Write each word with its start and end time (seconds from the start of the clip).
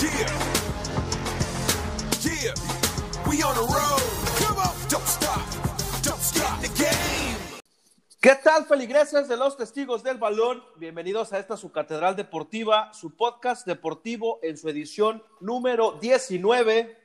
Yeah. 0.00 0.28
Yeah. 2.22 2.54
We 3.28 3.42
on 3.42 3.54
the 3.54 3.62
road. 3.62 4.02
Come 4.38 4.58
on. 4.58 4.74
Don't 4.88 5.06
stop. 5.06 5.42
Don't 6.02 6.20
stop 6.20 6.60
the 6.60 6.68
game. 6.68 7.36
¿Qué 8.20 8.36
tal, 8.36 8.64
feligreses 8.66 9.28
de 9.28 9.36
los 9.36 9.56
testigos 9.56 10.02
del 10.02 10.16
balón? 10.16 10.62
Bienvenidos 10.76 11.32
a 11.32 11.38
esta 11.38 11.56
su 11.56 11.72
catedral 11.72 12.14
deportiva, 12.14 12.92
su 12.94 13.16
podcast 13.16 13.66
deportivo 13.66 14.38
en 14.42 14.56
su 14.56 14.68
edición 14.68 15.22
número 15.40 15.98
19 16.00 16.96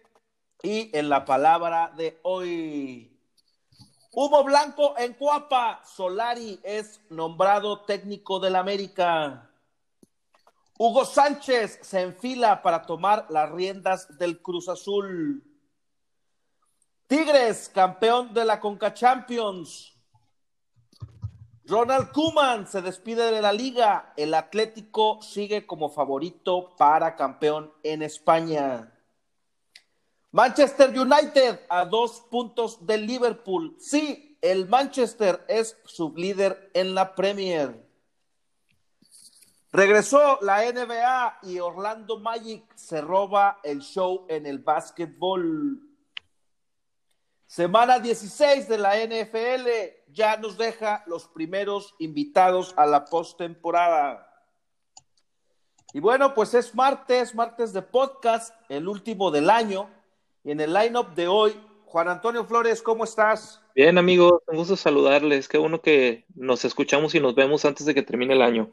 y 0.64 0.96
en 0.96 1.10
la 1.10 1.26
palabra 1.26 1.92
de 1.98 2.20
hoy. 2.22 3.12
Humo 4.12 4.44
blanco 4.44 4.96
en 4.98 5.14
Cuapa. 5.14 5.82
Solari 5.86 6.60
es 6.64 7.02
nombrado 7.10 7.82
técnico 7.82 8.40
del 8.40 8.56
América. 8.56 9.47
Hugo 10.80 11.06
Sánchez 11.06 11.80
se 11.82 12.02
enfila 12.02 12.62
para 12.62 12.84
tomar 12.84 13.26
las 13.30 13.52
riendas 13.52 14.16
del 14.20 14.40
Cruz 14.44 14.70
Azul. 14.70 15.44
Tigres, 17.08 17.72
campeón 17.74 18.32
de 18.32 18.46
la 18.46 18.60
Conca 18.60 18.94
Champions. 18.94 19.96
Ronald 21.66 22.12
Kuman 22.12 22.68
se 22.68 22.84
despide 22.84 23.32
de 23.32 23.42
la 23.42 23.52
liga. 23.54 24.14
El 24.18 24.36
Atlético 24.36 25.20
sigue 25.24 25.66
como 25.66 25.90
favorito 25.90 26.76
para 26.78 27.16
campeón 27.16 27.74
en 27.82 28.04
España. 28.04 28.94
Manchester 30.32 30.90
United 30.90 31.62
a 31.70 31.86
dos 31.86 32.22
puntos 32.30 32.86
del 32.86 33.08
Liverpool. 33.08 33.76
Sí, 33.80 34.38
el 34.42 34.70
Manchester 34.70 35.44
es 35.48 35.76
sublíder 35.86 36.70
en 36.76 36.94
la 36.94 37.16
Premier. 37.16 37.87
Regresó 39.72 40.40
la 40.42 40.62
NBA 40.72 41.40
y 41.44 41.60
Orlando 41.60 42.20
Magic 42.20 42.64
se 42.76 43.02
roba 43.02 43.60
el 43.64 43.82
show 43.82 44.26
en 44.30 44.46
el 44.46 44.60
básquetbol. 44.60 45.82
Semana 47.46 48.00
16 48.00 48.68
de 48.68 48.78
la 48.78 48.96
NFL 48.96 49.68
ya 50.14 50.38
nos 50.38 50.58
deja 50.58 51.04
los 51.06 51.28
primeros 51.28 51.96
invitados 52.00 52.74
a 52.78 52.86
la 52.86 53.06
postemporada. 53.06 54.24
Y 55.94 56.00
bueno, 56.00 56.34
pues 56.34 56.54
es 56.54 56.74
martes, 56.74 57.36
martes 57.36 57.74
de 57.74 57.82
podcast, 57.82 58.54
el 58.70 58.88
último 58.88 59.32
del 59.32 59.50
año. 59.50 59.90
Y 60.44 60.52
en 60.52 60.62
el 60.62 60.74
lineup 60.74 61.14
de 61.14 61.28
hoy, 61.28 61.60
Juan 61.86 62.08
Antonio 62.10 62.46
Flores, 62.46 62.82
¿cómo 62.82 63.04
estás? 63.04 63.62
Bien, 63.76 63.98
amigos, 63.98 64.42
un 64.48 64.58
gusto 64.58 64.76
saludarles. 64.76 65.48
Qué 65.48 65.58
bueno 65.58 65.82
que 65.82 66.26
nos 66.36 66.66
escuchamos 66.66 67.16
y 67.16 67.20
nos 67.20 67.36
vemos 67.36 67.64
antes 67.66 67.86
de 67.86 67.94
que 67.94 68.04
termine 68.04 68.34
el 68.34 68.42
año. 68.42 68.72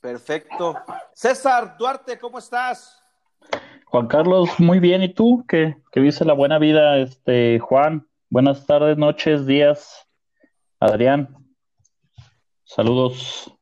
Perfecto. 0.00 0.76
César 1.12 1.76
Duarte, 1.76 2.18
¿cómo 2.18 2.38
estás? 2.38 3.02
Juan 3.86 4.06
Carlos, 4.06 4.50
muy 4.58 4.78
bien. 4.78 5.02
¿Y 5.02 5.12
tú? 5.12 5.44
¿Qué, 5.48 5.76
qué 5.90 6.00
dice 6.00 6.24
la 6.24 6.34
buena 6.34 6.58
vida, 6.58 6.98
este 6.98 7.58
Juan? 7.58 8.06
Buenas 8.30 8.66
tardes, 8.66 8.96
noches, 8.96 9.46
días. 9.46 10.06
Adrián. 10.78 11.34
Saludos. 12.64 13.52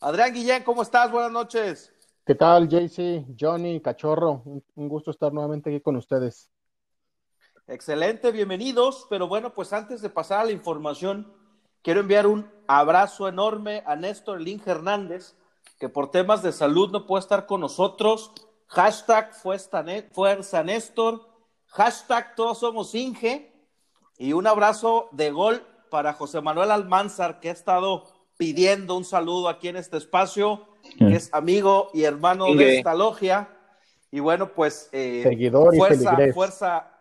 Adrián 0.00 0.34
Guillén, 0.34 0.62
¿cómo 0.64 0.82
estás? 0.82 1.10
Buenas 1.10 1.30
noches. 1.30 1.94
¿Qué 2.26 2.34
tal, 2.34 2.68
JC, 2.68 3.24
Johnny, 3.38 3.80
Cachorro? 3.80 4.42
Un, 4.44 4.64
un 4.74 4.88
gusto 4.88 5.10
estar 5.10 5.32
nuevamente 5.32 5.70
aquí 5.70 5.80
con 5.80 5.96
ustedes. 5.96 6.50
Excelente, 7.66 8.32
bienvenidos. 8.32 9.06
Pero 9.08 9.28
bueno, 9.28 9.54
pues 9.54 9.72
antes 9.72 10.02
de 10.02 10.10
pasar 10.10 10.40
a 10.40 10.44
la 10.44 10.52
información, 10.52 11.32
quiero 11.82 12.00
enviar 12.00 12.26
un 12.26 12.50
abrazo 12.78 13.26
enorme 13.26 13.82
a 13.84 13.96
Néstor 13.96 14.40
Elín 14.40 14.62
Hernández, 14.64 15.34
que 15.80 15.88
por 15.88 16.12
temas 16.12 16.42
de 16.42 16.52
salud 16.52 16.90
no 16.90 17.04
puede 17.04 17.20
estar 17.22 17.46
con 17.46 17.60
nosotros. 17.60 18.32
Hashtag 18.68 19.34
Fuerza 19.34 20.62
Néstor. 20.62 21.28
Hashtag 21.66 22.36
Todos 22.36 22.58
Somos 22.58 22.94
Inge. 22.94 23.52
Y 24.18 24.34
un 24.34 24.46
abrazo 24.46 25.08
de 25.10 25.32
gol 25.32 25.66
para 25.90 26.12
José 26.12 26.40
Manuel 26.40 26.70
Almanzar, 26.70 27.40
que 27.40 27.48
ha 27.48 27.52
estado 27.52 28.04
pidiendo 28.36 28.96
un 28.96 29.04
saludo 29.04 29.48
aquí 29.48 29.66
en 29.68 29.76
este 29.76 29.96
espacio, 29.96 30.68
que 30.96 31.16
es 31.16 31.28
amigo 31.32 31.90
y 31.92 32.04
hermano 32.04 32.46
Inge. 32.46 32.64
de 32.64 32.78
esta 32.78 32.94
logia. 32.94 33.48
Y 34.12 34.20
bueno, 34.20 34.52
pues 34.52 34.88
eh, 34.92 35.22
Seguidor 35.24 35.74
y 35.74 35.78
fuerza, 35.78 36.10
feligrés. 36.10 36.34
fuerza, 36.34 36.92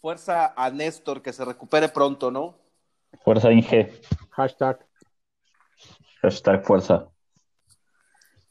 fuerza 0.00 0.52
a 0.54 0.70
Néstor, 0.70 1.22
que 1.22 1.32
se 1.32 1.44
recupere 1.44 1.88
pronto, 1.88 2.30
¿no? 2.30 2.58
Fuerza 3.24 3.50
Inge. 3.50 3.98
Hashtag. 4.30 4.85
Hashtag 6.26 6.64
fuerza. 6.64 7.08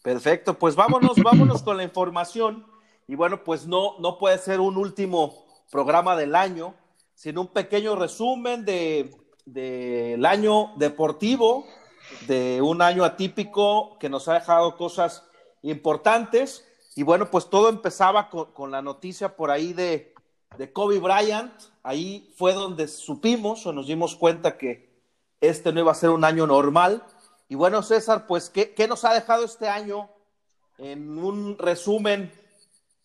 Perfecto, 0.02 0.58
pues 0.58 0.76
vámonos, 0.76 1.18
vámonos 1.22 1.62
con 1.62 1.76
la 1.76 1.84
información. 1.84 2.66
Y 3.06 3.16
bueno, 3.16 3.44
pues 3.44 3.68
no, 3.68 4.00
no 4.00 4.18
puede 4.18 4.38
ser 4.38 4.62
un 4.62 4.78
último 4.78 5.46
programa 5.70 6.16
del 6.16 6.36
año, 6.36 6.74
sino 7.16 7.42
un 7.42 7.48
pequeño 7.48 7.96
resumen 7.96 8.64
de 8.64 9.14
del 9.46 10.26
año 10.26 10.72
deportivo, 10.78 11.66
de 12.28 12.62
un 12.62 12.82
año 12.82 13.04
atípico 13.04 13.98
que 14.00 14.10
nos 14.10 14.28
ha 14.28 14.36
dejado 14.36 14.76
cosas 14.76 15.24
importantes. 15.62 16.66
Y 16.96 17.04
bueno, 17.04 17.30
pues 17.30 17.50
todo 17.50 17.70
empezaba 17.70 18.30
con, 18.30 18.54
con 18.54 18.72
la 18.72 18.82
noticia 18.82 19.36
por 19.36 19.52
ahí 19.52 19.74
de, 19.74 20.14
de 20.58 20.72
Kobe 20.72 21.00
Bryant. 21.00 21.54
Ahí 21.84 22.34
fue 22.38 22.54
donde 22.54 22.88
supimos 22.88 23.66
o 23.66 23.74
nos 23.74 23.88
dimos 23.88 24.16
cuenta 24.16 24.58
que 24.58 24.96
este 25.42 25.72
no 25.72 25.82
iba 25.82 25.92
a 25.92 25.96
ser 25.96 26.10
un 26.10 26.24
año 26.24 26.48
normal. 26.48 27.04
Y 27.48 27.56
bueno, 27.56 27.82
César, 27.82 28.26
pues, 28.28 28.50
¿qué, 28.50 28.74
qué 28.74 28.88
nos 28.88 29.06
ha 29.06 29.14
dejado 29.14 29.46
este 29.46 29.68
año? 29.68 30.10
En 30.78 31.18
un 31.18 31.58
resumen 31.58 32.32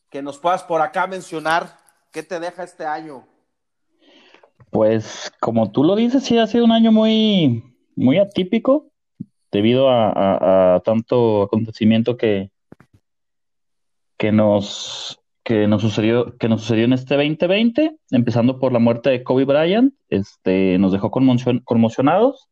que 0.08 0.22
nos 0.22 0.38
puedas 0.38 0.62
por 0.62 0.80
acá 0.80 1.06
mencionar, 1.06 1.78
¿qué 2.10 2.22
te 2.22 2.40
deja 2.40 2.64
este 2.64 2.84
año? 2.84 3.26
Pues 4.70 5.32
como 5.40 5.70
tú 5.70 5.84
lo 5.84 5.94
dices, 5.96 6.24
sí 6.24 6.38
ha 6.38 6.46
sido 6.46 6.64
un 6.64 6.72
año 6.72 6.90
muy, 6.92 7.62
muy 7.96 8.18
atípico 8.18 8.86
debido 9.52 9.88
a, 9.90 10.80
tanto 10.84 11.42
acontecimiento 11.42 12.16
que, 12.16 12.50
que 14.16 14.32
nos, 14.32 15.20
que 15.42 15.66
nos 15.66 15.82
sucedió, 15.82 16.36
que 16.38 16.48
nos 16.48 16.62
sucedió 16.62 16.84
en 16.84 16.92
este 16.92 17.16
2020, 17.16 17.96
empezando 18.10 18.58
por 18.58 18.72
la 18.72 18.78
muerte 18.78 19.10
de 19.10 19.24
Kobe 19.24 19.44
Bryant, 19.44 19.94
este, 20.08 20.78
nos 20.78 20.92
dejó 20.92 21.10
conmocion- 21.10 21.62
conmocionados. 21.64 22.48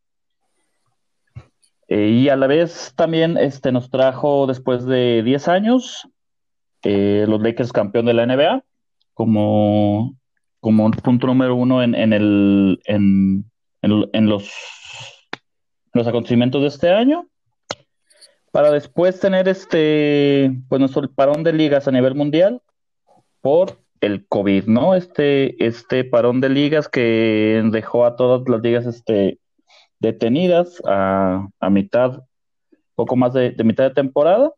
Eh, 1.89 2.09
y 2.09 2.29
a 2.29 2.37
la 2.37 2.47
vez 2.47 2.93
también 2.97 3.37
este, 3.39 3.73
nos 3.73 3.91
trajo 3.91 4.47
después 4.47 4.85
de 4.85 5.23
10 5.23 5.49
años 5.49 6.07
eh, 6.83 7.25
los 7.27 7.41
Lakers 7.41 7.73
campeón 7.73 8.05
de 8.07 8.15
la 8.15 8.27
NBA 8.27 8.63
como, 9.15 10.15
como 10.61 10.91
punto 10.91 11.27
número 11.27 11.55
uno 11.57 11.83
en, 11.83 11.95
en 11.95 12.13
el, 12.13 12.81
en, 12.85 13.51
en- 13.83 14.09
en 14.13 14.29
los, 14.29 14.51
los 15.93 16.07
acontecimientos 16.07 16.61
de 16.63 16.69
este 16.69 16.91
año. 16.91 17.27
Para 18.51 18.71
después 18.71 19.21
tener 19.21 19.47
este, 19.49 20.51
pues 20.69 20.81
nuestro 20.81 21.11
parón 21.11 21.43
de 21.43 21.53
ligas 21.53 21.87
a 21.87 21.93
nivel 21.93 22.15
mundial 22.15 22.63
por 23.41 23.79
el 24.01 24.27
COVID, 24.27 24.65
¿no? 24.67 24.95
Este, 24.95 25.63
este 25.65 26.05
parón 26.05 26.41
de 26.41 26.49
ligas 26.49 26.89
que 26.89 27.63
dejó 27.73 28.05
a 28.07 28.17
todas 28.17 28.49
las 28.49 28.61
ligas 28.63 28.87
este, 28.87 29.39
detenidas 30.01 30.83
a, 30.87 31.49
a 31.61 31.71
mitad, 31.71 32.23
poco 32.95 33.17
más 33.17 33.33
de, 33.33 33.51
de 33.53 33.65
mitad 33.65 33.85
de 33.85 33.95
temporada. 33.95 34.53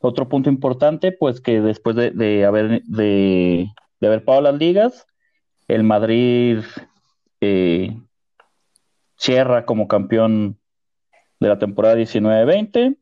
Otro 0.00 0.28
punto 0.28 0.50
importante, 0.50 1.12
pues 1.12 1.40
que 1.40 1.60
después 1.60 1.96
de, 1.96 2.10
de 2.10 2.44
haber, 2.44 2.82
de, 2.82 3.68
de 4.00 4.06
haber 4.06 4.24
pagado 4.24 4.42
las 4.42 4.54
ligas, 4.54 5.06
el 5.68 5.82
Madrid 5.82 6.60
eh, 7.40 7.96
cierra 9.16 9.64
como 9.64 9.88
campeón 9.88 10.58
de 11.40 11.48
la 11.48 11.58
temporada 11.58 11.96
19-20. 11.96 12.96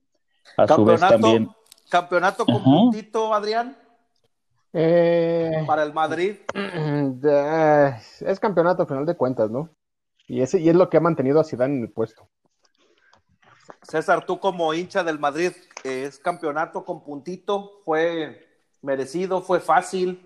A 0.57 0.69
su 0.69 0.85
vez 0.85 1.01
también, 1.01 1.51
campeonato 1.89 2.45
con 2.47 2.57
Ajá. 2.57 2.65
puntito, 2.65 3.35
Adrián, 3.35 3.77
Eh, 4.73 5.63
para 5.67 5.83
el 5.83 5.93
Madrid. 5.93 6.37
es 8.21 8.41
campeonato 8.41 8.83
a 8.83 8.87
final 8.87 9.07
de 9.07 9.17
cuentas, 9.17 9.51
¿no? 9.51 9.71
Y, 10.27 10.41
ese, 10.41 10.61
y 10.61 10.69
es 10.69 10.75
lo 10.75 10.89
que 10.89 10.97
ha 10.97 11.01
mantenido 11.01 11.41
a 11.41 11.45
Zidane 11.45 11.77
en 11.77 11.83
el 11.83 11.91
puesto. 11.91 12.29
César, 13.83 14.25
tú 14.25 14.39
como 14.39 14.73
hincha 14.75 15.05
del 15.05 15.19
Madrid, 15.19 15.53
es 15.85 16.19
campeonato 16.19 16.85
con 16.85 17.05
puntito, 17.05 17.83
fue 17.85 18.47
merecido, 18.83 19.43
fue 19.43 19.61
fácil. 19.61 20.21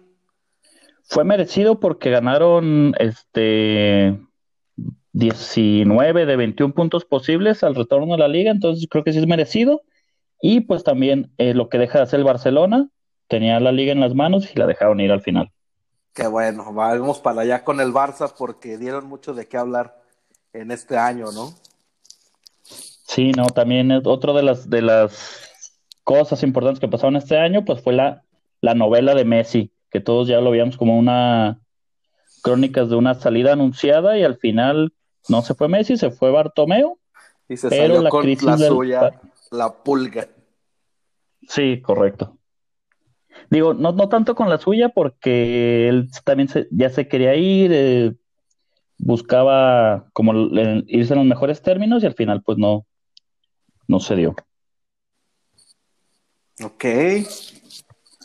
fue 1.03 1.25
merecido 1.25 1.81
porque 1.81 2.11
ganaron 2.11 2.95
este 2.99 4.19
19 5.13 6.27
de 6.27 6.37
21 6.37 6.75
puntos 6.75 7.05
posibles 7.05 7.65
al 7.65 7.75
retorno 7.75 8.15
a 8.15 8.19
la 8.19 8.29
liga, 8.29 8.51
entonces 8.51 8.87
creo 8.89 9.05
que 9.05 9.13
sí 9.13 9.19
es 9.19 9.27
merecido. 9.27 9.83
Y 10.41 10.61
pues 10.61 10.85
también 10.85 11.33
eh, 11.39 11.55
lo 11.55 11.69
que 11.69 11.79
deja 11.79 11.99
de 11.99 12.05
hacer 12.05 12.21
el 12.21 12.25
Barcelona, 12.25 12.89
tenía 13.27 13.59
la 13.59 13.73
liga 13.73 13.93
en 13.93 14.01
las 14.01 14.15
manos 14.15 14.49
y 14.55 14.59
la 14.59 14.67
dejaron 14.67 15.01
ir 15.01 15.11
al 15.11 15.21
final. 15.21 15.51
Qué 16.19 16.27
bueno, 16.27 16.73
vamos 16.73 17.21
para 17.21 17.43
allá 17.43 17.63
con 17.63 17.81
el 17.81 17.93
Barça 17.93 18.35
porque 18.37 18.77
dieron 18.77 19.07
mucho 19.07 19.35
de 19.35 19.47
qué 19.47 19.57
hablar 19.57 20.03
en 20.53 20.73
este 20.73 20.99
año, 20.99 21.27
¿no? 21.31 21.55
Sí, 22.65 23.31
no, 23.31 23.47
también 23.47 23.93
es 23.93 24.03
otro 24.05 24.33
de 24.35 24.43
las 24.43 24.69
de 24.69 24.83
las 24.83 25.49
cosas 26.03 26.43
importantes 26.43 26.81
que 26.81 26.89
pasaron 26.89 27.15
este 27.15 27.39
año, 27.39 27.65
pues 27.65 27.81
fue 27.85 27.93
la, 27.93 28.25
la 28.61 28.75
novela 28.75 29.15
de 29.15 29.25
Messi, 29.25 29.71
que 29.93 30.01
todos 30.01 30.27
ya 30.27 30.41
lo 30.41 30.51
veíamos 30.51 30.77
como 30.77 30.99
una 30.99 31.61
crónicas 32.43 32.91
de 32.91 32.97
una 32.97 33.15
salida 33.15 33.53
anunciada 33.53 34.19
y 34.19 34.25
al 34.25 34.39
final 34.39 34.93
no 35.29 35.43
se 35.43 35.55
fue 35.55 35.69
Messi, 35.69 35.97
se 35.97 36.11
fue 36.11 36.33
Bartomeu. 36.33 36.99
Y 37.49 37.57
se 37.57 37.69
Pero 37.69 37.83
salió 37.85 38.03
la 38.03 38.11
con 38.11 38.23
crisis 38.23 38.45
la 38.45 38.57
del- 38.57 38.69
suya, 38.69 39.21
la 39.53 39.73
pulga. 39.85 40.27
Sí, 41.49 41.81
correcto. 41.81 42.38
Digo, 43.51 43.73
no, 43.75 43.93
no 43.93 44.09
tanto 44.09 44.35
con 44.35 44.49
la 44.49 44.59
suya, 44.59 44.91
porque 44.91 45.89
él 45.89 46.09
también 46.25 46.49
se- 46.49 46.69
ya 46.71 46.91
se 46.91 47.09
quería 47.09 47.35
ir, 47.35 47.71
eh, 47.73 48.15
buscaba 48.99 50.07
como 50.13 50.35
irse 50.87 51.13
en 51.15 51.19
los 51.21 51.27
mejores 51.27 51.63
términos 51.63 52.03
y 52.03 52.07
al 52.07 52.15
final 52.15 52.43
pues 52.43 52.59
no, 52.59 52.85
no 53.87 54.01
se 54.01 54.17
dio. 54.17 54.35
Ok. 56.63 56.85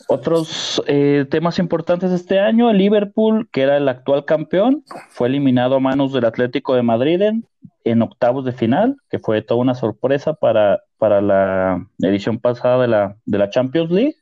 Otros 0.08 0.82
eh, 0.86 1.24
temas 1.30 1.58
importantes 1.58 2.10
este 2.12 2.38
año, 2.38 2.68
el 2.70 2.76
Liverpool, 2.78 3.48
que 3.50 3.62
era 3.62 3.76
el 3.78 3.88
actual 3.88 4.24
campeón, 4.26 4.84
fue 5.08 5.28
eliminado 5.28 5.76
a 5.76 5.80
manos 5.80 6.12
del 6.12 6.26
Atlético 6.26 6.74
de 6.74 6.82
Madrid 6.82 7.22
en, 7.22 7.46
en 7.84 8.02
octavos 8.02 8.44
de 8.44 8.52
final, 8.52 8.96
que 9.08 9.18
fue 9.18 9.40
toda 9.40 9.60
una 9.60 9.74
sorpresa 9.74 10.34
para, 10.34 10.82
para 10.98 11.22
la 11.22 11.86
edición 12.00 12.38
pasada 12.38 12.82
de 12.82 12.88
la, 12.88 13.16
de 13.24 13.38
la 13.38 13.48
Champions 13.48 13.90
League. 13.90 14.16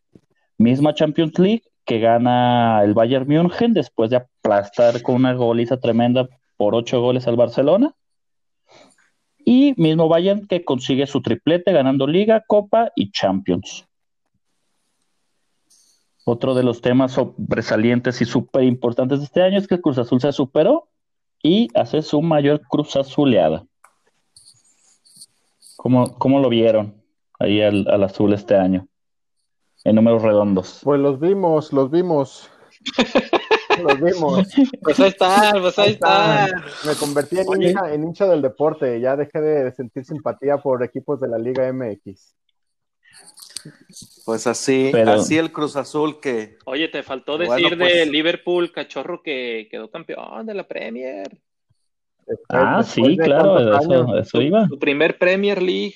Misma 0.62 0.94
Champions 0.94 1.38
League 1.38 1.62
que 1.84 1.98
gana 1.98 2.82
el 2.84 2.94
Bayern 2.94 3.26
München 3.26 3.74
después 3.74 4.10
de 4.10 4.16
aplastar 4.16 5.02
con 5.02 5.16
una 5.16 5.34
goliza 5.34 5.78
tremenda 5.78 6.28
por 6.56 6.74
ocho 6.74 7.00
goles 7.00 7.26
al 7.26 7.36
Barcelona. 7.36 7.94
Y 9.44 9.74
mismo 9.76 10.08
Bayern 10.08 10.46
que 10.46 10.64
consigue 10.64 11.06
su 11.08 11.20
triplete 11.20 11.72
ganando 11.72 12.06
Liga, 12.06 12.44
Copa 12.46 12.92
y 12.94 13.10
Champions. 13.10 13.84
Otro 16.24 16.54
de 16.54 16.62
los 16.62 16.80
temas 16.80 17.12
sobresalientes 17.12 18.20
y 18.20 18.24
súper 18.24 18.62
importantes 18.62 19.18
de 19.18 19.24
este 19.24 19.42
año 19.42 19.58
es 19.58 19.66
que 19.66 19.74
el 19.74 19.80
Cruz 19.80 19.98
Azul 19.98 20.20
se 20.20 20.30
superó 20.30 20.88
y 21.42 21.68
hace 21.74 22.02
su 22.02 22.22
mayor 22.22 22.60
Cruz 22.68 22.94
Azuleada. 22.94 23.66
¿Cómo, 25.74 26.16
cómo 26.16 26.38
lo 26.38 26.48
vieron 26.48 27.02
ahí 27.40 27.60
al, 27.60 27.88
al 27.88 28.04
azul 28.04 28.32
este 28.32 28.54
año? 28.54 28.86
En 29.84 29.96
números 29.96 30.22
redondos. 30.22 30.80
Pues 30.82 31.00
los 31.00 31.18
vimos, 31.20 31.72
los 31.72 31.90
vimos. 31.90 32.48
los 33.82 34.00
vimos. 34.00 34.48
Pues 34.82 34.98
ahí 35.00 35.08
está, 35.08 35.52
pues 35.60 35.78
ahí 35.78 35.90
está. 35.92 36.48
Me 36.84 36.94
convertí 36.94 37.38
en 37.38 37.62
hincha, 37.62 37.94
en 37.94 38.04
hincha 38.04 38.26
del 38.26 38.42
deporte. 38.42 39.00
Ya 39.00 39.16
dejé 39.16 39.40
de 39.40 39.72
sentir 39.72 40.04
simpatía 40.04 40.58
por 40.58 40.82
equipos 40.82 41.20
de 41.20 41.28
la 41.28 41.38
Liga 41.38 41.72
MX. 41.72 42.34
Pues 44.24 44.46
así, 44.46 44.88
Pero- 44.92 45.12
así 45.12 45.38
el 45.38 45.52
Cruz 45.52 45.76
Azul 45.76 46.18
que 46.20 46.56
Oye, 46.64 46.88
te 46.88 47.02
faltó 47.04 47.36
Bueno, 47.36 47.54
decir 47.54 47.78
pues- 47.78 47.92
de 47.94 48.06
Liverpool, 48.06 48.72
cachorro, 48.72 49.22
que 49.22 49.68
quedó 49.70 49.88
campeón 49.90 50.46
de 50.46 50.54
la 50.54 50.66
Premier. 50.66 51.28
Después- 52.26 52.46
Ah, 52.48 52.78
después 52.78 53.06
sí, 53.08 53.16
claro, 53.18 53.58
eso, 53.60 53.92
años. 53.92 54.06
eso 54.28 54.40
iba. 54.42 54.66
Su 54.68 54.78
primer 54.78 55.16
Premier 55.18 55.62
League. 55.62 55.94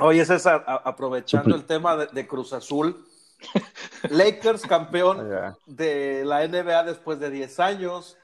Oye, 0.00 0.24
César, 0.24 0.64
aprovechando 0.84 1.54
el 1.54 1.64
tema 1.64 1.96
de, 1.96 2.06
de 2.06 2.26
Cruz 2.26 2.52
Azul, 2.52 3.04
Lakers 4.10 4.62
campeón 4.62 5.28
de 5.66 6.24
la 6.24 6.46
NBA 6.46 6.84
después 6.84 7.18
de 7.20 7.30
10 7.30 7.60
años, 7.60 8.16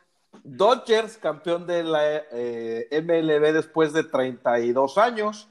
Dodgers 0.43 1.17
campeón 1.17 1.67
de 1.67 1.85
la 1.85 2.01
eh, 2.33 2.89
MLB 3.03 3.53
después 3.53 3.93
de 3.93 4.05
32 4.05 4.99
años, 4.99 5.49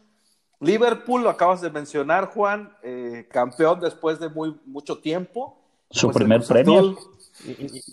Liverpool, 0.59 1.23
lo 1.23 1.29
acabas 1.29 1.61
de 1.61 1.69
mencionar, 1.69 2.27
Juan, 2.27 2.73
eh, 2.83 3.27
campeón 3.31 3.79
después 3.81 4.19
de 4.19 4.29
muy 4.29 4.57
mucho 4.65 4.97
tiempo. 4.99 5.59
Su 5.89 6.07
Pues 6.07 6.17
primer 6.17 6.41
premio. 6.45 6.79
Azul- 6.79 6.97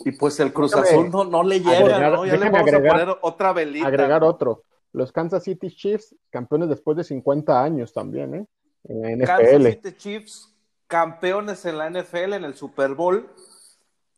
y 0.05 0.13
pues 0.13 0.39
el 0.39 0.53
Cruz 0.53 0.75
Azul 0.77 1.11
no, 1.11 1.25
no 1.25 1.43
le 1.43 1.59
llega, 1.61 1.79
agregar- 1.79 2.13
¿no? 2.13 2.27
Ya 2.27 2.37
le 2.37 2.51
vamos 2.51 2.61
agregar- 2.61 2.87
a 3.01 3.05
poner 3.07 3.19
otra 3.23 3.53
velita. 3.53 3.87
Agregar 3.89 4.23
otro. 4.23 4.63
Los 4.93 5.13
Kansas 5.13 5.45
City 5.45 5.69
Chiefs, 5.71 6.15
campeones 6.31 6.69
después 6.69 6.97
de 6.97 7.05
50 7.05 7.63
años 7.63 7.93
también, 7.93 8.35
¿eh? 8.35 8.47
En 8.89 9.19
la 9.21 9.27
Kansas 9.27 9.55
NFL. 9.61 9.67
City 9.69 9.93
Chiefs, 9.97 10.55
campeones 10.87 11.65
en 11.65 11.79
la 11.79 11.89
NFL 11.91 12.33
en 12.35 12.45
el 12.45 12.55
Super 12.55 12.95
Bowl. 12.95 13.29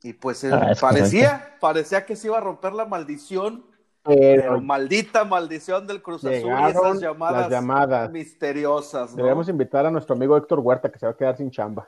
Y 0.02 0.14
pues 0.14 0.42
eh, 0.44 0.50
Ah, 0.52 0.72
parecía, 0.80 1.56
parecía 1.60 2.04
que 2.06 2.16
se 2.16 2.26
iba 2.28 2.38
a 2.38 2.40
romper 2.40 2.72
la 2.72 2.86
maldición, 2.86 3.64
pero 4.02 4.18
Pero 4.42 4.60
maldita 4.60 5.24
maldición 5.24 5.86
del 5.86 6.02
Cruz 6.02 6.24
Azul 6.24 6.50
y 6.50 6.70
esas 6.70 7.00
llamadas, 7.00 7.40
las 7.42 7.50
llamadas. 7.50 8.10
misteriosas. 8.10 9.10
¿no? 9.14 9.22
Debemos 9.22 9.48
invitar 9.48 9.86
a 9.86 9.90
nuestro 9.90 10.16
amigo 10.16 10.36
Héctor 10.36 10.58
Huerta, 10.60 10.90
que 10.90 10.98
se 10.98 11.06
va 11.06 11.12
a 11.12 11.16
quedar 11.16 11.36
sin 11.36 11.50
chamba. 11.50 11.86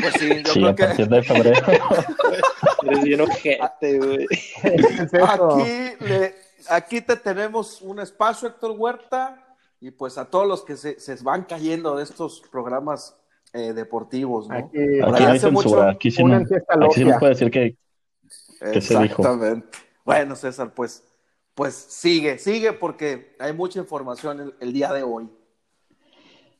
Pues 0.00 0.14
sí, 0.14 0.42
yo 0.42 0.52
Sí, 0.52 0.60
creo 0.60 0.68
a 0.70 0.74
que 0.74 1.04
de 1.06 1.22
febrero. 1.22 1.66
Eres 2.82 3.04
bien 3.04 3.20
ojete, 3.20 3.98
aquí, 4.62 6.04
le- 6.04 6.34
aquí 6.70 7.00
te 7.00 7.16
tenemos 7.16 7.80
un 7.82 8.00
espacio, 8.00 8.48
Héctor 8.48 8.74
Huerta, 8.76 9.42
y 9.80 9.90
pues 9.90 10.18
a 10.18 10.24
todos 10.30 10.46
los 10.46 10.64
que 10.64 10.76
se, 10.76 10.98
se 11.00 11.16
van 11.22 11.44
cayendo 11.44 11.96
de 11.96 12.02
estos 12.04 12.42
programas 12.50 13.16
eh, 13.52 13.72
deportivos, 13.72 14.48
¿no? 14.48 14.56
Aquí, 14.56 14.78
Aquí 15.02 15.22
hay 15.24 15.36
hace 15.36 15.50
mucho- 15.50 15.68
censura. 15.68 15.90
Aquí 15.90 16.10
sí 16.10 16.24
no, 16.24 16.36
aquí 16.36 16.94
sí 16.94 17.04
puede 17.18 17.32
decir 17.32 17.50
que, 17.50 17.76
que 18.72 18.80
se 18.80 18.98
dijo. 18.98 19.22
Exactamente. 19.22 19.68
Bueno, 20.04 20.36
César, 20.36 20.72
pues, 20.74 21.04
pues 21.54 21.74
sigue, 21.74 22.38
sigue 22.38 22.72
porque 22.72 23.34
hay 23.38 23.52
mucha 23.52 23.78
información 23.80 24.40
el, 24.40 24.54
el 24.60 24.72
día 24.72 24.92
de 24.92 25.02
hoy. 25.02 25.28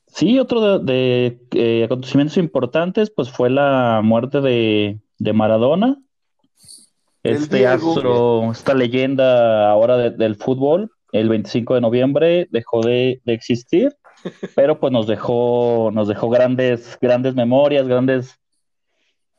Sí, 0.09 0.39
otro 0.39 0.79
de, 0.79 0.93
de, 0.93 1.47
eh, 1.53 1.85
acontecimientos 1.85 2.37
importantes, 2.39 3.11
pues 3.11 3.31
fue 3.31 3.51
la 3.51 4.01
muerte 4.03 4.41
de, 4.41 5.01
de 5.19 5.33
Maradona, 5.33 6.01
este 7.33 7.57
Diego. 7.59 7.73
astro, 7.95 8.53
esta 8.53 8.75
leyenda 8.75 9.71
ahora 9.71 9.97
de- 9.97 10.11
del 10.11 10.37
fútbol, 10.37 10.91
el 11.13 11.29
25 11.29 11.75
de 11.75 11.81
noviembre 11.81 12.49
dejó 12.51 12.81
de, 12.83 13.21
de 13.25 13.33
existir, 13.33 13.97
pero 14.57 14.79
pues 14.81 14.93
nos 14.93 15.07
dejó, 15.07 15.91
nos 15.93 16.09
dejó 16.09 16.29
grandes, 16.31 16.99
grandes 17.01 17.35
memorias, 17.35 17.87
grandes 17.89 18.39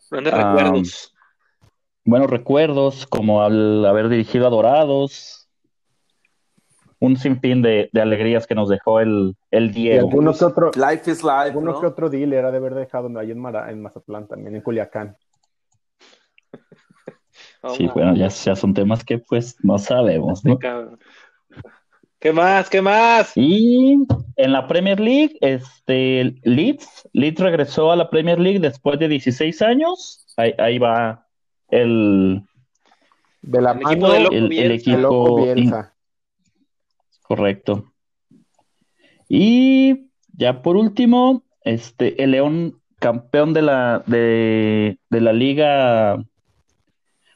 Grandes 0.09 0.33
Ah, 0.33 0.53
recuerdos. 0.55 1.13
buenos 2.05 2.29
recuerdos, 2.29 3.05
como 3.07 3.41
al 3.43 3.85
haber 3.85 4.07
dirigido 4.07 4.47
a 4.47 4.49
Dorados, 4.49 5.49
un 6.99 7.17
sinfín 7.17 7.61
de, 7.61 7.89
de 7.91 8.01
alegrías 8.01 8.47
que 8.47 8.55
nos 8.55 8.69
dejó 8.69 9.01
el, 9.01 9.35
el 9.51 9.73
Diego. 9.73 10.07
alguno 10.07 10.33
que 10.33 10.45
otro, 10.45 10.71
Life 10.75 11.11
is 11.11 11.21
life, 11.23 11.33
alguno 11.33 11.73
¿no? 11.73 11.79
que 11.81 11.85
otro 11.87 12.09
dealer 12.09 12.45
ha 12.45 12.51
de 12.51 12.57
haber 12.57 12.73
dejado 12.73 13.09
ahí 13.19 13.31
en, 13.31 13.39
Mara- 13.39 13.69
en 13.69 13.81
Mazatlán 13.81 14.27
también, 14.27 14.55
en 14.55 14.61
Culiacán. 14.61 15.17
Sí, 17.75 17.87
bueno, 17.93 18.15
ya, 18.15 18.27
ya 18.27 18.55
son 18.55 18.73
temas 18.73 19.03
que 19.03 19.17
pues 19.17 19.55
no 19.63 19.77
sabemos. 19.77 20.41
¿Qué 22.19 22.33
más? 22.33 22.69
¿Qué 22.69 22.81
más? 22.81 23.33
Y 23.35 23.97
en 24.37 24.51
la 24.51 24.67
Premier 24.67 24.99
League, 24.99 25.37
este 25.41 26.35
Leeds, 26.43 27.07
Leeds 27.13 27.39
regresó 27.39 27.91
a 27.91 27.95
la 27.95 28.09
Premier 28.09 28.39
League 28.39 28.59
después 28.59 28.97
de 28.99 29.07
16 29.07 29.61
años. 29.61 30.25
Ahí, 30.35 30.53
ahí 30.57 30.79
va 30.79 31.27
el, 31.69 32.41
De 33.41 33.61
la 33.61 33.71
El 33.71 33.79
mano 33.79 33.91
equipo 33.91 34.11
de 34.11 34.19
Loco 34.21 34.35
el, 34.35 34.43
el 34.43 34.49
Bielsa. 34.49 34.97
Loco 34.97 35.39
equipo 35.39 35.53
Bielsa. 35.55 35.93
correcto. 37.21 37.93
Y 39.29 40.09
ya 40.33 40.61
por 40.61 40.75
último, 40.75 41.43
este 41.61 42.23
el 42.23 42.31
León 42.31 42.79
campeón 42.99 43.53
de 43.53 43.61
la 43.61 44.03
de, 44.07 44.97
de 45.09 45.21
la 45.21 45.33
Liga 45.33 46.23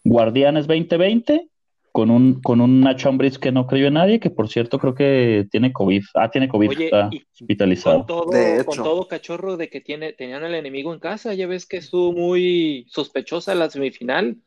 Guardianes 0.03 0.67
2020 0.67 1.47
con 1.91 2.09
un 2.09 2.41
con 2.41 2.61
un 2.61 2.79
Nacho 2.79 3.09
Ambriz 3.09 3.37
que 3.37 3.51
no 3.51 3.67
creyó 3.67 3.87
en 3.87 3.95
nadie, 3.95 4.19
que 4.21 4.29
por 4.29 4.47
cierto 4.47 4.79
creo 4.79 4.95
que 4.95 5.47
tiene 5.51 5.73
COVID. 5.73 6.01
Ah, 6.15 6.31
tiene 6.31 6.47
COVID, 6.47 6.69
Oye, 6.69 6.85
está 6.85 7.09
y 7.11 7.21
hospitalizado. 7.33 7.97
Con 7.99 8.07
todo, 8.07 8.31
De 8.31 8.63
con 8.63 8.75
hecho. 8.75 8.83
todo 8.83 9.07
cachorro 9.09 9.57
de 9.57 9.69
que 9.69 9.81
tiene, 9.81 10.13
tenían 10.13 10.43
al 10.43 10.55
enemigo 10.55 10.93
en 10.93 10.99
casa, 11.01 11.33
ya 11.33 11.47
ves 11.47 11.65
que 11.65 11.77
estuvo 11.77 12.13
muy 12.13 12.85
sospechosa 12.89 13.55
la 13.55 13.69
semifinal 13.69 14.37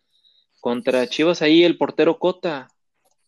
contra 0.61 1.07
Chivas 1.07 1.43
ahí 1.43 1.65
el 1.65 1.77
portero 1.77 2.19
Cota, 2.19 2.69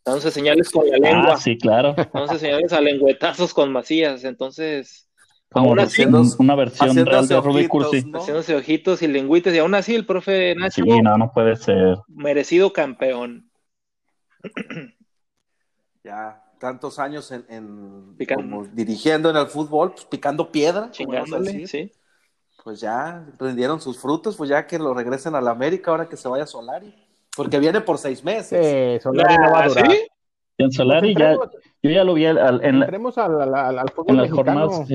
dándose 0.03 0.31
señales 0.31 0.71
con 0.71 0.89
la 0.89 0.97
lengua, 0.97 1.35
Ah, 1.35 1.37
sí, 1.37 1.59
claro. 1.59 1.95
dándose 2.15 2.39
señales 2.39 2.73
a 2.73 2.81
lengüetazos 2.81 3.53
con 3.53 3.71
Macías, 3.71 4.25
entonces 4.25 5.06
Como 5.57 5.71
aún 5.71 5.81
así, 5.81 6.05
una 6.39 6.55
versión 6.55 6.95
real 7.07 7.27
de 7.29 7.41
Ruby 7.41 7.61
ojitos, 7.67 7.69
Cursi. 7.89 8.05
¿no? 8.07 8.19
haciéndose 8.19 8.55
ojitos 8.57 9.03
y 9.03 9.09
lengüitas, 9.09 9.55
y 9.55 9.59
aún 9.59 9.75
así 9.75 9.95
el 9.95 10.05
profe 10.07 10.55
Nacho, 10.55 10.83
Sí, 10.85 11.01
no, 11.03 11.17
no 11.17 11.33
puede 11.33 11.57
ser. 11.57 11.97
merecido 12.09 12.73
campeón. 12.73 13.51
Ya 16.05 16.43
tantos 16.61 16.99
años 16.99 17.31
en, 17.33 17.45
en- 17.49 18.17
como 18.35 18.65
dirigiendo 18.67 19.31
en 19.31 19.37
el 19.37 19.47
fútbol, 19.49 19.93
pues 19.93 20.05
picando 20.05 20.51
piedra, 20.53 20.91
Chingándole, 20.91 21.67
sí. 21.67 21.91
Pues 22.63 22.81
ya 22.81 23.27
prendieron 23.39 23.81
sus 23.81 23.99
frutos, 23.99 24.37
pues 24.37 24.51
ya 24.51 24.67
que 24.67 24.79
lo 24.79 24.95
regresen 24.95 25.35
a 25.35 25.41
la 25.41 25.51
América 25.51 25.91
ahora 25.91 26.09
que 26.09 26.17
se 26.17 26.29
vaya 26.29 26.47
Solari. 26.47 26.95
Porque 27.37 27.59
viene 27.59 27.81
por 27.81 27.99
seis 27.99 28.25
meses. 28.25 28.99
Sí, 28.99 29.03
Solari 29.03 29.37
no 29.37 29.51
va 29.53 29.61
a 29.61 29.65
Ah, 29.65 29.69
durar. 29.69 29.91
¿sí? 29.91 29.99
En 30.59 30.73
Solari 30.73 31.15
ya, 31.15 31.35
yo 31.83 31.91
ya 31.91 32.03
lo 32.03 32.15
vi 32.15 32.25
al- 32.27 32.39
al- 32.39 32.65
en, 32.65 32.79
la- 32.79 32.87
entremos 32.87 33.19
al, 33.19 33.41
al- 33.43 33.55
al- 33.55 33.79
al 33.79 33.93
en 34.07 34.17
las 34.17 34.31
mexicano. 34.31 34.69
jornadas. 34.71 34.89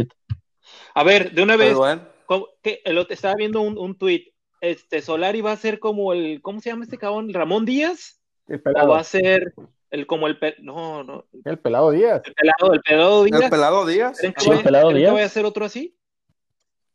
A 0.94 1.04
ver, 1.04 1.32
de 1.32 1.44
una 1.44 1.56
vez, 1.56 1.76
otro- 1.76 3.08
estaba 3.10 3.36
viendo 3.36 3.62
un, 3.62 3.78
un 3.78 3.96
tuit. 3.98 4.28
Este, 4.62 5.02
Solari 5.02 5.42
va 5.42 5.54
a 5.54 5.58
ser 5.58 5.80
como 5.80 6.14
el, 6.14 6.42
¿cómo 6.42 6.60
se 6.62 6.70
llama 6.70 6.84
este 6.84 6.98
cabrón? 6.98 7.34
¿Ramón 7.34 7.66
Díaz? 7.66 8.20
El 8.48 8.58
¿O 8.60 8.64
pelado, 8.64 8.90
va 8.90 9.00
a 9.00 9.04
ser 9.04 9.54
el 9.90 10.06
como 10.08 10.28
el 10.28 10.38
pe- 10.38 10.56
no, 10.60 11.04
no, 11.04 11.26
el 11.46 11.58
pelado 11.60 11.92
Díaz. 11.92 12.22
el 12.26 12.34
pelado, 12.34 12.74
el 12.74 12.82
pelado 12.82 13.24
Díaz? 13.24 13.42
el 13.42 13.50
pelado 13.50 13.86
Díaz. 13.86 14.18
¿Creen 14.20 14.34
que 14.34 14.42
Sí, 14.42 14.50
el 14.50 14.56
vaya- 14.58 14.64
pelado 14.64 14.88
creen 14.90 14.96
que 14.96 15.00
Díaz. 15.02 15.14
vaya 15.14 15.26
a 15.26 15.30
ser 15.30 15.46
otro 15.46 15.66
así? 15.66 15.98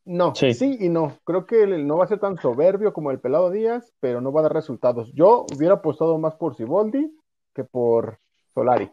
No, 0.04 0.34
Sí. 0.36 0.54
sí. 0.54 0.76
y 0.80 0.88
no. 0.88 1.18
Creo 1.24 1.46
que 1.46 1.66
no 1.66 1.96
va 1.96 2.04
a 2.04 2.08
ser 2.08 2.20
tan 2.20 2.38
soberbio 2.38 2.92
como 2.92 3.10
el 3.10 3.18
pelado 3.20 3.50
Díaz, 3.50 3.92
pero 4.00 4.20
no 4.20 4.32
va 4.32 4.40
a 4.40 4.42
dar 4.44 4.54
resultados. 4.54 5.10
Yo 5.14 5.44
hubiera 5.56 5.74
apostado 5.74 6.16
más 6.18 6.36
por 6.36 6.54
Siboldi 6.56 7.10
que 7.54 7.64
por 7.64 8.20
Solari. 8.54 8.88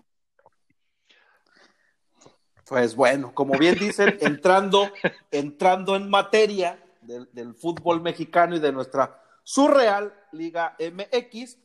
Pues 2.67 2.95
bueno, 2.95 3.33
como 3.33 3.57
bien 3.57 3.75
dicen, 3.75 4.17
entrando, 4.21 4.89
entrando 5.31 5.95
en 5.95 6.09
materia 6.09 6.81
del, 7.01 7.29
del 7.33 7.53
fútbol 7.55 8.01
mexicano 8.01 8.55
y 8.55 8.59
de 8.59 8.71
nuestra 8.71 9.21
surreal 9.43 10.13
Liga 10.31 10.75
MX, 10.79 11.57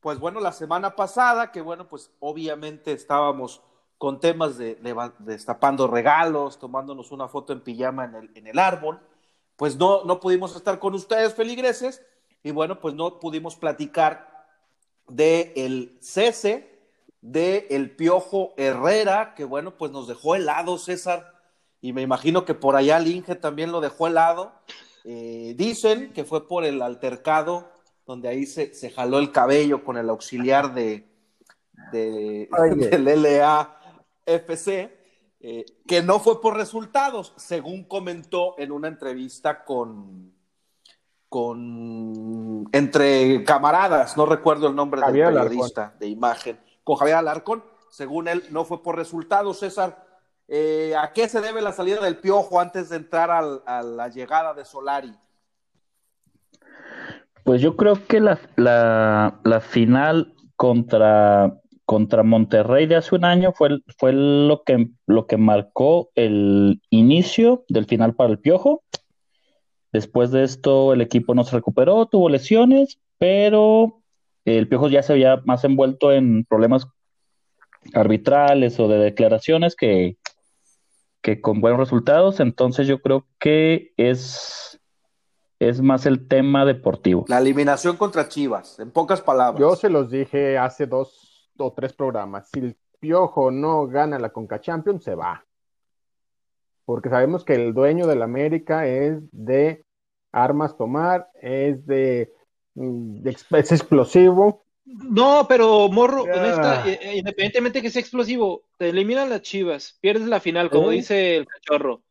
pues 0.00 0.18
bueno, 0.18 0.40
la 0.40 0.52
semana 0.52 0.96
pasada, 0.96 1.52
que 1.52 1.60
bueno, 1.60 1.88
pues 1.88 2.10
obviamente 2.20 2.92
estábamos 2.92 3.62
con 3.98 4.20
temas 4.20 4.56
de, 4.56 4.76
de 4.76 5.12
destapando 5.18 5.88
regalos, 5.88 6.58
tomándonos 6.58 7.10
una 7.10 7.28
foto 7.28 7.52
en 7.52 7.60
pijama 7.60 8.04
en 8.04 8.14
el, 8.14 8.30
en 8.34 8.46
el 8.46 8.58
árbol, 8.58 9.00
pues 9.56 9.76
no, 9.76 10.04
no 10.04 10.20
pudimos 10.20 10.54
estar 10.54 10.78
con 10.78 10.94
ustedes, 10.94 11.34
feligreses, 11.34 12.02
y 12.44 12.52
bueno, 12.52 12.78
pues 12.80 12.94
no 12.94 13.18
pudimos 13.18 13.56
platicar 13.56 14.46
de 15.08 15.52
el 15.56 15.98
cese 16.00 16.67
de 17.20 17.66
el 17.70 17.94
Piojo 17.96 18.54
Herrera, 18.56 19.34
que 19.34 19.44
bueno, 19.44 19.76
pues 19.76 19.90
nos 19.92 20.06
dejó 20.08 20.34
helado 20.36 20.78
César, 20.78 21.34
y 21.80 21.92
me 21.92 22.02
imagino 22.02 22.44
que 22.44 22.54
por 22.54 22.76
allá 22.76 22.96
el 22.98 23.06
Inge 23.08 23.34
también 23.36 23.72
lo 23.72 23.80
dejó 23.80 24.06
helado. 24.08 24.52
Eh, 25.04 25.54
dicen 25.56 26.12
que 26.12 26.24
fue 26.24 26.46
por 26.48 26.64
el 26.64 26.82
altercado, 26.82 27.68
donde 28.06 28.28
ahí 28.28 28.46
se, 28.46 28.74
se 28.74 28.90
jaló 28.90 29.18
el 29.18 29.32
cabello 29.32 29.84
con 29.84 29.96
el 29.96 30.08
auxiliar 30.10 30.74
de, 30.74 31.08
de- 31.92 32.48
del 32.90 33.22
LAFC, 33.22 34.68
eh, 35.40 35.64
que 35.86 36.02
no 36.02 36.18
fue 36.18 36.40
por 36.40 36.56
resultados, 36.56 37.32
según 37.36 37.84
comentó 37.84 38.54
en 38.58 38.72
una 38.72 38.88
entrevista 38.88 39.64
con, 39.64 40.32
con 41.28 42.68
entre 42.72 43.44
camaradas, 43.44 44.16
no 44.16 44.26
recuerdo 44.26 44.66
el 44.68 44.74
nombre 44.74 45.00
Javier 45.00 45.26
del 45.28 45.36
Alarcón. 45.36 45.50
periodista 45.50 45.94
de 45.98 46.06
imagen, 46.08 46.58
con 46.88 46.96
Javier 46.96 47.18
Alarcón, 47.18 47.62
según 47.90 48.28
él, 48.28 48.44
no 48.48 48.64
fue 48.64 48.82
por 48.82 48.96
resultados, 48.96 49.58
César. 49.58 50.06
eh, 50.48 50.94
¿A 50.98 51.12
qué 51.12 51.28
se 51.28 51.42
debe 51.42 51.60
la 51.60 51.72
salida 51.72 52.00
del 52.00 52.16
Piojo 52.16 52.60
antes 52.60 52.88
de 52.88 52.96
entrar 52.96 53.30
a 53.30 53.82
la 53.82 54.08
llegada 54.08 54.54
de 54.54 54.64
Solari? 54.64 55.12
Pues 57.44 57.60
yo 57.60 57.76
creo 57.76 58.06
que 58.06 58.20
la 58.20 59.62
final 59.68 60.32
contra, 60.56 61.60
contra 61.84 62.22
Monterrey 62.22 62.86
de 62.86 62.96
hace 62.96 63.14
un 63.14 63.26
año 63.26 63.52
fue, 63.52 63.80
fue 63.98 64.14
lo 64.14 64.62
que, 64.64 64.88
lo 65.04 65.26
que 65.26 65.36
marcó 65.36 66.08
el 66.14 66.80
inicio 66.88 67.66
del 67.68 67.84
final 67.84 68.14
para 68.14 68.30
el 68.30 68.38
Piojo. 68.38 68.82
Después 69.92 70.30
de 70.30 70.42
esto 70.42 70.94
el 70.94 71.02
equipo 71.02 71.34
no 71.34 71.44
se 71.44 71.54
recuperó, 71.54 72.06
tuvo 72.06 72.30
lesiones, 72.30 72.98
pero 73.18 74.00
el 74.56 74.68
Piojo 74.68 74.88
ya 74.88 75.02
se 75.02 75.12
había 75.12 75.42
más 75.44 75.64
envuelto 75.64 76.12
en 76.12 76.44
problemas 76.44 76.86
arbitrales 77.94 78.78
o 78.80 78.88
de 78.88 78.98
declaraciones 78.98 79.76
que, 79.76 80.16
que 81.20 81.40
con 81.40 81.60
buenos 81.60 81.80
resultados. 81.80 82.40
Entonces 82.40 82.86
yo 82.86 83.00
creo 83.00 83.26
que 83.38 83.92
es, 83.96 84.80
es 85.58 85.80
más 85.80 86.06
el 86.06 86.28
tema 86.28 86.64
deportivo. 86.64 87.24
La 87.28 87.38
eliminación 87.38 87.96
contra 87.96 88.28
Chivas, 88.28 88.78
en 88.78 88.90
pocas 88.90 89.20
palabras. 89.20 89.60
Yo 89.60 89.76
se 89.76 89.90
los 89.90 90.10
dije 90.10 90.58
hace 90.58 90.86
dos 90.86 91.50
o 91.58 91.72
tres 91.72 91.92
programas. 91.92 92.48
Si 92.52 92.60
el 92.60 92.76
Piojo 93.00 93.50
no 93.50 93.86
gana 93.86 94.18
la 94.18 94.30
Conca 94.30 94.60
Champions, 94.60 95.04
se 95.04 95.14
va. 95.14 95.44
Porque 96.84 97.10
sabemos 97.10 97.44
que 97.44 97.54
el 97.54 97.74
dueño 97.74 98.06
del 98.06 98.22
América 98.22 98.86
es 98.86 99.20
de 99.30 99.84
armas 100.32 100.76
tomar, 100.76 101.28
es 101.40 101.86
de, 101.86 102.32
es 103.24 103.72
explosivo. 103.72 104.64
No, 104.84 105.46
pero 105.48 105.88
Morro, 105.88 106.24
Ya. 106.26 106.42
neta, 106.42 106.88
eh, 106.88 106.98
eh, 107.02 107.16
independientemente 107.18 107.82
que 107.82 107.90
sea 107.90 108.00
explosivo, 108.00 108.64
te 108.78 108.88
eliminan 108.88 109.28
las 109.28 109.42
Chivas, 109.42 109.98
pierdes 110.00 110.26
la 110.28 110.40
final, 110.40 110.70
como 110.70 110.90
Sí. 110.90 110.96
dice 110.96 111.36
el 111.36 111.46
cachorro. 111.46 112.02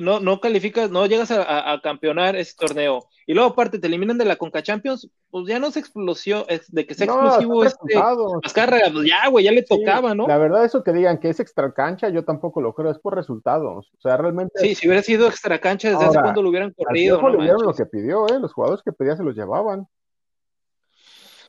No, 0.00 0.18
no 0.18 0.40
calificas, 0.40 0.90
no 0.90 1.06
llegas 1.06 1.30
a, 1.30 1.40
a- 1.44 1.72
a 1.74 1.80
campeonar 1.80 2.34
ese 2.34 2.54
torneo. 2.58 3.04
Y 3.28 3.34
luego 3.34 3.50
aparte 3.50 3.78
te 3.78 3.86
eliminan 3.86 4.18
de 4.18 4.24
la 4.24 4.34
Conca 4.34 4.60
Champions, 4.60 5.08
pues 5.30 5.46
ya 5.46 5.60
no 5.60 5.70
se 5.70 5.78
explosión, 5.78 6.44
es 6.48 6.68
de 6.72 6.84
que 6.84 6.94
sea 6.94 7.06
No, 7.06 7.12
explosivo 7.26 7.64
este. 7.64 7.94
Azcárraga, 8.42 8.90
pues 8.92 9.06
ya, 9.08 9.28
güey, 9.28 9.44
ya 9.44 9.52
le 9.52 9.60
Sí, 9.62 9.66
tocaba, 9.68 10.16
¿no? 10.16 10.26
La 10.26 10.38
verdad, 10.38 10.64
eso 10.64 10.82
que 10.82 10.92
digan 10.92 11.20
que 11.20 11.28
es 11.28 11.38
extra 11.38 11.72
cancha, 11.72 12.08
yo 12.08 12.24
tampoco 12.24 12.60
lo 12.60 12.74
creo, 12.74 12.90
es 12.90 12.98
por 12.98 13.14
resultados. 13.14 13.92
O 13.96 14.00
sea, 14.00 14.16
realmente 14.16 14.58
Sí, 14.58 14.74
si 14.74 14.88
hubiera 14.88 15.02
sido 15.04 15.28
extra 15.28 15.60
cancha, 15.60 15.90
desde 15.90 15.98
hace 16.06 16.08
Ahora, 16.08 16.22
cuando 16.22 16.42
lo 16.42 16.48
hubieran 16.48 16.72
corrido, 16.76 17.22
no 17.22 17.28
lo 17.28 17.38
manches. 17.38 17.76
que 17.76 17.86
pidió, 17.86 18.26
¿eh? 18.26 18.40
Los 18.40 18.52
jugadores 18.52 18.82
que 18.82 18.90
pedía 18.92 19.16
se 19.16 19.22
los 19.22 19.36
llevaban. 19.36 19.86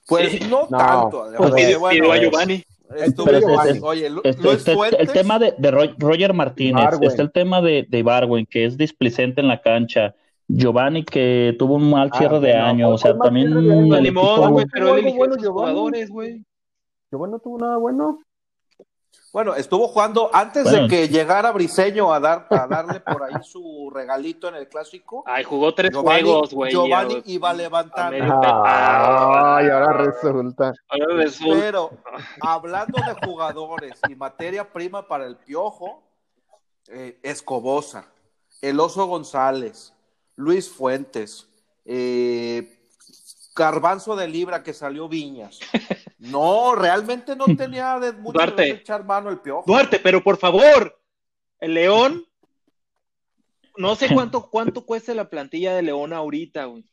Pues 0.09 0.31
Sí. 0.31 0.39
no, 0.49 0.67
No, 0.69 0.77
tanto. 0.77 1.25
pues 1.37 1.51
Pidió, 1.53 1.79
bueno, 1.79 1.99
pidió 2.01 2.11
a 2.11 2.17
Giovanni. 2.17 2.53
es- 2.95 3.15
Giovanni. 3.15 3.69
es- 3.77 3.83
Oye, 3.83 4.09
Lu- 4.09 4.21
Este- 4.23 4.51
este- 4.51 4.73
Fuentes. 4.73 4.99
el 4.99 5.11
tema 5.11 5.37
de, 5.39 5.53
de 5.57 5.71
Ro- 5.71 5.93
Roger 5.97 6.33
Martínez, 6.33 6.89
está 7.01 7.21
el 7.21 7.31
tema 7.31 7.61
de, 7.61 7.85
de 7.87 7.99
Ibargüen, 7.99 8.45
que 8.45 8.65
es 8.65 8.77
displicente 8.77 9.39
en 9.41 9.47
la 9.47 9.61
cancha. 9.61 10.15
Giovanni, 10.47 11.03
que 11.05 11.55
tuvo 11.59 11.75
un 11.75 11.91
mal 11.91 12.09
Ah, 12.11 12.17
cierre 12.17 12.39
de 12.39 12.51
bueno, 12.53 12.65
año. 12.65 12.89
O 12.89 12.97
sea, 12.97 13.15
también 13.17 13.51
el 13.55 13.93
equipo- 14.05 14.49
güey, 14.49 14.65
pero 14.73 14.95
él 14.95 15.13
bueno, 15.15 15.35
Giovanni. 15.37 15.69
jugadores, 15.71 16.09
güey. 16.09 16.43
Giovanni 17.11 17.33
no 17.33 17.39
tuvo 17.39 17.59
nada 17.59 17.77
bueno. 17.77 18.17
Bueno, 19.31 19.53
estuvo 19.55 19.87
jugando 19.87 20.31
antes 20.33 20.63
Bueno. 20.63 20.81
de 20.83 20.87
que 20.87 21.07
llegara 21.07 21.51
Briseño 21.51 22.11
a, 22.11 22.19
dar, 22.19 22.47
a 22.49 22.65
darle 22.67 22.99
por 22.99 23.23
ahí 23.23 23.35
su 23.43 23.91
regalito 23.93 24.47
en 24.47 24.55
el 24.55 24.67
clásico. 24.67 25.23
Ay, 25.27 25.43
jugó 25.43 25.73
tres 25.75 25.91
Giovanni, 25.91 26.21
juegos, 26.23 26.53
güey. 26.53 26.71
Giovanni 26.71 27.15
ya, 27.15 27.21
iba 27.25 27.53
levantando. 27.53 28.39
Ah, 28.43 29.57
Ay, 29.57 29.69
ahora 29.69 29.93
resulta. 29.93 30.73
Ahora 30.87 31.15
resulta. 31.15 31.59
Pero 31.59 31.91
hablando 32.41 32.97
de 32.97 33.27
jugadores 33.27 33.99
y 34.09 34.15
materia 34.15 34.67
prima 34.67 35.07
para 35.07 35.25
el 35.27 35.37
piojo, 35.37 36.01
eh, 36.87 37.19
Escobosa, 37.21 38.05
el 38.61 38.79
Oso 38.79 39.05
González, 39.05 39.93
Luis 40.35 40.69
Fuentes, 40.69 41.47
eh, 41.85 42.79
Garbanzo 43.55 44.15
de 44.15 44.27
Libra 44.27 44.63
que 44.63 44.73
salió 44.73 45.07
Viñas. 45.07 45.59
No, 46.19 46.75
realmente 46.75 47.35
no 47.35 47.45
tenía 47.55 47.97
de 47.97 48.11
mucho 48.11 48.33
Duarte. 48.33 48.69
echar 48.71 49.05
mano 49.05 49.29
el 49.29 49.39
piojo. 49.39 49.63
Duarte, 49.65 49.99
pero 49.99 50.21
por 50.21 50.37
favor, 50.37 50.99
el 51.59 51.73
León, 51.73 52.25
no 53.77 53.95
sé 53.95 54.13
cuánto, 54.13 54.49
cuánto 54.51 54.85
cuesta 54.85 55.13
la 55.13 55.29
plantilla 55.29 55.73
de 55.73 55.81
León 55.81 56.11
ahorita, 56.11 56.65
güey. 56.65 56.83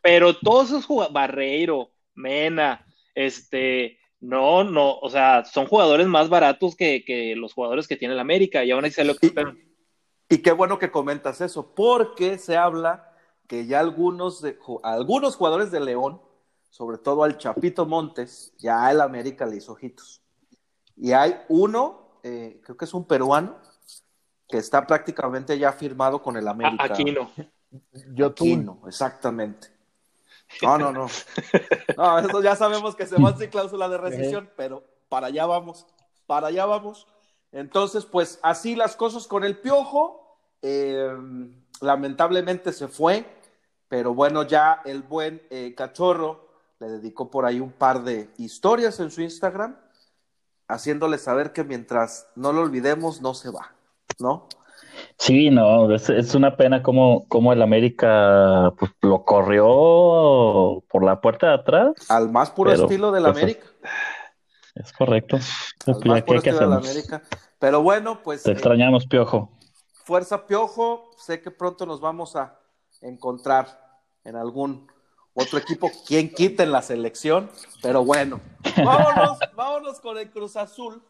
Pero 0.00 0.36
todos 0.36 0.68
esos 0.68 0.86
jugadores, 0.86 1.12
Barreiro, 1.12 1.90
Mena, 2.14 2.86
este, 3.14 3.98
no, 4.18 4.64
no, 4.64 4.98
o 4.98 5.10
sea, 5.10 5.44
son 5.44 5.66
jugadores 5.66 6.06
más 6.06 6.28
baratos 6.28 6.74
que, 6.74 7.04
que 7.04 7.36
los 7.36 7.52
jugadores 7.52 7.86
que 7.86 7.96
tiene 7.96 8.14
el 8.14 8.20
América, 8.20 8.64
y 8.64 8.70
aún 8.70 8.84
así 8.84 8.94
salió 8.94 9.14
campeón. 9.14 9.60
Y 10.28 10.38
qué 10.38 10.52
bueno 10.52 10.78
que 10.78 10.90
comentas 10.90 11.42
eso, 11.42 11.74
porque 11.74 12.38
se 12.38 12.56
habla 12.56 13.12
que 13.46 13.66
ya 13.66 13.80
algunos, 13.80 14.40
de, 14.40 14.58
algunos 14.82 15.36
jugadores 15.36 15.70
de 15.70 15.80
León, 15.80 16.22
sobre 16.72 16.96
todo 16.96 17.22
al 17.22 17.36
Chapito 17.36 17.84
Montes, 17.84 18.54
ya 18.56 18.90
el 18.90 19.02
América 19.02 19.44
le 19.44 19.56
hizo 19.56 19.72
ojitos. 19.72 20.22
Y 20.96 21.12
hay 21.12 21.38
uno, 21.50 22.18
eh, 22.22 22.62
creo 22.64 22.78
que 22.78 22.86
es 22.86 22.94
un 22.94 23.04
peruano, 23.04 23.56
que 24.48 24.56
está 24.56 24.86
prácticamente 24.86 25.58
ya 25.58 25.70
firmado 25.72 26.22
con 26.22 26.34
el 26.38 26.48
América. 26.48 26.84
A- 26.84 26.86
Aquí 26.86 27.12
no. 27.12 27.30
Yo 28.14 28.32
tú. 28.32 28.44
Aquino, 28.44 28.80
exactamente. 28.86 29.68
No, 30.62 30.78
no, 30.78 30.92
no. 30.92 31.06
No, 31.94 32.18
eso 32.18 32.42
ya 32.42 32.56
sabemos 32.56 32.96
que 32.96 33.06
se 33.06 33.18
va 33.18 33.36
sin 33.36 33.50
cláusula 33.50 33.86
de 33.90 33.98
rescisión, 33.98 34.50
pero 34.56 34.82
para 35.10 35.26
allá 35.26 35.44
vamos, 35.44 35.86
para 36.26 36.46
allá 36.46 36.64
vamos. 36.64 37.06
Entonces, 37.52 38.06
pues 38.06 38.38
así 38.42 38.76
las 38.76 38.96
cosas 38.96 39.26
con 39.26 39.44
el 39.44 39.58
piojo. 39.58 40.38
eh, 40.62 41.14
lamentablemente 41.82 42.72
se 42.72 42.88
fue, 42.88 43.26
pero 43.88 44.14
bueno, 44.14 44.44
ya 44.44 44.80
el 44.86 45.02
buen 45.02 45.42
eh, 45.50 45.74
cachorro 45.74 46.51
le 46.82 46.88
dedicó 46.88 47.30
por 47.30 47.46
ahí 47.46 47.60
un 47.60 47.70
par 47.70 48.02
de 48.02 48.28
historias 48.38 48.98
en 48.98 49.12
su 49.12 49.22
Instagram, 49.22 49.76
haciéndole 50.66 51.16
saber 51.16 51.52
que 51.52 51.62
mientras 51.62 52.26
no 52.34 52.52
lo 52.52 52.62
olvidemos, 52.62 53.22
no 53.22 53.34
se 53.34 53.50
va, 53.50 53.72
¿no? 54.18 54.48
Sí, 55.16 55.48
no, 55.50 55.94
es, 55.94 56.10
es 56.10 56.34
una 56.34 56.56
pena 56.56 56.82
como, 56.82 57.26
como 57.28 57.52
el 57.52 57.62
América 57.62 58.72
pues, 58.76 58.90
lo 59.00 59.24
corrió 59.24 60.82
por 60.88 61.04
la 61.04 61.20
puerta 61.20 61.48
de 61.48 61.54
atrás. 61.54 61.92
Al 62.08 62.30
más 62.30 62.50
puro 62.50 62.70
Pero, 62.70 62.82
estilo 62.82 63.12
del 63.12 63.22
pues, 63.22 63.36
América. 63.36 63.66
Es 64.74 64.92
correcto. 64.92 65.36
al 65.36 65.42
Pues, 65.84 66.04
más 66.04 66.16
¿qué, 66.20 66.22
puro 66.26 66.38
estilo 66.38 66.58
de 66.58 66.66
la? 66.66 66.76
América. 66.76 67.22
Pero 67.60 67.82
bueno, 67.82 68.20
pues 68.24 68.42
Te 68.42 68.50
eh, 68.50 68.54
extrañamos, 68.54 69.06
Piojo. 69.06 69.50
fuerza 70.04 70.46
Piojo, 70.46 71.10
sé 71.16 71.40
que 71.40 71.52
pronto 71.52 71.86
nos 71.86 72.00
vamos 72.00 72.34
a 72.34 72.58
encontrar 73.00 74.00
en 74.24 74.34
algún 74.36 74.91
otro 75.34 75.58
equipo, 75.58 75.90
quien 76.06 76.32
quite 76.32 76.62
en 76.64 76.72
la 76.72 76.82
selección, 76.82 77.50
pero 77.82 78.04
bueno, 78.04 78.40
vámonos, 78.76 79.38
vámonos 79.56 80.00
con 80.00 80.18
el 80.18 80.30
Cruz 80.30 80.56
Azul, 80.56 81.02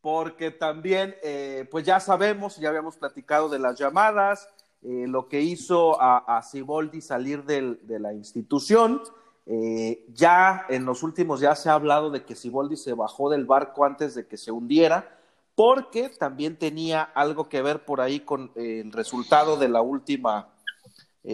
porque 0.00 0.50
también, 0.50 1.16
eh, 1.22 1.66
pues 1.70 1.84
ya 1.84 1.98
sabemos, 2.00 2.56
ya 2.56 2.68
habíamos 2.68 2.96
platicado 2.96 3.48
de 3.48 3.58
las 3.58 3.78
llamadas, 3.78 4.48
eh, 4.82 5.06
lo 5.08 5.28
que 5.28 5.40
hizo 5.40 6.00
a, 6.00 6.40
Siboldi 6.42 7.00
salir 7.00 7.44
de 7.44 7.98
la 7.98 8.12
institución. 8.12 9.02
Eh, 9.50 10.04
ya 10.12 10.66
en 10.68 10.84
los 10.84 11.02
últimos 11.02 11.40
ya 11.40 11.54
se 11.54 11.70
ha 11.70 11.72
hablado 11.72 12.10
de 12.10 12.24
que 12.24 12.36
Siboldi 12.36 12.76
se 12.76 12.92
bajó 12.92 13.30
del 13.30 13.46
barco 13.46 13.84
antes 13.84 14.14
de 14.14 14.26
que 14.26 14.36
se 14.36 14.52
hundiera, 14.52 15.18
porque 15.54 16.10
también 16.10 16.58
tenía 16.58 17.02
algo 17.02 17.48
que 17.48 17.62
ver 17.62 17.84
por 17.84 18.00
ahí 18.00 18.20
con 18.20 18.52
eh, 18.54 18.82
el 18.84 18.92
resultado 18.92 19.56
de 19.56 19.68
la 19.68 19.80
última 19.80 20.54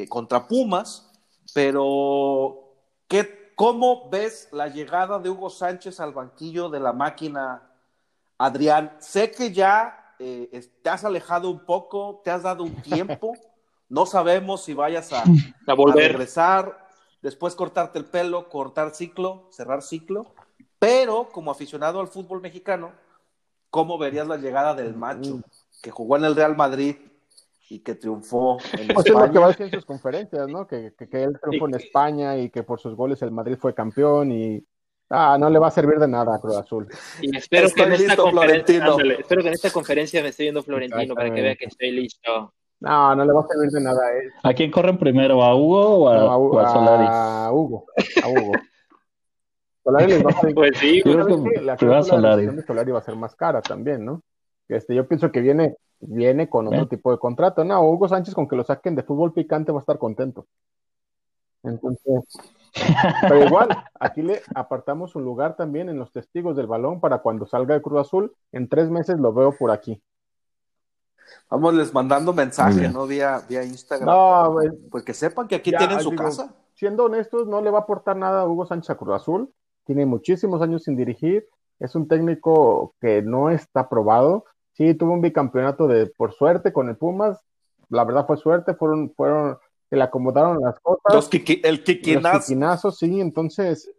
contra 0.09 0.49
Pumas. 0.49 1.13
Pero, 1.53 2.73
¿qué, 3.09 3.53
¿cómo 3.55 4.09
ves 4.09 4.49
la 4.53 4.69
llegada 4.69 5.19
de 5.19 5.31
Hugo 5.31 5.51
Sánchez 5.51 6.01
al 6.01 6.13
banquillo 6.13 6.69
de 6.69 6.81
la 6.81 6.93
máquina, 6.93 7.63
Adrián? 8.39 8.97
Sé 9.01 9.31
que 9.31 9.53
ya 9.53 10.15
eh, 10.19 10.69
te 10.83 10.91
has 10.91 11.05
alejado 11.05 11.51
un 11.51 11.65
poco, 11.65 12.23
te 12.25 12.31
has 12.31 12.43
dado 12.43 12.63
un 12.65 12.75
tiempo, 12.83 13.35
no 13.89 14.07
sabemos 14.07 14.65
si 14.65 14.75
vayas 14.75 15.13
a, 15.13 15.23
A 15.23 15.25
a 15.73 15.75
volver. 15.75 16.09
regresar, 16.13 16.89
después 17.21 17.55
cortarte 17.55 17.99
el 17.99 18.07
pelo, 18.07 18.49
cortar 18.49 18.95
ciclo, 18.95 19.49
cerrar 19.51 19.83
ciclo, 19.83 20.27
pero 20.79 21.29
como 21.31 21.51
aficionado 21.51 22.01
al 22.01 22.09
fútbol 22.09 22.41
mexicano, 22.41 22.93
¿cómo 23.71 23.99
verías 23.99 24.27
la 24.27 24.37
llegada 24.37 24.75
del 24.75 24.95
macho 24.95 25.41
que 25.83 25.91
jugó 25.91 26.17
en 26.17 26.25
el 26.25 26.35
Real 26.35 26.57
Madrid 26.57 26.97
y 27.71 27.81
que 27.81 27.95
triunfó 27.95 28.59
en 28.79 28.93
Pues 28.95 29.07
es 29.07 29.13
lo 29.13 29.31
que 29.33 29.39
va 29.39 29.47
a 29.47 29.49
España? 29.49 29.49
decir 29.49 29.67
en 29.67 29.73
sus 29.73 29.85
conferencias, 29.87 30.49
¿no? 30.49 30.67
Que, 30.67 30.93
que, 30.97 31.09
que 31.09 31.23
él 31.25 31.39
triunfó 31.41 31.69
en 31.69 31.75
España 31.77 32.37
y 32.39 32.51
que 32.51 32.63
por 32.63 32.81
sus 32.81 32.95
goles 32.95 33.23
el 33.23 33.31
Madrid 33.31 33.57
fue 33.59 33.75
campeón 33.75 34.33
y 34.33 34.65
ah, 35.11 35.37
no 35.39 35.49
le 35.51 35.59
va 35.59 35.69
a 35.69 35.71
servir 35.71 35.99
de 35.99 36.09
nada 36.09 36.35
a 36.37 36.41
Cruz 36.41 36.57
Azul. 36.57 36.87
Y 37.21 37.37
espero 37.37 37.69
que 37.75 37.83
en 37.83 37.93
esta 37.93 38.07
listo, 38.09 38.23
conferencia, 38.25 38.65
Florentino. 38.65 38.93
ándale, 38.93 39.21
espero 39.21 39.43
que 39.43 39.49
en 39.49 39.55
esta 39.55 39.71
conferencia 39.71 40.23
me 40.23 40.29
esté 40.29 40.43
viendo 40.45 40.63
Florentino 40.63 41.15
para 41.15 41.33
que 41.35 41.41
vea 41.43 41.57
que 41.57 41.65
estoy 41.67 41.91
listo. 41.93 42.55
No, 42.81 43.15
no 43.17 43.25
le 43.25 43.33
va 43.33 43.41
a 43.41 43.47
servir 43.47 43.71
de 43.71 43.81
nada 43.81 44.07
a 44.07 44.13
él. 44.13 44.31
¿A 44.43 44.53
quién 44.53 44.71
corren 44.71 44.99
primero? 44.99 45.43
¿A 45.43 45.57
Hugo 45.57 46.05
o 46.05 46.09
a, 46.11 46.17
No, 46.17 46.31
a, 46.31 46.37
o 46.37 46.59
a 46.59 46.69
Solari? 46.73 47.07
a 47.09 47.51
Hugo. 47.53 47.87
A 48.23 48.29
Hugo. 48.29 48.53
Solari 49.83 50.07
les 50.13 50.25
va 50.25 50.31
a 50.31 50.33
salir. 50.41 50.55
Pues 50.55 50.79
sí, 50.79 51.03
Yo 51.05 51.13
creo 51.13 51.25
¿Sabes 51.29 51.53
que? 51.55 51.61
La 51.63 52.03
Solari. 52.03 52.47
de 52.47 52.63
Solari 52.63 52.91
va 52.93 52.99
a 52.99 53.03
ser 53.03 53.17
más 53.17 53.35
cara 53.37 53.63
también, 53.63 54.05
¿no? 54.05 54.23
Este, 54.69 54.95
yo 54.95 55.07
pienso 55.07 55.31
que 55.31 55.41
viene, 55.41 55.77
viene 56.01 56.49
con 56.49 56.67
otro 56.67 56.79
Bien. 56.81 56.89
tipo 56.89 57.11
de 57.13 57.19
contrato. 57.19 57.65
No, 57.65 57.83
Hugo 57.83 58.09
Sánchez 58.09 58.35
con 58.35 58.47
que 58.49 58.57
lo 58.57 58.65
saquen 58.65 58.95
de 58.95 59.03
fútbol 59.03 59.33
picante 59.33 59.73
va 59.73 59.79
a 59.79 59.81
estar 59.81 59.99
contento. 59.99 60.47
Entonces, 61.63 62.23
pero 63.23 63.45
igual, 63.45 63.69
aquí 63.99 64.23
le 64.23 64.43
apartamos 64.55 65.17
un 65.17 65.25
lugar 65.25 65.57
también 65.57 65.89
en 65.89 65.99
los 65.99 66.13
testigos 66.13 66.57
del 66.57 66.67
balón 66.67 67.01
para 67.01 67.19
cuando 67.19 67.47
salga 67.47 67.75
de 67.75 67.83
Cruz 67.83 68.01
Azul. 68.01 68.35
En 68.53 68.69
tres 68.69 68.91
meses 68.91 69.19
lo 69.19 69.33
veo 69.33 69.53
por 69.57 69.71
aquí. 69.71 70.03
Vamos 71.49 71.75
les 71.75 71.93
mandando 71.95 72.33
mensaje. 72.33 72.89
¿no? 72.89 73.07
Vía, 73.07 73.41
vía 73.49 73.65
Instagram. 73.65 74.07
No, 74.09 74.53
pues, 74.53 74.73
Pues 74.91 75.05
que 75.05 75.15
sepan 75.15 75.49
que 75.49 75.55
aquí 75.57 75.71
Ya, 75.71 75.79
tienen 75.79 76.01
su 76.01 76.11
digo, 76.11 76.25
casa. 76.25 76.55
siendo 76.75 77.05
honestos, 77.05 77.47
no 77.47 77.61
le 77.63 77.71
va 77.71 77.79
a 77.79 77.83
aportar 77.83 78.17
nada 78.17 78.43
a 78.43 78.47
Hugo 78.47 78.67
Sánchez 78.67 78.91
a 78.91 78.97
Cruz 78.97 79.15
Azul. 79.15 79.53
Tiene 79.85 80.05
muchísimos 80.07 80.61
años 80.63 80.83
sin 80.83 80.97
dirigir. 80.97 81.47
Es 81.79 81.95
un 81.95 82.09
técnico 82.09 82.95
que 83.01 83.23
no 83.23 83.51
está 83.51 83.89
probado. 83.89 84.45
Sí, 84.75 84.95
tuvo 84.95 85.13
un 85.13 85.21
bicampeonato 85.21 85.87
de 85.89 86.07
por 86.07 86.33
suerte 86.35 86.73
con 86.73 86.89
el 86.89 86.97
Pumas. 86.97 87.41
La 87.89 88.05
verdad 88.05 88.27
fue 88.27 88.37
suerte, 88.37 88.75
fueron, 88.75 89.13
fueron, 89.17 89.57
se 89.89 89.97
le 89.97 90.03
acomodaron 90.03 90.61
las 90.61 90.79
cosas. 90.81 91.15
Los 91.15 91.31
quiqui- 91.31 91.61
el 91.65 91.77
Los 91.77 91.85
Kikinaz. 91.85 92.47
chiquinazos, 92.47 92.99
sí, 92.99 93.21
entonces 93.21 93.91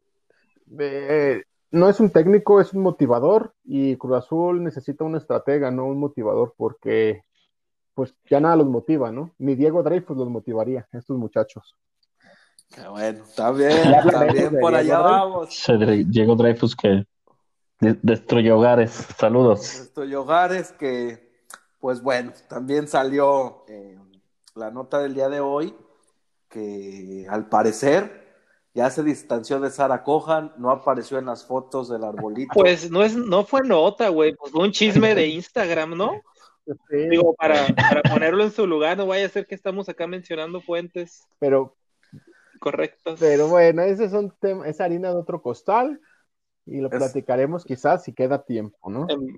eh, 0.80 1.43
no 1.71 1.89
es 1.89 2.00
un 2.00 2.10
técnico, 2.10 2.60
es 2.60 2.73
un 2.73 2.82
motivador 2.82 3.54
y 3.63 3.95
Cruz 3.97 4.17
Azul 4.17 4.63
necesita 4.63 5.04
un 5.04 5.15
estratega, 5.15 5.71
no 5.71 5.86
un 5.86 5.97
motivador, 6.00 6.54
porque 6.58 7.21
pues 7.93 8.13
ya 8.30 8.41
nada 8.41 8.58
los 8.58 8.67
motiva, 8.67 9.12
¿no? 9.12 9.32
Ni 9.38 9.56
Diego 9.56 9.82
Dreyfus 9.82 10.17
los 10.17 10.30
motivaría, 10.30 10.86
estos 10.91 11.17
muchachos. 11.17 11.76
Qué 12.73 12.86
bueno, 12.89 13.23
está 13.23 13.52
bien, 13.52 13.71
está 13.71 14.23
bien, 14.26 14.60
por 14.60 14.76
allá 14.76 15.00
vamos. 15.00 15.65
Diego 16.08 16.36
Dreyfus 16.36 16.76
que 16.76 17.06
de- 17.80 17.98
destruyó 18.02 18.58
hogares. 18.58 18.92
Saludos. 19.18 19.76
Estoy 19.82 20.14
hogares 20.16 20.72
que, 20.74 21.32
pues 21.80 22.02
bueno, 22.02 22.34
también 22.48 22.88
salió 22.88 23.64
eh, 23.68 23.98
la 24.56 24.72
nota 24.72 25.00
del 25.00 25.14
día 25.14 25.30
de 25.30 25.40
hoy 25.40 25.76
que 26.50 27.26
al 27.30 27.48
parecer 27.50 28.24
ya 28.74 28.90
se 28.90 29.04
distanció 29.04 29.60
de 29.60 29.70
Sara 29.70 30.04
Cohan, 30.04 30.54
no 30.58 30.70
apareció 30.70 31.18
en 31.18 31.26
las 31.26 31.46
fotos 31.46 31.90
del 31.90 32.04
arbolito. 32.04 32.52
Pues 32.54 32.92
no 32.92 33.04
es, 33.04 33.16
no 33.16 33.46
fue 33.46 33.62
nota, 33.64 34.10
güey, 34.10 34.36
pues 34.36 34.52
fue 34.52 34.64
un 34.64 34.72
chisme 34.72 35.16
de 35.16 35.28
Instagram, 35.28 35.96
¿no? 35.98 36.12
Sí, 36.90 36.98
Digo, 37.10 37.34
para, 37.36 37.68
para 37.76 38.02
ponerlo 38.02 38.44
en 38.44 38.52
su 38.52 38.66
lugar, 38.68 38.98
no 38.98 39.06
vaya 39.06 39.26
a 39.28 39.30
ser 39.30 39.46
que 39.48 39.56
estamos 39.56 39.88
acá 39.88 40.08
mencionando 40.08 40.62
fuentes 40.62 41.28
pero, 41.40 41.76
correctas. 42.60 43.18
pero 43.20 43.48
bueno, 43.48 43.82
ese 43.84 44.06
es 44.06 44.14
un 44.14 44.32
tema, 44.32 44.68
es 44.68 44.82
harina 44.82 45.10
de 45.10 45.16
otro 45.18 45.42
costal 45.42 46.02
y 46.65 46.80
lo 46.82 46.89
Es- 46.91 46.97
platicaremos 46.97 47.63
quizás 47.65 48.04
si 48.04 48.13
queda 48.13 48.43
tiempo, 48.43 48.89
¿no? 48.89 49.08
Em, 49.10 49.38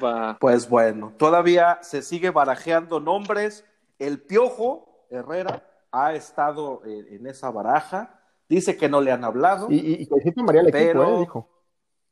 Va. 0.00 0.36
Pues 0.40 0.68
bueno, 0.68 1.12
todavía 1.18 1.80
se 1.82 2.02
sigue 2.02 2.30
barajeando 2.30 3.00
nombres. 3.00 3.64
El 3.98 4.20
Piojo 4.20 5.06
Herrera 5.10 5.68
ha 5.90 6.14
estado 6.14 6.82
en 6.84 7.26
esa 7.26 7.50
baraja. 7.50 8.20
Dice 8.48 8.76
que 8.76 8.88
no 8.88 9.00
le 9.00 9.10
han 9.10 9.24
hablado. 9.24 9.66
Y, 9.70 9.76
y, 9.80 9.92
y 10.02 10.06
que 10.06 10.20
sí 10.22 10.30
tomaría 10.32 10.60
el 10.60 10.68
equipo, 10.68 11.02
¿eh? 11.02 11.18
Dijo. 11.18 11.48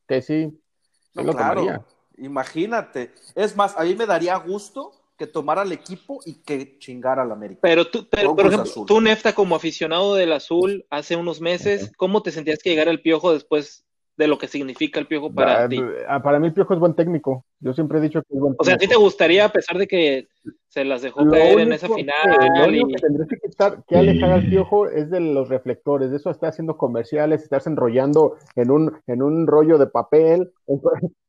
Que 0.08 0.20
sí, 0.20 0.50
sí 0.50 1.10
No, 1.14 1.22
lo 1.22 1.32
claro, 1.32 1.60
tomaría. 1.60 1.84
imagínate. 2.18 3.12
Es 3.34 3.54
más, 3.56 3.76
a 3.76 3.84
mí 3.84 3.94
me 3.94 4.06
daría 4.06 4.34
gusto 4.36 4.92
que 5.16 5.26
tomara 5.28 5.62
el 5.62 5.70
equipo 5.72 6.20
y 6.24 6.42
que 6.42 6.78
chingara 6.78 7.22
al 7.22 7.30
América. 7.30 7.60
Pero 7.62 7.88
tú, 7.88 8.08
pero, 8.10 8.28
Con 8.30 8.36
por 8.36 8.44
Cruz 8.46 8.54
ejemplo, 8.54 8.72
Azul. 8.72 8.86
tú, 8.86 9.00
Nefta, 9.00 9.34
como 9.34 9.54
aficionado 9.54 10.14
del 10.14 10.32
azul, 10.32 10.86
hace 10.90 11.14
unos 11.14 11.40
meses, 11.40 11.92
¿cómo 11.96 12.22
te 12.22 12.32
sentías 12.32 12.58
que 12.62 12.70
llegara 12.70 12.90
el 12.90 13.02
piojo 13.02 13.32
después 13.32 13.84
de 14.20 14.28
lo 14.28 14.37
que 14.38 14.46
significa 14.46 15.00
el 15.00 15.06
piojo 15.06 15.33
para 15.33 15.64
Ah, 15.64 15.68
ti? 15.68 15.83
ah, 16.06 16.22
para 16.22 16.38
mí 16.38 16.46
el 16.48 16.52
Piojo 16.52 16.74
es 16.74 16.78
buen 16.80 16.94
técnico. 16.94 17.44
Yo 17.59 17.72
siempre 17.72 17.98
he 17.98 18.02
dicho 18.02 18.20
que 18.22 18.35
es 18.35 18.38
buen 18.40 18.54
O 18.59 18.64
sea, 18.64 18.74
¿a 18.74 18.76
ti 18.76 18.85
te 18.85 18.88
técnico. 18.90 19.00
gustaría, 19.04 19.46
a 19.46 19.48
pesar 19.48 19.78
de 19.78 19.88
que 19.88 20.28
se 20.68 20.85
las 20.85 21.00
dejó 21.00 21.24
Lo 21.24 21.33
caer 21.33 21.59
en 21.61 21.72
esa 21.72 21.87
que- 21.88 21.94
final? 21.94 22.14
lo 22.54 22.66
único 22.68 22.88
y- 22.88 22.92
que 22.92 23.00
tendrías 23.00 23.28
que 23.28 23.37
quitar, 23.48 23.83
que 23.88 23.96
alejar 23.96 24.30
al 24.33 24.46
piojo 24.46 24.87
es 24.88 25.09
de 25.11 25.20
los 25.20 25.48
reflectores, 25.48 26.11
de 26.11 26.18
eso 26.18 26.30
está 26.30 26.48
haciendo 26.48 26.76
comerciales, 26.76 27.42
estarse 27.42 27.70
enrollando 27.70 28.37
en 28.56 28.70
un, 28.70 29.00
en 29.06 29.22
un 29.22 29.46
rollo 29.46 29.78
de 29.78 29.87
papel, 29.87 30.52
en, 30.66 30.80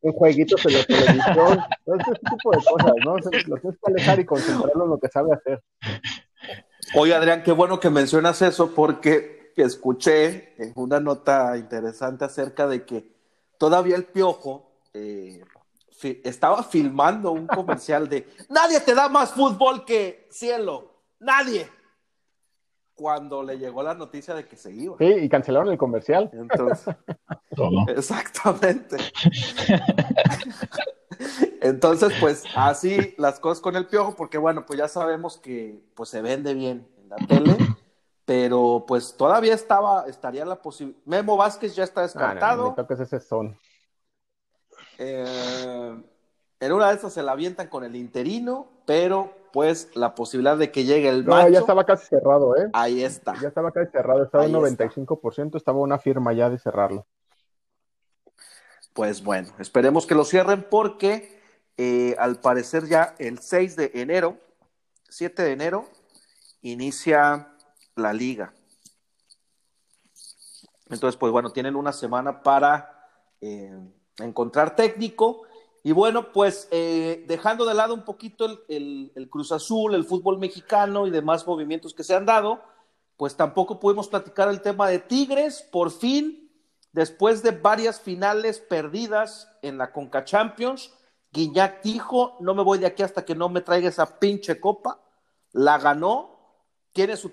en 0.01 0.11
jueguitos 0.11 0.65
en 0.65 0.73
la 0.73 0.83
televisión, 0.83 1.59
todo 1.85 1.95
ese 1.95 2.11
tipo 2.29 2.51
de 2.51 2.57
cosas, 2.69 2.93
¿no? 3.05 3.13
O 3.13 3.21
sea, 3.21 3.31
lo 3.47 3.57
tienes 3.57 3.79
que 3.81 3.91
alejar 3.93 4.19
y 4.19 4.25
concentrarlo 4.25 4.83
en 4.83 4.89
lo 4.89 4.99
que 4.99 5.07
sabe 5.07 5.33
hacer. 5.33 5.61
Oye, 6.95 7.15
Adrián, 7.15 7.41
qué 7.43 7.53
bueno 7.53 7.79
que 7.79 7.89
mencionas 7.89 8.41
eso 8.41 8.73
porque 8.75 9.40
escuché 9.57 10.53
en 10.61 10.73
una 10.75 10.99
nota 10.99 11.57
interesante 11.57 12.25
acerca 12.25 12.67
de 12.67 12.85
que 12.85 13.11
todavía 13.57 13.95
el 13.95 14.05
Piojo 14.05 14.71
eh, 14.93 15.43
fi- 15.91 16.21
estaba 16.23 16.63
filmando 16.63 17.31
un 17.31 17.47
comercial 17.47 18.07
de 18.09 18.27
Nadie 18.49 18.79
te 18.81 18.93
da 18.95 19.07
más 19.09 19.31
fútbol 19.33 19.85
que 19.85 20.27
cielo, 20.31 20.91
nadie. 21.19 21.67
Cuando 22.93 23.41
le 23.41 23.57
llegó 23.57 23.81
la 23.81 23.95
noticia 23.95 24.35
de 24.35 24.47
que 24.47 24.55
se 24.55 24.71
iba. 24.71 24.95
Sí, 24.99 25.05
y 25.05 25.27
cancelaron 25.29 25.69
el 25.69 25.77
comercial. 25.77 26.29
Entonces. 26.33 26.93
Exactamente. 27.87 28.97
Entonces, 31.61 32.13
pues 32.19 32.43
así 32.55 33.13
las 33.17 33.39
cosas 33.39 33.61
con 33.61 33.75
el 33.75 33.87
piojo, 33.87 34.15
porque 34.15 34.37
bueno, 34.37 34.65
pues 34.65 34.79
ya 34.79 34.87
sabemos 34.87 35.37
que 35.37 35.79
pues 35.95 36.09
se 36.09 36.21
vende 36.21 36.53
bien 36.53 36.87
en 37.01 37.09
la 37.09 37.15
tele, 37.17 37.57
pero 38.25 38.85
pues 38.87 39.15
todavía 39.17 39.53
estaba, 39.53 40.05
estaría 40.07 40.45
la 40.45 40.61
posibilidad. 40.61 41.01
Memo 41.05 41.37
Vázquez 41.37 41.75
ya 41.75 41.83
está 41.83 42.01
Ah, 42.01 42.03
no, 42.03 42.07
descartado. 42.07 42.69
me 42.71 42.75
toques 42.75 42.99
ese 42.99 43.19
son. 43.19 43.57
Eh, 44.97 46.03
en 46.59 46.71
una 46.71 46.89
de 46.89 46.95
esas 46.95 47.13
se 47.13 47.23
la 47.23 47.31
avientan 47.31 47.67
con 47.67 47.83
el 47.83 47.95
interino, 47.95 48.67
pero 48.85 49.33
pues 49.51 49.89
la 49.95 50.15
posibilidad 50.15 50.57
de 50.57 50.71
que 50.71 50.85
llegue 50.85 51.09
el 51.09 51.25
No, 51.25 51.31
macho, 51.35 51.49
ya 51.49 51.59
estaba 51.59 51.83
casi 51.85 52.05
cerrado, 52.07 52.55
¿eh? 52.55 52.69
ahí 52.73 53.03
está. 53.03 53.35
Ya 53.41 53.47
estaba 53.49 53.71
casi 53.71 53.91
cerrado, 53.91 54.23
estaba 54.23 54.45
en 54.45 54.55
Ahí 54.55 54.63
está. 54.63 54.85
95%, 54.85 55.57
estaba 55.57 55.79
una 55.79 55.97
firma 55.99 56.31
ya 56.33 56.49
de 56.49 56.57
cerrarlo. 56.59 57.07
Pues 58.93 59.23
bueno, 59.23 59.49
esperemos 59.59 60.05
que 60.05 60.15
lo 60.15 60.25
cierren 60.25 60.65
porque 60.69 61.39
eh, 61.77 62.15
al 62.19 62.39
parecer 62.39 62.85
ya 62.87 63.15
el 63.19 63.39
6 63.39 63.75
de 63.75 63.91
enero, 63.95 64.37
7 65.09 65.41
de 65.43 65.51
enero, 65.53 65.85
inicia 66.61 67.47
la 67.95 68.13
liga. 68.13 68.53
Entonces, 70.89 71.17
pues 71.17 71.31
bueno, 71.31 71.51
tienen 71.51 71.75
una 71.75 71.93
semana 71.93 72.43
para 72.43 73.07
eh, 73.39 73.71
encontrar 74.19 74.75
técnico 74.75 75.43
Y 75.83 75.93
bueno, 75.93 76.31
pues 76.31 76.67
eh, 76.71 77.23
dejando 77.27 77.65
de 77.65 77.73
lado 77.73 77.93
un 77.95 78.05
poquito 78.05 78.45
el, 78.45 78.59
el- 78.69 79.11
el 79.15 79.29
Cruz 79.29 79.51
Azul, 79.51 79.95
el 79.95 80.03
fútbol 80.05 80.37
mexicano 80.37 81.07
y 81.07 81.09
demás 81.11 81.47
movimientos 81.47 81.95
que 81.95 82.03
se 82.03 82.13
han 82.13 82.25
dado, 82.27 82.61
pues 83.17 83.35
tampoco 83.35 83.79
pudimos 83.79 84.07
platicar 84.07 84.47
el 84.49 84.61
tema 84.61 84.87
de 84.89 84.99
Tigres. 84.99 85.63
Por 85.71 85.89
fin, 85.89 86.51
después 86.91 87.41
de 87.41 87.51
varias 87.51 87.99
finales 87.99 88.59
perdidas 88.59 89.47
en 89.63 89.79
la 89.79 89.91
Conca 89.91 90.23
Champions, 90.23 90.93
Guiñac 91.31 91.81
dijo, 91.81 92.37
no 92.41 92.53
me 92.53 92.61
voy 92.63 92.77
de 92.77 92.85
aquí 92.85 93.01
hasta 93.01 93.25
que 93.25 93.33
no 93.35 93.49
me 93.49 93.61
traiga 93.61 93.89
esa 93.89 94.19
pinche 94.19 94.59
copa. 94.59 95.01
La 95.51 95.79
ganó, 95.79 96.40
tiene 96.93 97.15
su, 97.15 97.31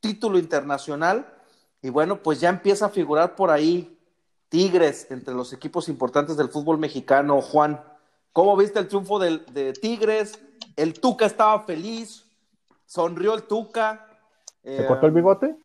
título 0.00 0.38
internacional 0.38 1.32
y 1.80 1.90
bueno, 1.90 2.22
pues 2.22 2.40
ya 2.40 2.48
empieza 2.48 2.86
a 2.86 2.90
figurar 2.90 3.34
por 3.36 3.50
ahí 3.50 3.98
Tigres 4.48 5.10
entre 5.10 5.32
los 5.34 5.52
equipos 5.52 5.88
importantes 5.88 6.36
del 6.36 6.48
fútbol 6.48 6.78
mexicano. 6.78 7.40
Juan, 7.40 7.82
¿cómo 8.32 8.56
viste 8.56 8.78
el 8.78 8.88
triunfo 8.88 9.18
del- 9.18 9.44
de 9.46 9.72
Tigres? 9.72 10.38
El 10.76 10.94
Tuca 11.00 11.26
estaba 11.26 11.60
feliz, 11.62 12.24
sonrió 12.84 13.34
el 13.34 13.44
Tuca. 13.44 14.06
¿Se 14.62 14.82
Eh, 14.82 14.86
cortó 14.86 15.06
el 15.06 15.12
bigote? 15.12 15.56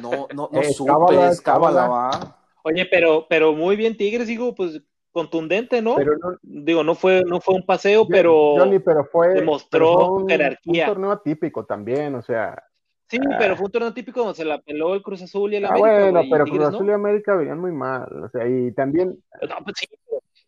No, 0.00 0.28
no, 0.32 0.48
no 0.50 0.50
Eh, 0.62 0.72
supe, 0.72 0.90
cábala, 0.92 1.28
es 1.28 1.40
cábala, 1.40 1.80
cábala. 1.82 1.88
va. 1.88 2.38
Oye, 2.62 2.86
pero, 2.86 3.26
pero 3.28 3.52
muy 3.52 3.76
bien 3.76 3.96
Tigres, 3.96 4.26
digo, 4.26 4.54
pues 4.54 4.80
contundente, 5.12 5.82
¿no? 5.82 5.96
Pero 5.96 6.16
no, 6.18 6.36
Digo, 6.42 6.84
no 6.84 6.94
fue, 6.94 7.24
no 7.24 7.40
fue 7.40 7.54
un 7.54 7.64
paseo, 7.64 8.06
pero 8.06 8.56
Johnny, 8.58 8.78
pero 8.78 9.04
fue, 9.04 9.34
demostró 9.34 9.68
pero 9.70 10.06
fue 10.06 10.22
un, 10.22 10.28
jerarquía. 10.28 10.84
un 10.84 10.94
torneo 10.94 11.10
atípico 11.12 11.64
también, 11.64 12.14
o 12.14 12.22
sea. 12.22 12.62
sí, 13.08 13.18
pero 13.38 13.56
fue 13.56 13.66
un 13.66 13.72
torneo 13.72 13.94
típico 13.94 14.20
donde 14.20 14.34
se 14.34 14.44
la 14.44 14.60
peló 14.60 14.94
el 14.94 15.02
Cruz 15.02 15.22
Azul 15.22 15.52
y 15.52 15.56
el 15.56 15.64
ah, 15.64 15.68
América. 15.68 15.88
bueno, 16.10 16.20
pero 16.30 16.44
Tigres 16.44 16.62
Cruz. 16.62 16.74
Azul 16.74 16.88
y 16.88 16.92
América 16.92 17.34
venían 17.36 17.58
muy 17.60 17.72
mal, 17.72 18.24
o 18.24 18.28
sea, 18.28 18.46
y 18.48 18.72
también, 18.72 19.18
No, 19.42 19.56
pues 19.64 19.76
sí, 19.78 19.86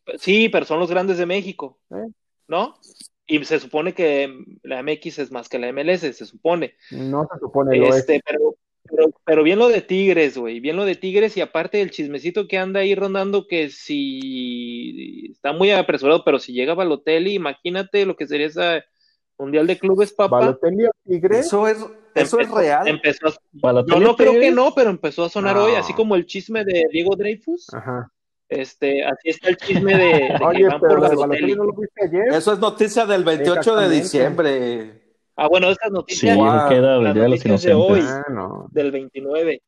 pero- 0.05 0.18
sí, 0.18 0.49
pero 0.49 0.64
son 0.66 0.79
los 0.79 0.90
grandes 0.90 1.18
de 1.18 1.27
México, 1.27 1.79
¿Eh? 1.90 2.07
¿no? 2.49 2.75
Y 3.27 3.44
se 3.44 3.61
supone 3.61 3.94
que 3.94 4.29
la 4.64 4.83
MX 4.83 5.20
es 5.20 5.31
más 5.31 5.49
que 5.49 5.59
la 5.61 5.68
MLS, 5.73 6.01
se 6.01 6.27
supone. 6.27 6.75
no 6.90 7.29
se 7.33 7.38
supone 7.38 7.77
lo 7.77 7.87
es. 7.87 7.99
Este, 7.99 8.20
pero, 8.27 8.57
pero, 8.88 9.11
pero 9.25 9.43
bien 9.43 9.59
lo 9.59 9.69
de 9.69 9.83
Tigres, 9.83 10.37
güey, 10.38 10.61
bien 10.61 10.77
lo 10.77 10.85
de 10.85 10.97
Tigres 10.97 11.37
y 11.37 11.40
aparte 11.40 11.81
el 11.81 11.90
chismecito 11.90 12.49
que 12.49 12.59
anda 12.59 12.81
ahí 12.81 12.95
rondando 12.95 13.47
que 13.47 13.69
si 13.71 15.29
está 15.33 15.53
muy 15.53 15.71
apresurado, 15.71 16.25
pero 16.25 16.38
si 16.38 16.53
llega 16.53 16.75
Balotelli, 16.75 17.35
imagínate 17.35 18.07
lo 18.07 18.16
que 18.16 18.27
sería 18.27 18.47
esa 18.47 18.85
Mundial 19.38 19.66
de 19.66 19.79
Clubes, 19.79 20.12
papá. 20.12 20.40
Balotelli 20.40 20.85
a 20.87 20.90
Tigres, 21.07 21.47
Eso 21.47 21.66
es, 21.66 21.79
eso 22.14 22.40
es 22.40 22.51
real. 22.51 22.87
Empezó 22.88 23.29
a- 23.29 23.85
yo 23.87 23.99
no 24.01 24.14
creo 24.16 24.33
que 24.33 24.51
no, 24.51 24.75
pero 24.75 24.90
empezó 24.90 25.25
a 25.25 25.29
sonar 25.31 25.57
No. 25.57 25.64
hoy, 25.64 25.75
así 25.75 25.95
como 25.95 26.14
el 26.14 26.27
chisme 26.27 26.64
de 26.64 26.87
Diego 26.93 27.16
Dreyfus. 27.16 27.73
ajá. 27.73 28.11
Este, 28.51 29.05
así 29.05 29.29
está 29.31 29.49
el 29.49 29.57
chisme 29.57 29.97
de, 29.97 30.05
de 30.07 30.29
que 30.38 30.45
Oye, 30.45 30.66
van 30.66 30.81
pero 30.81 30.95
por 30.95 31.01
Balotelli. 31.01 31.16
Balotelli 31.21 31.55
no 31.55 31.64
lo 31.64 31.73
viste 31.73 32.05
ayer, 32.05 32.35
Eso 32.35 32.53
es 32.53 32.59
noticia 32.59 33.07
del 33.07 33.23
28 33.25 33.77
de 33.77 33.88
diciembre. 33.90 35.00
Ah, 35.42 35.48
bueno, 35.48 35.68
esas 35.70 35.87
Sí, 35.88 35.92
noticias 35.94 36.37
Guau, 36.37 36.68
queda 36.68 36.96
el 36.96 37.05
las 37.05 37.14
de 37.14 37.20
los 37.20 37.31
noticias 37.31 37.62
de 37.62 37.72
hoy. 37.74 38.00
Ah, 38.03 38.24
no. 38.31 38.68
del 38.70 38.90
29. 38.90 39.62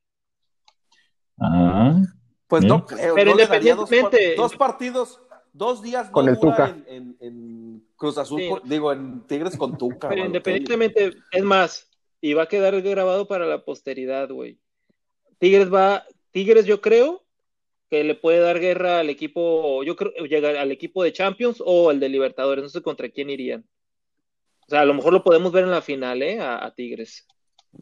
Ah, 1.41 2.03
Pues 2.47 2.63
¿Sí? 2.63 2.69
no 2.69 2.85
creo. 2.85 3.15
Pero 3.15 3.31
no 3.31 3.37
dos, 3.39 3.41
independientemente- 3.41 4.35
dos 4.37 4.55
partidos, 4.57 5.21
dos 5.55 5.83
días 5.83 6.07
no 6.09 6.13
Con 6.13 6.29
el 6.29 6.35
dura 6.37 6.57
Tuca. 6.57 6.69
En, 6.69 6.85
en- 6.89 7.17
en 7.21 7.87
Cruz 7.97 8.19
Azul, 8.19 8.41
Sí. 8.43 8.49
por- 8.51 8.63
digo, 8.65 8.93
en 8.93 9.27
Tigres 9.27 9.57
con 9.57 9.79
Tuca. 9.79 10.11
Pero 10.11 10.27
independientemente, 10.27 11.15
es 11.31 11.43
más, 11.43 11.89
y 12.21 12.35
va 12.35 12.43
a 12.43 12.49
quedar 12.49 12.79
grabado 12.83 13.27
para 13.27 13.47
la 13.47 13.65
posteridad, 13.65 14.29
güey. 14.29 14.59
Tigres 15.39 15.73
va, 15.73 16.05
Tigres 16.33 16.67
yo 16.67 16.83
creo 16.83 17.23
que 17.89 18.05
le 18.05 18.15
puede 18.15 18.41
dar 18.41 18.61
guerra 18.61 18.99
al 18.99 19.09
equipo, 19.09 19.83
yo 19.85 19.97
creo, 19.97 20.13
llegar 20.27 20.57
al 20.57 20.71
equipo 20.71 21.03
de 21.03 21.13
Champions 21.15 21.63
o 21.65 21.91
el 21.91 21.99
de 22.01 22.11
Libertadores, 22.11 22.63
no 22.63 22.69
sé 22.69 22.83
contra 22.83 23.09
quién 23.09 23.31
irían. 23.31 23.65
O 24.73 24.75
sea, 24.75 24.81
a 24.81 24.85
lo 24.87 24.95
mejor 24.95 25.13
lo 25.13 25.23
podemos 25.23 25.53
ver 25.53 25.65
en 25.65 25.71
la 25.71 25.83
final, 25.83 26.23
¿eh? 26.23 26.41
A, 26.41 26.65
a 26.65 26.75
Tigres. 26.75 27.27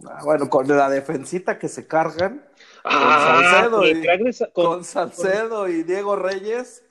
Ah, 0.09 0.19
bueno, 0.25 0.51
con 0.51 0.67
la 0.67 0.91
defensita 0.91 1.57
que 1.57 1.69
se 1.69 1.87
cargan, 1.87 2.45
Ah, 2.83 3.45
Salcedo 3.53 3.77
con 3.79 3.87
y- 3.87 4.01
crack 4.03 4.21
de- 4.23 4.53
con- 4.53 4.65
con 4.65 4.85
Salcedo 4.85 5.69
y 5.69 5.85
Diego 5.85 6.17
Reyes, 6.17 6.85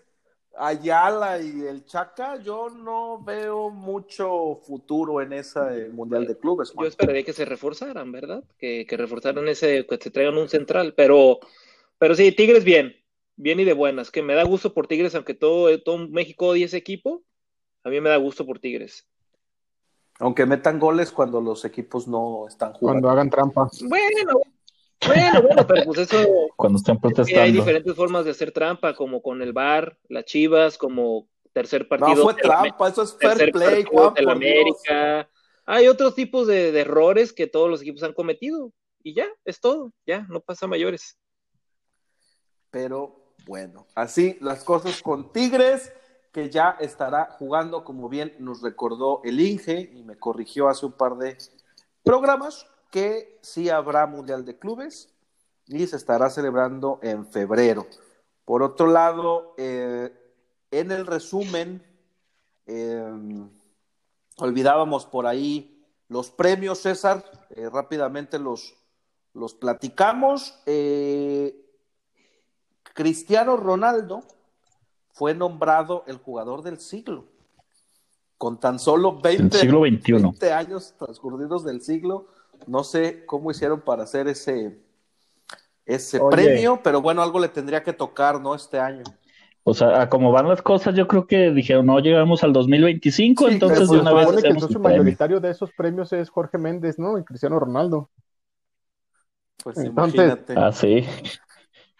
Ayala 0.58 1.42
y 1.42 1.64
el 1.68 1.84
Chaca, 1.84 2.38
yo 2.38 2.70
no 2.70 3.22
veo 3.22 3.72
mucho 3.72 4.62
futuro 4.66 5.22
en 5.22 5.34
ese 5.34 5.90
Mundial 5.92 6.26
de 6.26 6.38
Clubes. 6.38 6.72
Yo 6.80 6.86
esperaría 6.88 7.26
que 7.26 7.34
se 7.34 7.44
reforzaran, 7.44 8.10
¿verdad? 8.14 8.42
Que, 8.58 8.86
que 8.88 8.96
reforzaran 8.96 9.50
ese, 9.50 9.86
que 9.86 9.98
se 9.98 10.12
traigan 10.12 10.38
un 10.38 10.48
central, 10.48 10.94
pero, 10.96 11.42
pero 11.98 12.16
sí, 12.16 12.32
Tigres 12.32 12.64
bien, 12.64 12.96
bien 13.36 13.60
y 13.60 13.66
de 13.66 13.74
buenas, 13.74 14.12
que 14.12 14.24
me 14.24 14.36
da 14.36 14.44
gusto 14.44 14.74
por 14.74 14.88
Tigres, 14.88 15.14
aunque 15.16 15.34
todo, 15.34 15.78
todo 15.84 16.08
México 16.08 16.48
odie 16.48 16.64
ese 16.64 16.78
equipo, 16.78 17.22
a 17.84 17.90
mí 17.90 18.00
me 18.00 18.08
da 18.10 18.16
gusto 18.16 18.46
por 18.46 18.60
Tigres. 18.60 19.09
Aunque 20.20 20.46
metan 20.46 20.80
goles 20.80 21.12
cuando 21.12 21.42
los 21.42 21.64
equipos 21.66 22.08
no 22.08 22.46
están 22.48 22.74
jugando. 22.74 23.02
Cuando 23.02 23.10
hagan 23.10 23.30
trampa. 23.30 23.70
Bueno, 23.88 24.42
bueno, 25.08 25.42
bueno, 25.42 25.66
pero 25.68 25.84
pues 25.86 26.00
eso, 26.00 26.18
cuando 26.58 26.78
estén 26.78 26.96
es 26.96 27.02
que 27.02 27.08
hay 27.08 27.14
protestando. 27.14 27.52
diferentes 27.54 27.96
formas 27.96 28.26
de 28.26 28.32
hacer 28.32 28.52
trampa, 28.52 28.94
como 28.96 29.22
con 29.22 29.42
el 29.42 29.54
VAR, 29.54 29.98
las 30.10 30.26
Chivas, 30.26 30.78
como 30.78 31.28
tercer 31.54 31.88
partido. 31.88 32.16
No 32.16 32.24
fue 32.24 32.34
la- 32.34 32.42
trampa, 32.42 32.90
eso 32.90 33.04
es 33.04 33.18
fair 33.20 33.52
play, 33.52 33.84
Juan. 33.86 34.14
de 34.14 34.22
la 34.24 34.34
por 34.34 34.40
Dios. 34.42 34.54
América. 34.90 35.30
Hay 35.66 35.88
otros 35.88 36.16
tipos 36.16 36.48
de, 36.48 36.72
de 36.72 36.80
errores 36.82 37.32
que 37.32 37.48
todos 37.48 37.70
los 37.70 37.82
equipos 37.82 38.04
han 38.04 38.14
cometido, 38.14 38.74
y 39.02 39.14
ya, 39.14 39.28
es 39.46 39.62
todo, 39.62 39.94
ya, 40.06 40.26
no 40.30 40.42
pasa 40.42 40.68
mayores. 40.68 41.18
Pero 42.72 43.34
bueno, 43.46 43.88
así 43.96 44.38
las 44.42 44.64
cosas 44.64 45.02
con 45.02 45.32
Tigres, 45.32 45.94
que 46.32 46.50
ya 46.50 46.78
estará 46.80 47.30
jugando, 47.38 47.84
como 47.84 48.10
bien 48.10 48.36
nos 48.40 48.62
recordó 48.62 49.22
el 49.24 49.40
Inge, 49.40 49.90
y 49.94 50.04
me 50.04 50.18
corrigió 50.18 50.68
hace 50.68 50.86
un 50.86 50.94
par 50.94 51.18
de 51.18 51.38
programas, 52.04 52.68
que 52.92 53.40
sí 53.42 53.70
habrá 53.70 54.08
Mundial 54.08 54.46
de 54.46 54.58
Clubes 54.58 55.14
y 55.68 55.86
se 55.86 55.96
estará 55.96 56.30
celebrando 56.30 57.00
en 57.04 57.26
febrero. 57.28 57.86
Por 58.46 58.64
otro 58.64 58.88
lado, 58.88 59.54
eh, 59.58 60.12
en 60.72 60.92
el 60.92 61.06
resumen, 61.06 61.84
eh, 62.66 63.48
olvidábamos 64.38 65.06
por 65.06 65.28
ahí 65.28 65.86
los 66.08 66.32
premios, 66.32 66.80
César, 66.80 67.24
eh, 67.52 67.70
rápidamente 67.70 68.40
los, 68.40 68.76
los 69.34 69.54
platicamos. 69.54 70.60
Eh, 70.66 71.66
Cristiano 72.94 73.56
Ronaldo 73.58 74.24
fue 75.20 75.36
nombrado 75.36 76.06
el 76.08 76.16
jugador 76.16 76.64
del 76.64 76.80
siglo. 76.80 77.26
Con 78.38 78.58
tan 78.58 78.80
solo 78.80 79.20
20, 79.20 79.44
Del 79.44 79.52
siglo 79.52 79.80
XXI. 79.82 80.14
20 80.14 80.54
años 80.54 80.94
transcurridos 80.98 81.66
del 81.66 81.82
siglo, 81.82 82.28
no 82.68 82.86
sé 82.86 83.26
cómo 83.26 83.52
hicieron 83.52 83.82
para 83.82 84.04
hacer 84.04 84.30
ese, 84.30 84.80
ese 85.86 86.22
Oye. 86.22 86.30
premio, 86.38 86.80
pero 86.82 87.02
bueno, 87.02 87.22
algo 87.22 87.38
le 87.38 87.50
tendría 87.50 87.84
que 87.84 87.92
tocar, 87.92 88.40
¿no? 88.40 88.56
Este 88.56 88.80
año. 88.80 89.04
O 89.66 89.74
sea, 89.74 90.04
a 90.04 90.10
como 90.10 90.32
van 90.32 90.48
las 90.48 90.62
cosas, 90.62 90.96
yo 90.96 91.06
creo 91.06 91.28
que 91.28 91.52
dijeron, 91.52 91.86
no 91.86 92.00
llegamos 92.00 92.42
al 92.46 92.54
2025, 92.54 93.48
Sí, 93.50 93.54
entonces 93.56 93.90
de 93.90 94.00
una 94.00 94.14
vez 94.14 94.24
supone 94.26 94.42
que 94.42 94.48
el 94.48 94.60
socio 94.62 94.80
mayoritario 94.80 95.42
de 95.42 95.50
esos 95.52 95.70
premios 95.74 96.14
es 96.14 96.30
Jorge 96.30 96.58
Méndez, 96.58 96.98
¿no? 96.98 97.18
Y 97.18 97.26
Cristiano 97.26 97.60
Ronaldo. 97.60 98.10
Pues 99.62 99.78
Entonces- 99.80 100.16
imagínate. 100.16 100.54
Ah, 100.56 100.72
sí. 100.72 101.04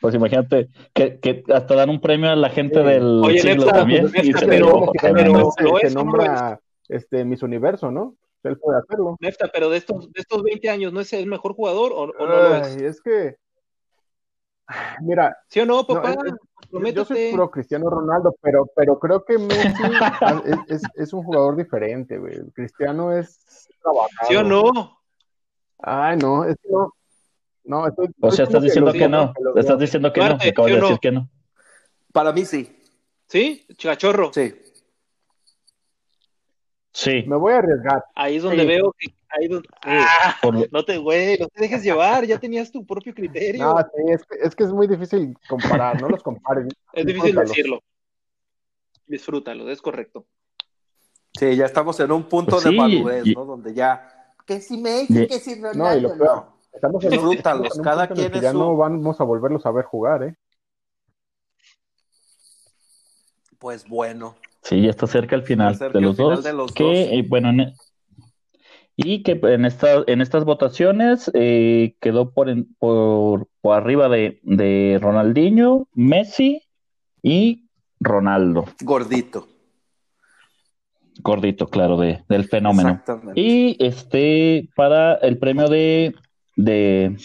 Pues 0.02 0.16
imagínate 0.16 0.70
que, 0.94 1.20
que 1.20 1.44
hasta 1.54 1.76
dan 1.76 1.90
un 1.90 2.00
premio 2.00 2.30
a 2.30 2.36
la 2.36 2.50
gente 2.50 2.82
del 2.84 3.22
Oye, 3.24 3.40
siglo 3.40 3.66
Nefta, 3.66 3.80
también 3.80 4.08
y 4.08 4.12
Nefta, 4.12 4.40
se 4.40 4.48
pero- 4.48 4.92
pero- 5.02 5.14
Méndez. 5.14 5.46
se, 5.58 5.64
¿lo 5.64 5.78
se 5.78 5.86
es 5.88 5.96
o 5.96 6.00
no 6.00 6.04
nombra 6.06 6.60
este, 6.88 7.26
Miss 7.26 7.44
Universo, 7.44 7.92
¿no? 7.92 8.16
Él 8.44 8.58
puede 8.58 8.80
hacerlo. 8.80 9.18
Nefta, 9.20 9.50
pero 9.52 9.70
de 9.70 9.78
estos, 9.78 10.12
de 10.14 10.22
estos 10.22 10.42
20 10.42 10.70
años, 10.70 10.94
¿no 10.94 11.02
es 11.02 11.12
el 11.12 11.28
mejor 11.28 11.54
jugador 11.54 11.92
o, 11.92 12.04
o 12.04 12.08
no 12.08 12.26
lo 12.26 12.56
es? 12.56 12.68
Ay, 12.78 12.86
es 12.86 13.02
que, 13.02 13.36
mira, 15.02 15.38
¿Sí 15.48 15.60
o 15.60 15.66
no, 15.66 15.78
no, 15.78 15.88
papá? 15.88 16.12
es- 16.26 16.94
yo 16.94 17.04
soy 17.06 17.34
pro 17.34 17.50
Cristiano 17.50 17.90
Ronaldo, 17.90 18.36
pero, 18.42 18.70
pero 18.76 19.00
creo 19.00 19.26
que 19.26 19.38
Messi 19.38 19.52
es, 20.46 20.60
es- 20.68 20.84
es 20.96 21.14
un 21.14 21.24
jugador 21.24 21.56
diferente, 21.56 22.18
güey. 22.18 22.36
Cristiano 22.54 23.12
es 23.12 23.68
trabajado. 23.82 24.28
¿Sí 24.30 24.36
o 24.36 24.44
no? 24.44 25.00
Ay, 25.80 26.18
no, 26.18 26.46
es 26.46 26.56
que 26.62 26.70
no. 26.72 26.94
No, 27.70 27.88
estoy, 27.88 28.08
O 28.20 28.32
sea, 28.32 28.46
estás 28.46 28.64
diciendo 28.64 28.92
que 28.92 29.08
no. 29.08 29.32
que. 29.54 29.60
Estás 29.60 29.78
diciendo 29.80 30.12
que 30.12 30.20
no. 30.22 30.26
Duarte, 30.30 30.50
Acabas 30.50 30.70
¿sí 30.70 30.74
de 30.76 30.80
no? 30.82 30.86
decir 30.88 31.00
que 31.00 31.12
no. 31.12 31.30
Para 32.12 32.34
mí 32.34 32.44
sí, 32.46 32.76
¿Sí? 33.28 33.66
Chachorro. 33.78 34.32
sí. 34.34 34.56
Sí. 36.92 37.24
Me 37.28 37.36
voy 37.38 37.54
a 37.54 37.58
arriesgar. 37.60 38.04
Ahí 38.16 38.38
es 38.38 38.44
donde 38.44 38.62
Sí. 38.64 38.68
veo 38.68 38.94
que. 38.98 39.14
Ahí 39.30 39.48
donde... 39.48 39.68
Ah, 39.84 40.36
Por 40.42 40.72
no 40.74 40.84
te, 40.84 40.98
güey, 40.98 41.38
no 41.38 41.48
te 41.50 41.62
dejes 41.62 41.84
llevar, 41.84 42.26
ya 42.26 42.40
tenías 42.40 42.72
tu 42.72 42.84
propio 42.84 43.14
criterio. 43.14 43.64
No, 43.64 43.78
sí, 43.78 44.12
es 44.12 44.26
que, 44.26 44.36
es 44.42 44.56
que 44.56 44.64
es 44.64 44.72
muy 44.72 44.88
difícil 44.88 45.38
comparar, 45.48 46.02
no 46.02 46.10
los 46.10 46.24
compares. 46.24 46.66
es 46.94 47.06
difícil 47.06 47.26
disfrútalo. 47.36 47.48
decirlo. 47.50 47.80
Disfrútalo, 49.06 49.70
es 49.70 49.82
correcto. 49.84 50.26
Sí, 51.40 51.56
ya 51.56 51.66
estamos 51.68 52.00
en 52.00 52.12
un 52.12 52.24
punto 52.24 52.54
Pues 52.54 52.64
de 52.64 52.70
sí, 52.72 52.76
madurez, 52.76 53.28
y- 53.28 53.34
¿no? 53.36 53.46
Donde 53.46 53.74
ya. 53.76 54.34
Que 54.48 54.60
si 54.62 54.78
Messi, 54.78 55.22
Y- 55.22 55.28
que 55.28 55.40
si 55.40 55.62
Ronaldo. 55.62 55.84
No, 55.84 55.96
y 55.96 56.02
lo 56.02 56.18
peor, 56.18 56.46
estamos 56.74 57.04
en 57.04 57.12
Disfrútalos, 57.12 57.74
en 57.76 57.80
un 57.80 57.84
cada 57.84 58.08
quien 58.08 58.34
es 58.36 58.42
ya 58.42 58.52
su- 58.52 58.58
no 58.60 58.76
vamos 58.76 59.20
a 59.20 59.24
volverlos 59.24 59.66
a 59.66 59.72
ver 59.72 59.86
jugar, 59.86 60.24
¿eh? 60.24 60.36
Pues 63.58 63.88
bueno. 63.88 64.36
Sí, 64.62 64.82
ya 64.82 64.90
está 64.90 65.08
cerca 65.08 65.36
el 65.36 65.44
final, 65.44 65.74
Está 65.74 65.86
cerca 65.86 66.00
de, 66.00 66.00
el 66.00 66.06
los 66.06 66.18
final 66.18 66.36
dos, 66.36 66.44
de 66.44 66.54
los 66.54 66.74
que, 66.74 66.84
dos. 66.84 66.94
eh, 66.94 67.26
bueno, 67.28 67.50
en- 67.50 67.74
y 68.96 69.24
que 69.24 69.40
en, 69.44 69.64
esta, 69.66 70.04
en 70.08 70.20
estas 70.22 70.44
votaciones 70.44 71.32
eh, 71.34 71.96
quedó 72.02 72.32
por, 72.32 72.50
en- 72.50 72.74
por, 72.76 73.48
por 73.62 73.76
arriba 73.78 74.10
de, 74.10 74.40
de 74.44 75.00
Ronaldinho, 75.02 75.88
Messi 75.94 76.64
y 77.22 77.70
Ronaldo. 78.00 78.66
Gordito. 78.82 79.48
Gordito, 81.22 81.68
claro, 81.70 81.98
de, 81.98 82.24
del 82.30 82.46
fenómeno. 82.48 82.92
Exactamente. 82.92 83.40
Y 83.42 83.76
este, 83.80 84.70
para 84.76 85.16
el 85.16 85.38
premio 85.38 85.68
de, 85.68 86.14
de, 86.64 87.16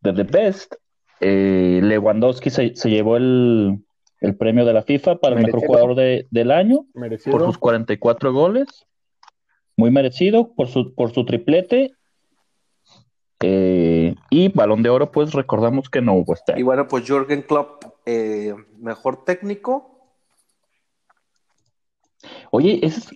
de 0.00 0.12
The 0.12 0.22
Best, 0.22 0.74
eh, 1.20 1.80
Lewandowski 1.82 2.50
se, 2.50 2.74
se 2.76 2.88
llevó 2.88 3.16
el, 3.16 3.78
el 4.20 4.36
premio 4.36 4.64
de 4.64 4.72
la 4.72 4.82
FIFA 4.82 5.16
para 5.18 5.36
el 5.36 5.44
mejor 5.44 5.60
jugador 5.66 5.94
de- 5.96 6.26
del 6.30 6.50
año 6.50 6.86
Merecido. 6.94 7.32
por 7.36 7.44
sus 7.46 7.58
44 7.58 8.32
goles. 8.32 8.86
Muy 9.76 9.90
merecido 9.90 10.52
por 10.54 10.68
su, 10.68 10.94
por 10.94 11.12
su 11.12 11.24
triplete. 11.24 11.92
Eh, 13.42 14.14
y 14.30 14.48
balón 14.48 14.82
de 14.82 14.90
oro, 14.90 15.10
pues 15.10 15.32
recordamos 15.32 15.88
que 15.88 16.02
no 16.02 16.12
hubo 16.14 16.34
este 16.34 16.58
Y 16.60 16.62
bueno, 16.62 16.86
pues 16.86 17.04
Jürgen 17.06 17.40
Klopp, 17.42 17.84
eh, 18.04 18.54
mejor 18.78 19.24
técnico. 19.24 20.12
Oye, 22.50 22.80
es- 22.84 23.08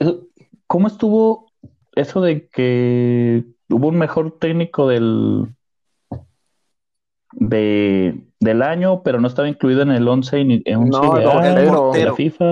¿cómo 0.67 0.87
estuvo 0.89 1.53
eso 1.95 2.21
de 2.23 2.49
que 2.49 3.45
hubo 3.71 3.89
un 3.89 3.97
mejor 3.97 4.39
técnico 4.39 4.89
del, 4.89 5.47
de, 7.33 8.27
del 8.41 8.63
año, 8.63 9.03
pero 9.03 9.21
no 9.21 9.29
estaba 9.29 9.49
incluido 9.49 9.83
en 9.83 9.91
el 9.91 10.07
11 10.07 10.39
y 10.41 10.45
ni- 10.45 10.63
en 10.65 10.79
un 10.81 10.91
No, 10.91 11.19
ideal 11.21 11.45
el 11.47 11.55
de 11.65 11.71
portero. 11.73 12.11
la 12.11 12.17
FIFA? 12.17 12.45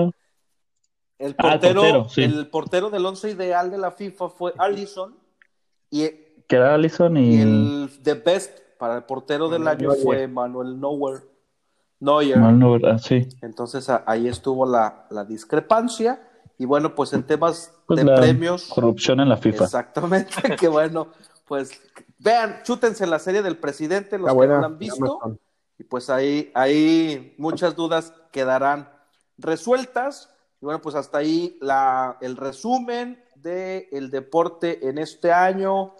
El 1.19 1.35
Ah, 1.37 1.53
el 1.53 1.59
portero, 1.59 2.09
sí. 2.09 2.23
el 2.23 2.47
portero 2.47 2.89
del 2.89 3.05
once 3.05 3.29
ideal 3.29 3.71
de 3.71 3.77
la 3.77 3.91
FIFA 3.91 4.29
fue 4.29 4.53
Allison 4.57 5.15
y, 5.89 6.09
Que 6.47 6.55
era 6.57 6.73
Allison 6.73 7.15
y 7.15 7.35
y... 7.37 7.41
el 7.41 7.89
the 8.03 8.15
best 8.15 8.59
para 8.77 8.97
el 8.97 9.03
portero 9.03 9.47
del 9.47 9.65
año 9.67 9.89
Neuer. 9.89 10.03
fue 10.03 10.27
Manuel 10.27 10.79
Neuer. 10.81 11.21
Neuer. 12.01 12.41
¿verdad? 12.81 12.97
sí. 12.97 13.29
Entonces 13.41 13.89
ahí 14.05 14.27
estuvo 14.27 14.65
la, 14.65 15.05
la 15.11 15.23
discrepancia. 15.23 16.19
Y 16.63 16.65
bueno, 16.65 16.95
pues 16.95 17.11
en 17.11 17.23
temas 17.23 17.73
Pues 17.85 17.97
de 17.99 18.05
la 18.05 18.15
premios. 18.15 18.69
corrupción 18.73 19.19
en 19.19 19.27
la 19.27 19.35
FIFA. 19.35 19.65
Exactamente, 19.65 20.31
que 20.57 20.69
bueno, 20.69 21.09
pues 21.45 21.71
vean, 22.19 22.61
chútense 22.63 23.05
la 23.05 23.19
serie 23.19 23.41
del 23.41 23.57
presidente, 23.57 24.17
los 24.17 24.29
que 24.29 24.33
buena. 24.33 24.53
no 24.55 24.61
la 24.61 24.67
han 24.67 24.77
visto. 24.79 25.39
Y 25.77 25.83
pues 25.83 26.09
ahí, 26.09 26.51
ahí 26.55 27.35
muchas 27.37 27.75
dudas 27.75 28.13
quedarán 28.31 28.89
resueltas. 29.37 30.29
Y 30.61 30.65
bueno, 30.65 30.81
pues 30.81 30.95
hasta 30.95 31.17
ahí 31.17 31.57
la, 31.59 32.17
el 32.21 32.37
resumen 32.37 33.21
del 33.35 33.87
el 33.91 34.09
deporte 34.09 34.87
en 34.87 34.97
este 34.99 35.33
año 35.33 35.95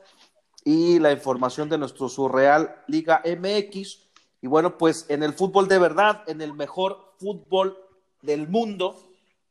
y 0.63 0.97
la 0.99 1.12
información 1.12 1.67
de 1.67 1.78
nuestro 1.78 2.08
surreal 2.08 2.73
Liga 2.88 3.21
MX. 3.26 3.99
Y 4.41 4.47
bueno, 4.47 4.78
pues 4.78 5.08
en 5.10 5.23
el 5.23 5.34
fútbol 5.34 5.67
de 5.67 5.78
verdad, 5.78 6.23
en 6.28 6.39
el 6.39 6.54
mejor 6.54 7.15
fútbol 7.19 7.78
del 8.21 8.47
mundo, 8.47 8.95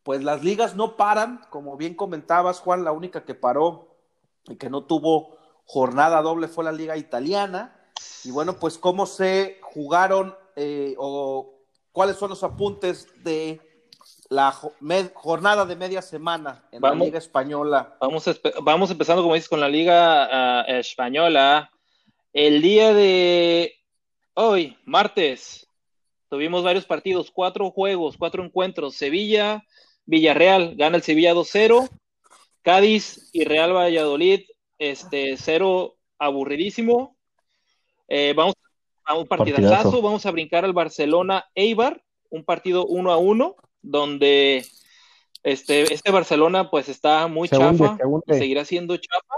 pues 0.02 0.22
las 0.22 0.42
ligas 0.42 0.74
no 0.74 0.96
paran, 0.96 1.44
como 1.50 1.76
bien 1.76 1.94
comentabas, 1.94 2.60
Juan, 2.60 2.84
la 2.84 2.92
única 2.92 3.24
que 3.24 3.34
paró 3.34 3.96
y 4.46 4.56
que 4.56 4.70
no 4.70 4.84
tuvo 4.84 5.36
jornada 5.64 6.22
doble 6.22 6.48
fue 6.48 6.64
la 6.64 6.72
liga 6.72 6.96
italiana. 6.96 7.76
Y 8.24 8.30
bueno, 8.30 8.58
pues 8.58 8.78
cómo 8.78 9.06
se 9.06 9.58
jugaron 9.62 10.36
eh, 10.56 10.94
o 10.98 11.54
cuáles 11.92 12.16
son 12.16 12.30
los 12.30 12.42
apuntes 12.42 13.06
de 13.22 13.60
la 14.28 14.50
jornada 14.50 15.66
de 15.66 15.76
media 15.76 16.02
semana 16.02 16.64
en 16.72 16.80
la 16.80 16.90
Vamos. 16.90 17.06
liga 17.06 17.18
española. 17.18 17.96
Vamos, 18.00 18.24
vamos 18.62 18.90
empezando, 18.90 19.22
como 19.22 19.34
dices, 19.34 19.48
con 19.48 19.60
la 19.60 19.68
Liga 19.68 20.60
ah, 20.60 20.64
Española. 20.66 21.70
El 22.32 22.62
día 22.62 22.94
de 22.94 23.74
hoy, 24.34 24.78
martes, 24.86 25.68
tuvimos 26.30 26.64
varios 26.64 26.86
partidos, 26.86 27.30
cuatro 27.30 27.70
juegos, 27.70 28.16
cuatro 28.16 28.42
encuentros. 28.42 28.94
Sevilla, 28.94 29.62
Villarreal, 30.06 30.74
gana 30.76 30.96
el 30.96 31.02
Sevilla 31.02 31.34
2-0. 31.34 31.88
Cádiz 32.62 33.28
y 33.32 33.44
Real 33.44 33.74
Valladolid, 33.74 34.42
este, 34.78 35.36
cero 35.36 35.96
aburridísimo. 36.18 37.16
Eh, 38.08 38.34
vamos 38.36 38.54
a 39.04 39.16
un 39.16 39.26
partidazo, 39.26 39.68
Partidazo. 39.68 40.02
vamos 40.02 40.26
a 40.26 40.30
brincar 40.30 40.64
al 40.64 40.72
Barcelona 40.72 41.44
Eibar, 41.54 42.02
un 42.30 42.44
partido 42.44 42.86
uno 42.86 43.10
a 43.10 43.16
uno, 43.16 43.56
donde 43.80 44.64
este, 45.42 45.92
este 45.92 46.10
Barcelona 46.12 46.70
pues 46.70 46.88
está 46.88 47.26
muy 47.26 47.48
Se 47.48 47.58
hunde, 47.58 47.78
chafa, 47.78 47.96
se 47.96 48.06
hunde. 48.06 48.38
seguirá 48.38 48.64
siendo 48.64 48.96
chafa. 48.96 49.34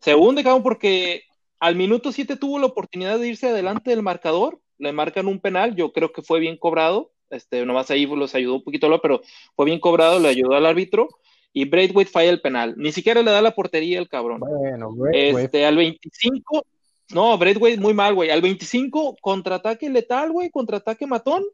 Se 0.00 0.14
hunde, 0.14 0.44
cabrón, 0.44 0.62
porque 0.62 1.24
al 1.60 1.76
minuto 1.76 2.12
7 2.12 2.36
tuvo 2.36 2.58
la 2.58 2.66
oportunidad 2.66 3.18
de 3.18 3.28
irse 3.28 3.48
adelante 3.48 3.90
del 3.90 4.02
marcador, 4.02 4.60
le 4.76 4.92
marcan 4.92 5.26
un 5.26 5.40
penal, 5.40 5.74
yo 5.74 5.92
creo 5.92 6.12
que 6.12 6.22
fue 6.22 6.40
bien 6.40 6.56
cobrado, 6.56 7.10
este, 7.30 7.64
nomás 7.64 7.90
ahí 7.90 8.06
los 8.06 8.34
ayudó 8.34 8.56
un 8.56 8.64
poquito, 8.64 9.00
pero 9.00 9.22
fue 9.54 9.66
bien 9.66 9.80
cobrado, 9.80 10.18
le 10.18 10.28
ayudó 10.28 10.54
al 10.54 10.66
árbitro, 10.66 11.08
y 11.52 11.64
Braithwaite 11.64 12.10
falla 12.10 12.30
el 12.30 12.40
penal, 12.40 12.74
ni 12.76 12.92
siquiera 12.92 13.22
le 13.22 13.30
da 13.30 13.42
la 13.42 13.54
portería 13.54 13.98
el 13.98 14.08
cabrón. 14.08 14.40
Bueno. 14.40 14.94
Este, 15.12 15.64
al 15.64 15.76
25, 15.76 16.64
no, 17.10 17.38
Braithwaite 17.38 17.80
muy 17.80 17.94
mal, 17.94 18.14
güey. 18.14 18.30
Al 18.30 18.42
25, 18.42 19.16
contraataque 19.20 19.88
letal, 19.88 20.30
güey, 20.30 20.50
contraataque 20.50 21.06
matón. 21.06 21.44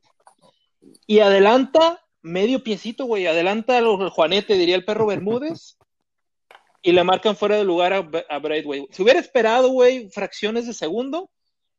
Y 1.06 1.20
adelanta 1.20 2.04
medio 2.22 2.62
piecito, 2.62 3.04
güey. 3.04 3.26
Adelanta 3.26 3.78
el 3.78 4.10
Juanete, 4.10 4.54
diría 4.54 4.74
el 4.74 4.84
perro 4.84 5.06
Bermúdez. 5.06 5.78
Y 6.82 6.92
le 6.92 7.04
marcan 7.04 7.36
fuera 7.36 7.56
de 7.56 7.64
lugar 7.64 7.92
a, 7.92 8.10
a 8.28 8.38
Braithwaite. 8.38 8.88
Si 8.90 9.02
hubiera 9.02 9.20
esperado, 9.20 9.68
güey, 9.68 10.10
fracciones 10.10 10.66
de 10.66 10.74
segundo, 10.74 11.30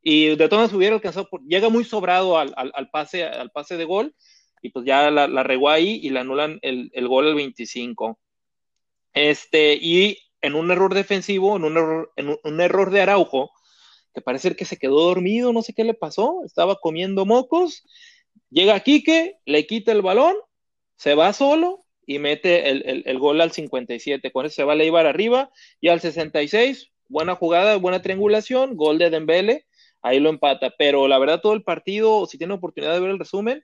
y 0.06 0.38
de 0.38 0.50
todas 0.50 0.74
hubiera 0.74 0.96
alcanzado, 0.96 1.30
llega 1.50 1.70
muy 1.70 1.86
sobrado 1.86 2.38
al, 2.40 2.54
al- 2.58 2.72
al 2.76 2.92
pase, 2.92 3.26
al 3.26 3.52
pase 3.52 3.78
de 3.78 3.86
gol, 3.86 4.16
y 4.62 4.70
pues 4.72 4.86
ya 4.86 5.12
la, 5.12 5.28
regó 5.44 5.70
ahí 5.72 6.00
y 6.04 6.12
le 6.12 6.20
anulan 6.22 6.60
el, 6.64 6.92
el 6.94 7.08
gol 7.10 7.28
al 7.28 7.36
25. 7.36 8.20
Este, 9.14 9.76
y 9.82 10.18
en 10.42 10.56
un 10.56 10.72
error 10.72 10.94
defensivo, 10.94 11.56
en 11.58 11.64
un 11.64 11.78
error, 11.78 12.12
en 12.18 12.30
un, 12.30 12.40
un 12.44 12.62
error 12.62 12.92
de 12.92 13.02
Araujo, 13.02 13.52
que 14.14 14.22
parece 14.22 14.56
que 14.56 14.66
se 14.66 14.78
quedó 14.78 15.02
dormido, 15.06 15.54
no 15.54 15.62
sé 15.62 15.74
qué 15.74 15.84
le 15.84 15.94
pasó, 15.94 16.42
estaba 16.46 16.78
comiendo 16.80 17.26
mocos, 17.26 17.84
llega 18.50 18.80
Quique, 18.82 19.38
le 19.46 19.68
quita 19.68 19.92
el 19.92 20.02
balón, 20.02 20.36
se 20.98 21.16
va 21.16 21.34
solo 21.34 21.86
y 22.06 22.20
mete 22.20 22.70
el, 22.70 22.84
el- 22.88 23.04
el 23.08 23.20
gol 23.20 23.42
al 23.42 23.52
57, 23.52 24.32
con 24.32 24.46
eso 24.46 24.56
se 24.56 24.64
va 24.64 24.74
a 24.74 24.76
Leibar 24.76 25.06
arriba, 25.08 25.52
y 25.82 25.90
al 25.90 26.02
66, 26.02 26.92
buena 27.08 27.36
jugada, 27.36 27.78
buena 27.78 28.02
triangulación, 28.02 28.76
gol 28.76 28.98
de 29.00 29.10
Dembele, 29.10 29.66
ahí 30.06 30.20
lo 30.20 30.30
empata, 30.30 30.74
pero 30.78 31.08
la 31.08 31.18
verdad 31.18 31.42
todo 31.42 31.54
el 31.54 31.64
partido, 31.64 32.26
si 32.26 32.38
tiene 32.38 32.54
oportunidad 32.54 32.94
de 32.94 33.00
ver 33.00 33.12
el 33.12 33.20
resumen, 33.20 33.64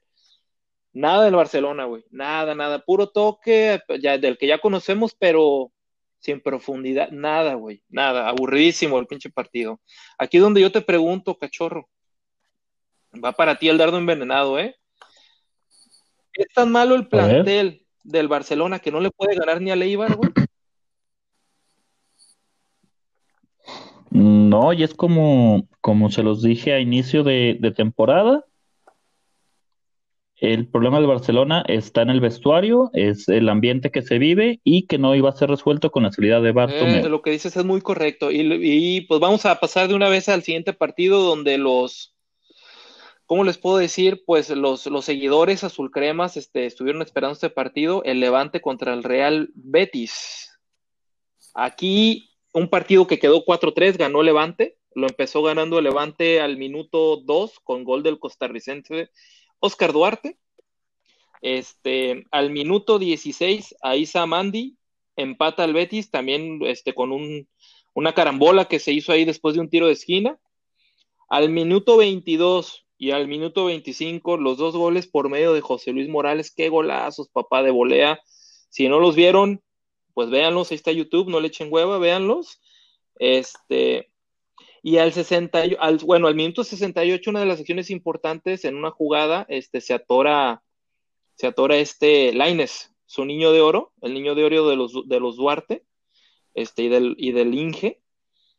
Nada 0.93 1.23
del 1.25 1.35
Barcelona, 1.35 1.85
güey. 1.85 2.03
Nada, 2.11 2.53
nada. 2.53 2.79
Puro 2.79 3.07
toque, 3.07 3.81
ya, 4.01 4.17
del 4.17 4.37
que 4.37 4.47
ya 4.47 4.59
conocemos, 4.59 5.15
pero 5.17 5.71
sin 6.19 6.41
profundidad. 6.41 7.09
Nada, 7.11 7.53
güey. 7.53 7.81
Nada. 7.89 8.27
Aburridísimo 8.27 8.99
el 8.99 9.07
pinche 9.07 9.29
partido. 9.29 9.79
Aquí 10.17 10.37
donde 10.37 10.61
yo 10.61 10.71
te 10.71 10.81
pregunto, 10.81 11.37
cachorro. 11.37 11.89
Va 13.23 13.31
para 13.31 13.57
ti 13.57 13.69
el 13.69 13.77
dardo 13.77 13.97
envenenado, 13.97 14.59
¿eh? 14.59 14.75
¿Es 16.33 16.47
tan 16.53 16.71
malo 16.71 16.95
el 16.95 17.07
plantel 17.07 17.85
del 18.03 18.27
Barcelona 18.27 18.79
que 18.79 18.91
no 18.91 18.99
le 18.99 19.11
puede 19.11 19.35
ganar 19.35 19.61
ni 19.61 19.71
a 19.71 19.75
Leibar, 19.75 20.15
güey? 20.15 20.31
No, 24.11 24.73
y 24.73 24.83
es 24.83 24.93
como, 24.93 25.67
como 25.79 26.11
se 26.11 26.21
los 26.21 26.43
dije 26.43 26.73
a 26.73 26.79
inicio 26.79 27.23
de, 27.23 27.73
temporada. 27.75 28.45
El 30.35 30.67
problema 30.67 30.97
del 30.97 31.07
Barcelona 31.07 31.63
está 31.67 32.01
en 32.01 32.09
el 32.09 32.19
vestuario, 32.19 32.89
es 32.93 33.29
el 33.29 33.47
ambiente 33.47 33.89
que 33.89 34.01
se 34.01 34.17
vive 34.17 34.59
y 34.63 34.87
que 34.87 34.97
no 34.97 35.15
iba 35.15 35.29
a 35.29 35.33
ser 35.33 35.49
resuelto 35.49 35.91
con 35.91 36.03
la 36.03 36.11
salida 36.11 36.41
de 36.41 36.49
Eh, 36.49 36.51
Bartomeu. 36.51 37.09
lo 37.09 37.21
que 37.21 37.31
dices 37.31 37.55
es 37.55 37.63
muy 37.63 37.79
correcto. 37.79 38.31
Y, 38.31 38.41
y, 38.41 39.01
pues 39.01 39.21
vamos 39.21 39.45
a 39.45 39.59
pasar 39.59 39.87
de 39.87 39.95
una 39.95 40.09
vez 40.09 40.27
al 40.27 40.43
siguiente 40.43 40.73
partido 40.73 41.21
donde 41.21 41.57
los, 41.57 42.13
¿cómo 43.27 43.45
les 43.45 43.59
puedo 43.59 43.77
decir? 43.77 44.23
Pues 44.25 44.49
los, 44.49 44.87
los 44.87 45.05
seguidores 45.05 45.63
azulcremas 45.63 46.35
este, 46.35 46.65
estuvieron 46.65 47.01
esperando 47.01 47.33
este 47.33 47.49
partido, 47.49 48.03
el 48.03 48.19
Levante 48.19 48.59
contra 48.59 48.93
el 48.93 49.03
Real 49.03 49.51
Betis. 49.53 50.59
Aquí 51.53 52.30
un 52.53 52.69
partido 52.69 53.07
que 53.07 53.19
quedó 53.19 53.45
4-3, 53.45 53.97
ganó 53.97 54.23
Levante, 54.23 54.77
lo 54.93 55.07
empezó 55.07 55.41
ganando 55.41 55.79
Levante 55.81 56.41
al 56.41 56.57
minuto 56.57 57.17
2 57.17 57.59
con 57.63 57.83
gol 57.83 58.03
del 58.03 58.19
costarricense 58.19 59.09
Oscar 59.59 59.93
Duarte. 59.93 60.37
Este, 61.41 62.25
al 62.31 62.51
minuto 62.51 62.99
16, 62.99 63.75
Aisa 63.81 64.25
Mandi 64.25 64.77
empata 65.15 65.63
al 65.63 65.73
Betis 65.73 66.11
también 66.11 66.59
este, 66.63 66.93
con 66.93 67.11
un, 67.11 67.47
una 67.93 68.13
carambola 68.13 68.65
que 68.65 68.79
se 68.79 68.91
hizo 68.91 69.11
ahí 69.11 69.25
después 69.25 69.55
de 69.55 69.61
un 69.61 69.69
tiro 69.69 69.87
de 69.87 69.93
esquina. 69.93 70.37
Al 71.29 71.49
minuto 71.49 71.97
22, 71.97 72.85
y 73.01 73.09
al 73.09 73.27
minuto 73.27 73.65
25 73.65 74.37
los 74.37 74.59
dos 74.59 74.75
goles 74.75 75.07
por 75.07 75.27
medio 75.27 75.53
de 75.53 75.61
José 75.61 75.91
Luis 75.91 76.07
Morales. 76.07 76.53
Qué 76.55 76.69
golazos, 76.69 77.29
papá 77.29 77.63
de 77.63 77.71
volea. 77.71 78.19
Si 78.69 78.87
no 78.87 78.99
los 78.99 79.15
vieron, 79.15 79.63
pues 80.13 80.29
véanlos, 80.29 80.71
ahí 80.71 80.75
está 80.75 80.91
YouTube, 80.91 81.29
no 81.29 81.39
le 81.39 81.47
echen 81.47 81.67
hueva, 81.71 81.97
véanlos. 81.99 82.61
Este, 83.19 84.11
y 84.83 84.97
al 84.97 85.13
60, 85.13 85.65
y- 85.65 85.77
al, 85.79 85.97
bueno, 85.99 86.27
al 86.27 86.35
minuto 86.35 86.63
68, 86.63 87.29
una 87.29 87.39
de 87.41 87.45
las 87.45 87.59
acciones 87.59 87.89
importantes 87.89 88.65
en 88.65 88.75
una 88.75 88.91
jugada, 88.91 89.45
este, 89.49 89.81
se 89.81 89.93
atora, 89.93 90.63
se 91.35 91.47
atora 91.47 91.77
este 91.77 92.33
Laines, 92.33 92.91
su 93.05 93.25
niño 93.25 93.51
de 93.51 93.61
oro, 93.61 93.93
el 94.01 94.13
niño 94.13 94.35
de 94.35 94.43
oro 94.43 94.67
de 94.69 94.75
los, 94.75 94.93
de 95.07 95.19
los 95.19 95.35
Duarte, 95.37 95.85
este, 96.53 96.83
y 96.83 96.89
del, 96.89 97.15
y 97.17 97.31
del 97.31 97.53
Inge, 97.53 98.01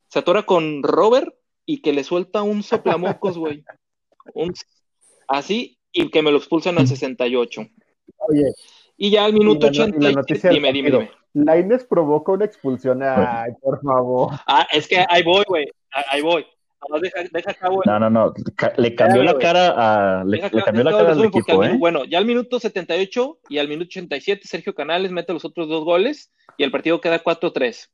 se 0.08 0.18
atora 0.18 0.44
con 0.44 0.82
Robert 0.82 1.34
y 1.66 1.80
que 1.82 1.92
le 1.92 2.04
suelta 2.04 2.42
un 2.42 2.62
soplamocos, 2.62 3.38
güey. 3.38 3.64
Un- 4.34 4.54
así, 5.26 5.78
y 5.90 6.08
que 6.10 6.22
me 6.22 6.30
lo 6.30 6.38
expulsan 6.38 6.78
al 6.78 6.86
68. 6.86 7.62
Oye, 8.28 8.52
Y 8.96 9.10
ya 9.10 9.24
al 9.24 9.32
minuto 9.32 9.66
y 9.66 9.70
la, 9.74 9.86
no- 9.88 9.96
y 9.96 10.00
la 10.00 10.10
87, 10.10 10.14
noticia 10.14 10.48
del 10.50 10.56
dime, 10.56 10.72
dime, 10.72 10.90
dime. 10.90 11.10
Lainez 11.34 11.84
provoca 11.84 12.32
una 12.32 12.44
expulsión. 12.44 13.02
Ay, 13.02 13.52
por 13.60 13.80
favor. 13.82 14.30
Ah, 14.46 14.66
es 14.72 14.86
que 14.86 15.04
ahí 15.08 15.22
voy, 15.22 15.44
güey. 15.46 15.66
Ah, 15.94 16.04
Ahí 16.10 16.22
voy. 16.22 16.46
Deja, 17.00 17.20
deja 17.32 17.50
acabo. 17.52 17.80
No, 17.86 17.98
no, 18.00 18.10
no. 18.10 18.34
Le 18.76 18.94
cambió 18.96 19.22
la 19.22 19.38
cara 19.38 19.74
a. 20.20 20.24
Le, 20.24 20.38
deja 20.38 20.48
le 20.48 20.62
acabo- 20.62 20.64
cambió 20.64 20.84
la 20.84 20.90
cara 20.90 21.12
al 21.12 21.24
equipo, 21.24 21.64
¿eh? 21.64 21.76
Bueno, 21.78 22.04
ya 22.04 22.18
al 22.18 22.26
minuto 22.26 22.58
78 22.58 23.38
y 23.48 23.58
al 23.58 23.68
minuto 23.68 23.86
87, 23.88 24.48
Sergio 24.48 24.74
Canales 24.74 25.12
mete 25.12 25.32
los 25.32 25.44
otros 25.44 25.68
dos 25.68 25.84
goles 25.84 26.32
y 26.56 26.64
el 26.64 26.72
partido 26.72 27.00
queda 27.00 27.22
4-3. 27.22 27.88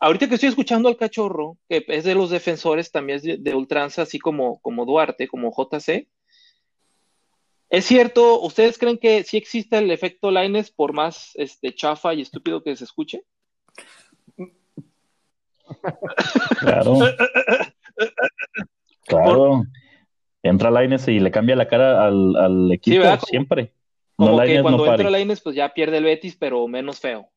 Ahorita 0.00 0.28
que 0.28 0.34
estoy 0.36 0.50
escuchando 0.50 0.88
al 0.88 0.96
cachorro, 0.96 1.58
que 1.68 1.84
es 1.88 2.04
de 2.04 2.14
los 2.14 2.30
defensores 2.30 2.92
también 2.92 3.16
es 3.16 3.22
de, 3.24 3.36
de 3.38 3.54
ultranza, 3.56 4.02
así 4.02 4.20
como, 4.20 4.60
como 4.60 4.84
Duarte, 4.86 5.26
como 5.26 5.50
JC. 5.50 6.06
¿Es 7.70 7.84
cierto? 7.84 8.40
¿Ustedes 8.40 8.78
creen 8.78 8.98
que 8.98 9.24
sí 9.24 9.36
existe 9.36 9.78
el 9.78 9.90
efecto 9.90 10.30
Laines 10.30 10.70
por 10.70 10.92
más 10.92 11.32
este, 11.34 11.74
chafa 11.74 12.14
y 12.14 12.22
estúpido 12.22 12.62
que 12.62 12.74
se 12.76 12.84
escuche? 12.84 13.24
Claro. 16.60 16.98
Claro. 19.08 19.62
Entra 20.42 20.70
Laines 20.70 21.08
y 21.08 21.18
le 21.18 21.30
cambia 21.30 21.56
la 21.56 21.66
cara 21.66 22.06
al, 22.06 22.36
al 22.36 22.70
equipo 22.70 23.04
siempre. 23.26 23.72
Como 24.16 24.32
no, 24.32 24.36
que 24.36 24.44
Lainez 24.44 24.62
cuando 24.62 24.84
no 24.84 24.92
entra. 24.92 25.10
Laines, 25.10 25.40
pues 25.40 25.56
ya 25.56 25.72
pierde 25.72 25.96
el 25.96 26.04
Betis, 26.04 26.36
pero 26.36 26.68
menos 26.68 27.00
feo. 27.00 27.30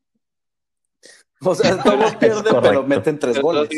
O 1.42 1.56
sea, 1.56 1.78
todos 1.84 2.16
pierden, 2.16 2.56
pero 2.62 2.84
meten 2.84 3.20
tres 3.20 3.40
goles. 3.42 3.70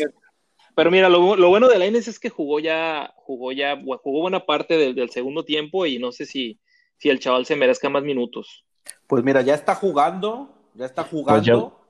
Pero 0.75 0.89
mira, 0.89 1.07
lo, 1.09 1.35
lo 1.35 1.49
bueno 1.49 1.67
de 1.67 1.77
Lainez 1.77 2.07
es 2.07 2.19
que 2.19 2.29
jugó 2.29 2.59
ya, 2.59 3.13
jugó 3.17 3.51
ya, 3.51 3.79
jugó 3.79 4.21
buena 4.21 4.45
parte 4.45 4.77
del, 4.77 4.95
del 4.95 5.09
segundo 5.11 5.45
tiempo 5.45 5.85
y 5.85 5.99
no 5.99 6.11
sé 6.11 6.25
si, 6.25 6.59
si 6.97 7.09
el 7.09 7.19
chaval 7.19 7.45
se 7.45 7.55
merezca 7.55 7.89
más 7.89 8.03
minutos. 8.03 8.65
Pues 9.07 9.23
mira, 9.23 9.41
ya 9.41 9.53
está 9.53 9.75
jugando, 9.75 10.49
ya 10.73 10.85
está 10.85 11.03
jugando. 11.03 11.77
Pues 11.77 11.87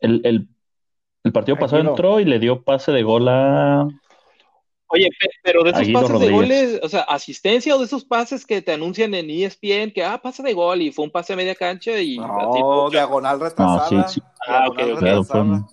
El, 0.00 0.20
el, 0.24 0.48
el 1.24 1.32
partido 1.32 1.58
pasado 1.58 1.82
entró 1.82 2.20
y 2.20 2.24
le 2.24 2.38
dio 2.38 2.62
pase 2.62 2.92
de 2.92 3.02
gol 3.02 3.28
a. 3.28 3.86
Oye, 4.88 5.08
pe- 5.18 5.28
pero 5.42 5.64
de 5.64 5.70
esos 5.70 5.88
pases 5.88 6.20
de 6.20 6.30
goles, 6.30 6.80
o 6.82 6.88
sea, 6.88 7.00
asistencia 7.02 7.74
o 7.74 7.78
de 7.80 7.86
esos 7.86 8.04
pases 8.04 8.46
que 8.46 8.62
te 8.62 8.72
anuncian 8.72 9.14
en 9.14 9.28
ESPN 9.28 9.92
que, 9.92 10.04
ah, 10.04 10.22
pase 10.22 10.44
de 10.44 10.52
gol 10.54 10.80
y 10.80 10.92
fue 10.92 11.04
un 11.04 11.10
pase 11.10 11.32
a 11.32 11.36
media 11.36 11.56
cancha 11.56 12.00
y 12.00 12.16
así, 12.18 12.60
No, 12.60 12.88
diagonal 12.90 13.40
retrasada. 13.40 13.90
No, 13.90 14.08
sí, 14.08 14.20
sí. 14.20 14.26
Ah, 14.46 14.66
ok, 14.68 14.76
diagonal 14.76 14.94
ok. 14.94 15.00
Claro, 15.00 15.24
fue 15.24 15.40
retrasada. 15.40 15.68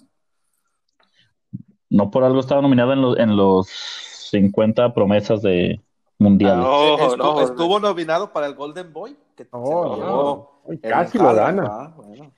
No 1.93 2.09
por 2.09 2.23
algo 2.23 2.39
estaba 2.39 2.59
nominada 2.61 2.93
en, 2.93 3.01
los 3.03 3.19
en 3.19 3.37
los 3.37 3.67
50 3.67 4.95
promesas 4.95 5.43
de 5.43 5.79
mundiales. 6.17 6.65
No, 6.65 6.97
Estu- 6.97 7.17
no, 7.17 7.41
estuvo 7.41 7.79
nominado 7.79 8.33
para 8.33 8.47
el 8.47 8.55
Golden 8.55 8.91
Boy. 8.91 9.15
Que 9.37 9.45
No, 9.53 10.49
Ay, 10.67 10.79
el 10.81 10.89
Casi 10.89 11.19
lo 11.19 11.33
gana. 11.35 11.61
¿va? 11.63 11.87
Bueno. 11.95 12.31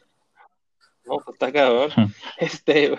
No, 1.06 1.18
pues 1.24 1.36
está 1.36 1.54
cabrón. 1.54 1.90
Este. 2.38 2.98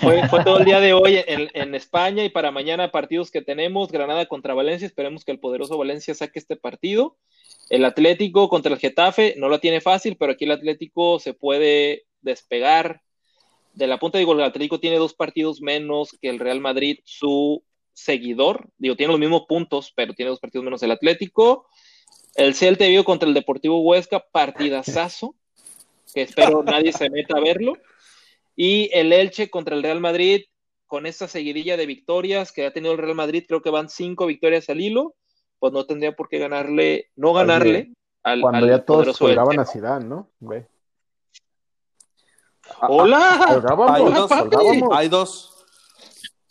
Fue, 0.00 0.26
fue 0.28 0.44
todo 0.44 0.58
el 0.58 0.64
día 0.64 0.80
de 0.80 0.92
hoy 0.94 1.16
en, 1.26 1.48
en 1.52 1.74
España 1.74 2.24
y 2.24 2.28
para 2.30 2.50
mañana 2.50 2.90
partidos 2.90 3.30
que 3.30 3.42
tenemos, 3.42 3.90
Granada 3.90 4.26
contra 4.26 4.54
Valencia, 4.54 4.86
esperemos 4.86 5.24
que 5.24 5.32
el 5.32 5.40
poderoso 5.40 5.76
Valencia 5.78 6.14
saque 6.14 6.38
este 6.38 6.56
partido. 6.56 7.16
El 7.68 7.84
Atlético 7.84 8.48
contra 8.48 8.72
el 8.72 8.78
Getafe 8.78 9.34
no 9.38 9.48
lo 9.48 9.60
tiene 9.60 9.80
fácil, 9.82 10.16
pero 10.18 10.32
aquí 10.32 10.44
el 10.46 10.52
Atlético 10.52 11.18
se 11.18 11.34
puede 11.34 12.04
despegar 12.22 13.02
de 13.78 13.86
la 13.86 13.98
punta. 13.98 14.18
Digo, 14.18 14.32
el 14.32 14.42
Atlético 14.42 14.80
tiene 14.80 14.98
dos 14.98 15.14
partidos 15.14 15.62
menos 15.62 16.16
que 16.20 16.28
el 16.28 16.40
Real 16.40 16.60
Madrid, 16.60 16.98
su 17.04 17.62
seguidor. 17.92 18.68
Digo, 18.76 18.96
tiene 18.96 19.12
los 19.12 19.20
mismos 19.20 19.44
puntos, 19.48 19.92
pero 19.94 20.14
tiene 20.14 20.30
dos 20.30 20.40
partidos 20.40 20.64
menos 20.64 20.82
el 20.82 20.90
Atlético. 20.90 21.68
El 22.34 22.54
Celta 22.54 22.84
de 22.84 22.90
Vigo 22.90 23.04
contra 23.04 23.28
el 23.28 23.34
Deportivo 23.34 23.80
Huesca, 23.80 24.24
partidazazo, 24.32 25.36
que 26.12 26.22
espero 26.22 26.62
nadie 26.64 26.92
se 26.92 27.08
meta 27.08 27.38
a 27.38 27.40
verlo. 27.40 27.74
Y 28.56 28.90
el 28.92 29.12
Elche 29.12 29.48
contra 29.48 29.76
el 29.76 29.84
Real 29.84 30.00
Madrid, 30.00 30.42
con 30.88 31.06
esta 31.06 31.28
seguidilla 31.28 31.76
de 31.76 31.86
victorias 31.86 32.50
que 32.50 32.66
ha 32.66 32.72
tenido 32.72 32.92
el 32.92 32.98
Real 32.98 33.14
Madrid, 33.14 33.44
creo 33.46 33.62
que 33.62 33.70
van 33.70 33.88
cinco 33.88 34.26
victorias 34.26 34.68
al 34.68 34.80
hilo, 34.80 35.14
pues 35.60 35.72
no 35.72 35.86
tendría 35.86 36.12
por 36.12 36.28
qué 36.28 36.38
ganarle, 36.38 37.10
no 37.14 37.32
ganarle 37.32 37.92
al, 38.24 38.40
Cuando 38.40 38.66
al 38.66 38.70
ya 38.70 38.84
todos 38.84 39.16
colgaban 39.16 39.60
a 39.60 39.64
Zidane, 39.64 40.04
¿no? 40.04 40.30
Ve. 40.40 40.66
¡Hola! 42.80 43.30
Hay 43.48 43.54
dos, 44.12 44.28
colgábamos. 44.28 44.88
hay 44.96 45.08
dos, 45.08 45.64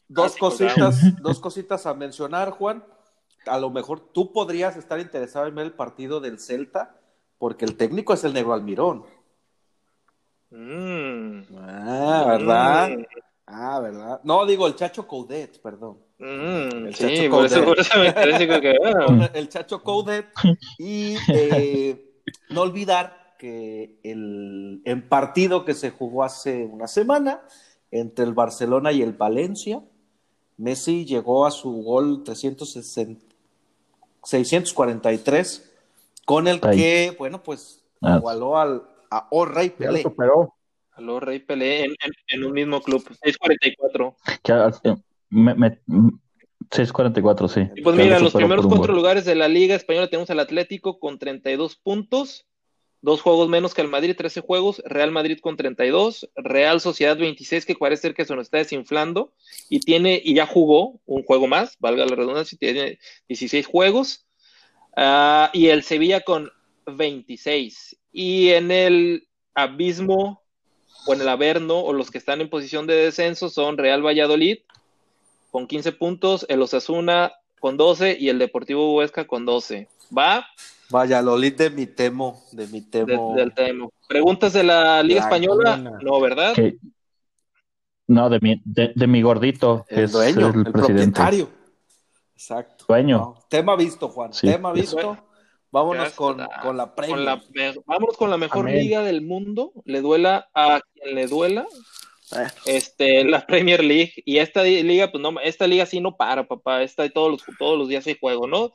dos 0.08 0.34
Ah, 0.36 0.40
cositas, 0.40 1.22
dos 1.22 1.40
cositas 1.40 1.86
a 1.86 1.94
mencionar, 1.94 2.52
Juan. 2.52 2.84
A 3.46 3.58
lo 3.60 3.70
mejor 3.70 4.00
tú 4.00 4.34
podrías 4.34 4.76
estar 4.76 5.00
interesado 5.00 5.48
en 5.48 5.56
ver 5.56 5.66
el 5.68 5.74
partido 5.74 6.20
del 6.20 6.40
Celta, 6.40 6.96
porque 7.38 7.66
el 7.66 7.78
técnico 7.78 8.14
es 8.14 8.24
el 8.24 8.34
Negro 8.34 8.54
Almirón. 8.54 9.06
Mm, 10.50 11.42
Ah, 11.60 12.26
¿verdad? 12.28 12.90
mm, 12.90 13.04
Ah, 13.50 13.80
¿verdad? 13.80 14.20
No, 14.24 14.46
digo 14.46 14.68
el 14.68 14.76
Chacho 14.76 15.08
Coudet, 15.08 15.62
perdón. 15.62 15.98
mm, 16.20 16.88
El 16.88 16.96
sí, 16.96 17.04
Chacho 17.18 17.30
por 17.32 17.46
eso, 17.46 17.56
Coudet. 17.64 17.66
por 17.66 17.80
eso 17.80 18.00
me 18.00 18.12
parece 18.14 18.48
que, 18.48 18.76
ah, 18.86 19.30
El 19.34 19.48
Chacho 19.50 19.82
Coudet. 19.84 20.28
Y 20.78 21.16
eh, 21.30 22.22
no 22.50 22.62
olvidar 22.62 23.27
que 23.38 24.00
el, 24.04 24.82
en 24.86 25.08
partido 25.08 25.66
que 25.66 25.74
se 25.74 25.92
jugó 25.92 26.24
hace 26.24 26.66
una 26.66 26.88
semana 26.88 27.42
entre 27.92 28.26
el 28.26 28.34
Barcelona 28.34 28.92
y 28.92 29.02
el 29.02 29.14
Valencia, 29.14 29.82
Messi 30.58 31.06
llegó 31.06 31.46
a 31.46 31.52
su 31.52 31.72
gol 31.84 32.24
360, 32.24 33.24
643, 34.24 35.72
con 36.26 36.48
el 36.48 36.60
Ahí. 36.64 36.78
que, 36.78 37.16
bueno, 37.18 37.44
pues 37.44 37.84
Ah. 38.02 38.18
igualó 38.18 38.58
al, 38.58 38.84
a 39.10 39.28
O 39.32 39.46
Rey 39.46 39.74
Ya 39.80 39.92
lo 39.92 40.16
Pelé. 40.16 41.20
Rey 41.20 41.40
Pelé 41.40 41.86
en, 41.86 41.92
en- 41.92 42.14
en 42.30 42.44
un 42.44 42.52
mismo 42.54 42.82
club, 42.82 43.02
644. 43.24 44.16
Ya, 44.44 44.72
eh, 44.84 44.96
me- 45.30 45.54
me- 45.56 45.80
6.44, 46.70 47.48
sí. 47.48 47.62
Y 47.76 47.82
pues 47.82 47.96
mira, 47.96 48.20
los 48.20 48.34
primeros 48.34 48.68
cuatro 48.68 48.94
lugares 48.94 49.24
de 49.26 49.36
la 49.36 49.48
Liga 49.48 49.76
Española 49.76 50.10
tenemos 50.10 50.30
al 50.32 50.40
Atlético 50.40 51.00
con 51.00 51.18
32 51.18 51.76
puntos, 51.78 52.46
dos 53.02 53.22
juegos 53.22 53.50
menos 53.50 53.74
que 53.74 53.82
el 53.82 53.88
Madrid, 53.88 54.16
13 54.18 54.42
juegos, 54.42 54.82
Real 54.86 55.12
Madrid 55.12 55.40
con 55.40 55.58
32, 55.58 56.30
Real 56.36 56.82
Sociedad 56.82 57.18
26, 57.18 57.66
que 57.66 57.76
parece 57.76 58.04
ser 58.04 58.14
que 58.16 58.26
se 58.26 58.36
nos 58.36 58.46
está 58.46 58.58
desinflando, 58.58 59.34
y 59.70 59.80
tiene, 59.80 60.22
y 60.24 60.34
ya 60.36 60.46
jugó 60.46 61.00
un 61.06 61.24
juego 61.24 61.48
más, 61.48 61.78
valga 61.80 62.06
la 62.06 62.16
redundancia, 62.16 62.58
tiene 62.60 63.00
16 63.28 63.66
juegos, 63.66 64.28
Ah, 65.00 65.52
y 65.54 65.68
el 65.68 65.84
Sevilla 65.84 66.22
con 66.22 66.52
26. 66.88 67.98
Y 68.12 68.50
en 68.50 68.72
el 68.72 69.28
abismo, 69.54 70.42
o 71.06 71.14
en 71.14 71.22
el 71.22 71.30
Averno, 71.30 71.82
o 71.82 71.94
los 71.94 72.10
que 72.10 72.18
están 72.18 72.42
en 72.42 72.50
posición 72.50 72.88
de 72.88 72.96
descenso 72.96 73.50
son 73.50 73.78
Real 73.78 74.04
Valladolid 74.04 74.58
con 75.52 75.68
15 75.68 75.92
puntos, 75.92 76.48
el 76.50 76.64
Osasuna 76.64 77.34
con 77.60 77.78
12 77.78 78.18
y 78.20 78.30
el 78.30 78.40
Deportivo 78.40 78.96
Huesca 78.96 79.28
con 79.28 79.46
12. 79.46 79.88
¿Va? 80.16 80.46
Vaya, 80.90 81.22
Lolid 81.22 81.54
de 81.56 81.70
mi 81.70 81.86
temo, 81.86 82.42
de 82.52 82.68
mi 82.68 82.82
De- 82.82 82.88
temo. 82.90 83.36
del 83.36 83.54
tema. 83.54 83.88
¿Preguntas 84.08 84.54
de 84.54 84.64
la 84.64 85.04
Liga 85.04 85.20
La 85.22 85.26
Española? 85.26 85.78
No, 86.02 86.20
¿verdad? 86.22 86.56
No, 88.08 88.30
de 88.30 88.40
mi, 88.42 88.62
de, 88.64 88.94
de 88.96 89.08
mi 89.08 89.22
gordito, 89.22 89.86
el 89.90 90.06
es 90.06 90.12
dueño, 90.14 90.48
el, 90.48 90.56
el, 90.68 90.72
presidente. 90.72 91.12
propietario. 91.12 91.50
Exacto. 92.34 92.86
Dueño. 92.88 93.18
No, 93.18 93.46
tema 93.50 93.76
visto, 93.76 94.08
Juan. 94.08 94.34
Sí. 94.34 94.48
Tema 94.48 94.72
visto. 94.72 95.18
Vámonos 95.72 96.14
con, 96.14 96.38
con 96.62 96.78
la 96.78 96.96
Premier. 96.96 97.18
Con 97.18 97.26
la 97.26 97.44
vámonos 97.86 98.16
con 98.16 98.30
la 98.30 98.38
mejor 98.38 98.70
Amén. 98.70 98.80
liga 98.80 99.02
del 99.02 99.22
mundo. 99.24 99.74
Le 99.84 100.00
duela 100.00 100.50
a 100.54 100.80
quien 100.94 101.16
le 101.16 101.28
duela. 101.28 101.66
Eh. 102.32 102.48
Este, 102.66 103.26
la 103.26 103.46
Premier 103.46 103.84
League. 103.84 104.14
Y 104.24 104.38
esta 104.38 104.64
liga, 104.64 105.12
pues 105.12 105.22
no, 105.22 105.38
esta 105.42 105.68
liga 105.68 105.86
sí 105.86 106.00
no 106.00 106.16
para, 106.16 106.48
papá. 106.48 106.84
Esta 106.84 107.10
todos 107.10 107.32
los, 107.32 107.58
todos 107.58 107.78
los 107.78 107.90
días 107.90 108.08
hay 108.08 108.18
juego, 108.18 108.48
¿no? 108.48 108.72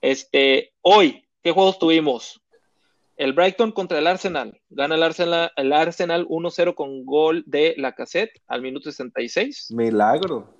Este, 0.00 0.72
hoy, 0.82 1.26
¿qué 1.42 1.52
juegos 1.52 1.78
tuvimos? 1.78 2.40
El 3.16 3.32
Brighton 3.32 3.72
contra 3.72 3.98
el 3.98 4.06
Arsenal. 4.06 4.60
Gana 4.70 4.94
el 4.94 5.02
Arsenal, 5.02 5.50
el 5.56 5.72
Arsenal 5.72 6.26
1-0 6.28 6.74
con 6.74 7.04
gol 7.04 7.42
de 7.46 7.74
la 7.76 7.92
cassette 7.92 8.40
al 8.46 8.62
minuto 8.62 8.90
66. 8.92 9.72
Milagro. 9.72 10.54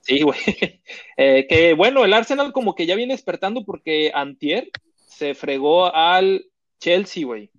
Sí, 0.00 0.22
güey. 0.22 0.38
Eh, 1.16 1.46
que 1.46 1.74
bueno, 1.74 2.04
el 2.04 2.14
Arsenal 2.14 2.50
como 2.50 2.74
que 2.74 2.86
ya 2.86 2.96
viene 2.96 3.12
despertando 3.12 3.62
porque 3.64 4.10
Antier 4.14 4.70
se 5.06 5.34
fregó 5.34 5.94
al 5.94 6.46
Chelsea, 6.78 7.26
güey. 7.26 7.50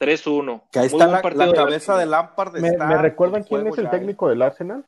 3-1. 0.00 0.62
Que 0.72 0.78
ahí 0.78 0.88
Muy 0.88 1.00
está 1.00 1.06
la, 1.06 1.22
la 1.22 1.46
de 1.46 1.52
cabeza 1.52 1.96
de 1.98 2.06
Lampard. 2.06 2.54
¿Me, 2.54 2.76
me 2.76 2.96
recuerdan 2.96 3.44
quién 3.44 3.66
es 3.66 3.78
el 3.78 3.86
¿eh? 3.86 3.90
técnico 3.90 4.28
del 4.28 4.42
Arsenal? 4.42 4.86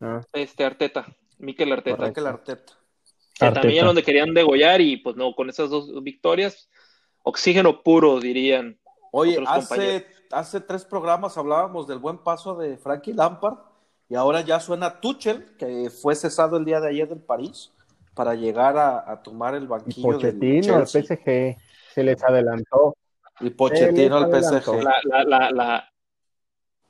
Ah, 0.00 0.22
Este 0.32 0.64
Arteta, 0.64 1.06
Mikel 1.38 1.70
Arteta. 1.72 2.06
Mikel 2.06 2.26
Arteta. 2.26 2.81
Que 3.42 3.46
Arteta. 3.48 3.60
también 3.62 3.84
donde 3.86 4.02
querían 4.02 4.34
degollar 4.34 4.80
y 4.80 4.96
pues 4.98 5.16
no, 5.16 5.34
con 5.34 5.50
esas 5.50 5.70
dos 5.70 6.02
victorias, 6.02 6.68
oxígeno 7.22 7.82
puro, 7.82 8.20
dirían. 8.20 8.78
Oye, 9.10 9.38
hace, 9.46 9.60
compañeros. 9.60 10.02
hace 10.30 10.60
tres 10.60 10.84
programas 10.84 11.36
hablábamos 11.36 11.86
del 11.86 11.98
buen 11.98 12.18
paso 12.18 12.54
de 12.56 12.76
Frankie 12.78 13.12
Lampard 13.12 13.58
y 14.08 14.14
ahora 14.14 14.40
ya 14.42 14.60
suena 14.60 15.00
Tuchel, 15.00 15.56
que 15.58 15.90
fue 15.90 16.14
cesado 16.14 16.56
el 16.56 16.64
día 16.64 16.80
de 16.80 16.88
ayer 16.88 17.08
del 17.08 17.20
París 17.20 17.72
para 18.14 18.34
llegar 18.34 18.76
a, 18.76 19.10
a 19.10 19.22
tomar 19.22 19.54
el 19.54 19.64
y 19.64 19.66
banquillo 19.66 20.18
del 20.18 20.42
el 20.42 20.60
Chelsea. 20.60 21.02
PSG, 21.02 21.56
se 21.94 22.02
les 22.02 22.22
adelantó. 22.22 22.96
Y 23.40 23.50
Pochettino 23.50 24.16
al. 24.16 24.30
PSG. 24.30 24.82
La, 24.82 24.94
la, 25.04 25.24
la, 25.24 25.50
la- 25.50 25.88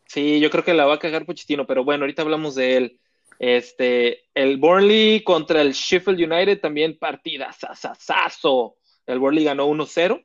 Sí, 0.07 0.40
yo 0.40 0.50
creo 0.50 0.64
que 0.64 0.74
la 0.74 0.84
va 0.84 0.94
a 0.94 0.98
cagar 0.98 1.24
Pochettino, 1.24 1.66
pero 1.66 1.84
bueno, 1.84 2.03
ahorita 2.05 2.22
hablamos 2.22 2.55
de 2.55 2.76
él. 2.76 3.00
Este, 3.43 4.20
el 4.34 4.57
Burnley 4.57 5.24
contra 5.24 5.62
el 5.62 5.72
Sheffield 5.72 6.32
United 6.32 6.61
también 6.61 6.97
partida 6.97 7.53
sasasazo. 7.53 8.76
El 9.05 9.18
Burnley 9.18 9.43
ganó 9.43 9.66
1-0. 9.66 10.24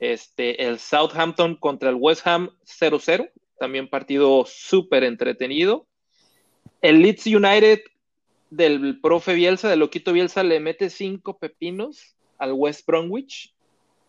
Este, 0.00 0.66
el 0.66 0.80
Southampton 0.80 1.54
contra 1.54 1.90
el 1.90 1.94
West 1.94 2.26
Ham 2.26 2.50
0-0, 2.66 3.30
también 3.60 3.88
partido 3.88 4.44
súper 4.48 5.04
entretenido. 5.04 5.86
El 6.82 7.02
Leeds 7.02 7.26
United 7.26 7.82
del 8.50 9.00
profe 9.00 9.34
Bielsa, 9.34 9.68
del 9.68 9.78
loquito 9.78 10.12
Bielsa, 10.12 10.42
le 10.42 10.58
mete 10.58 10.90
cinco 10.90 11.38
pepinos 11.38 12.16
al 12.36 12.52
West 12.52 12.84
Bromwich, 12.84 13.54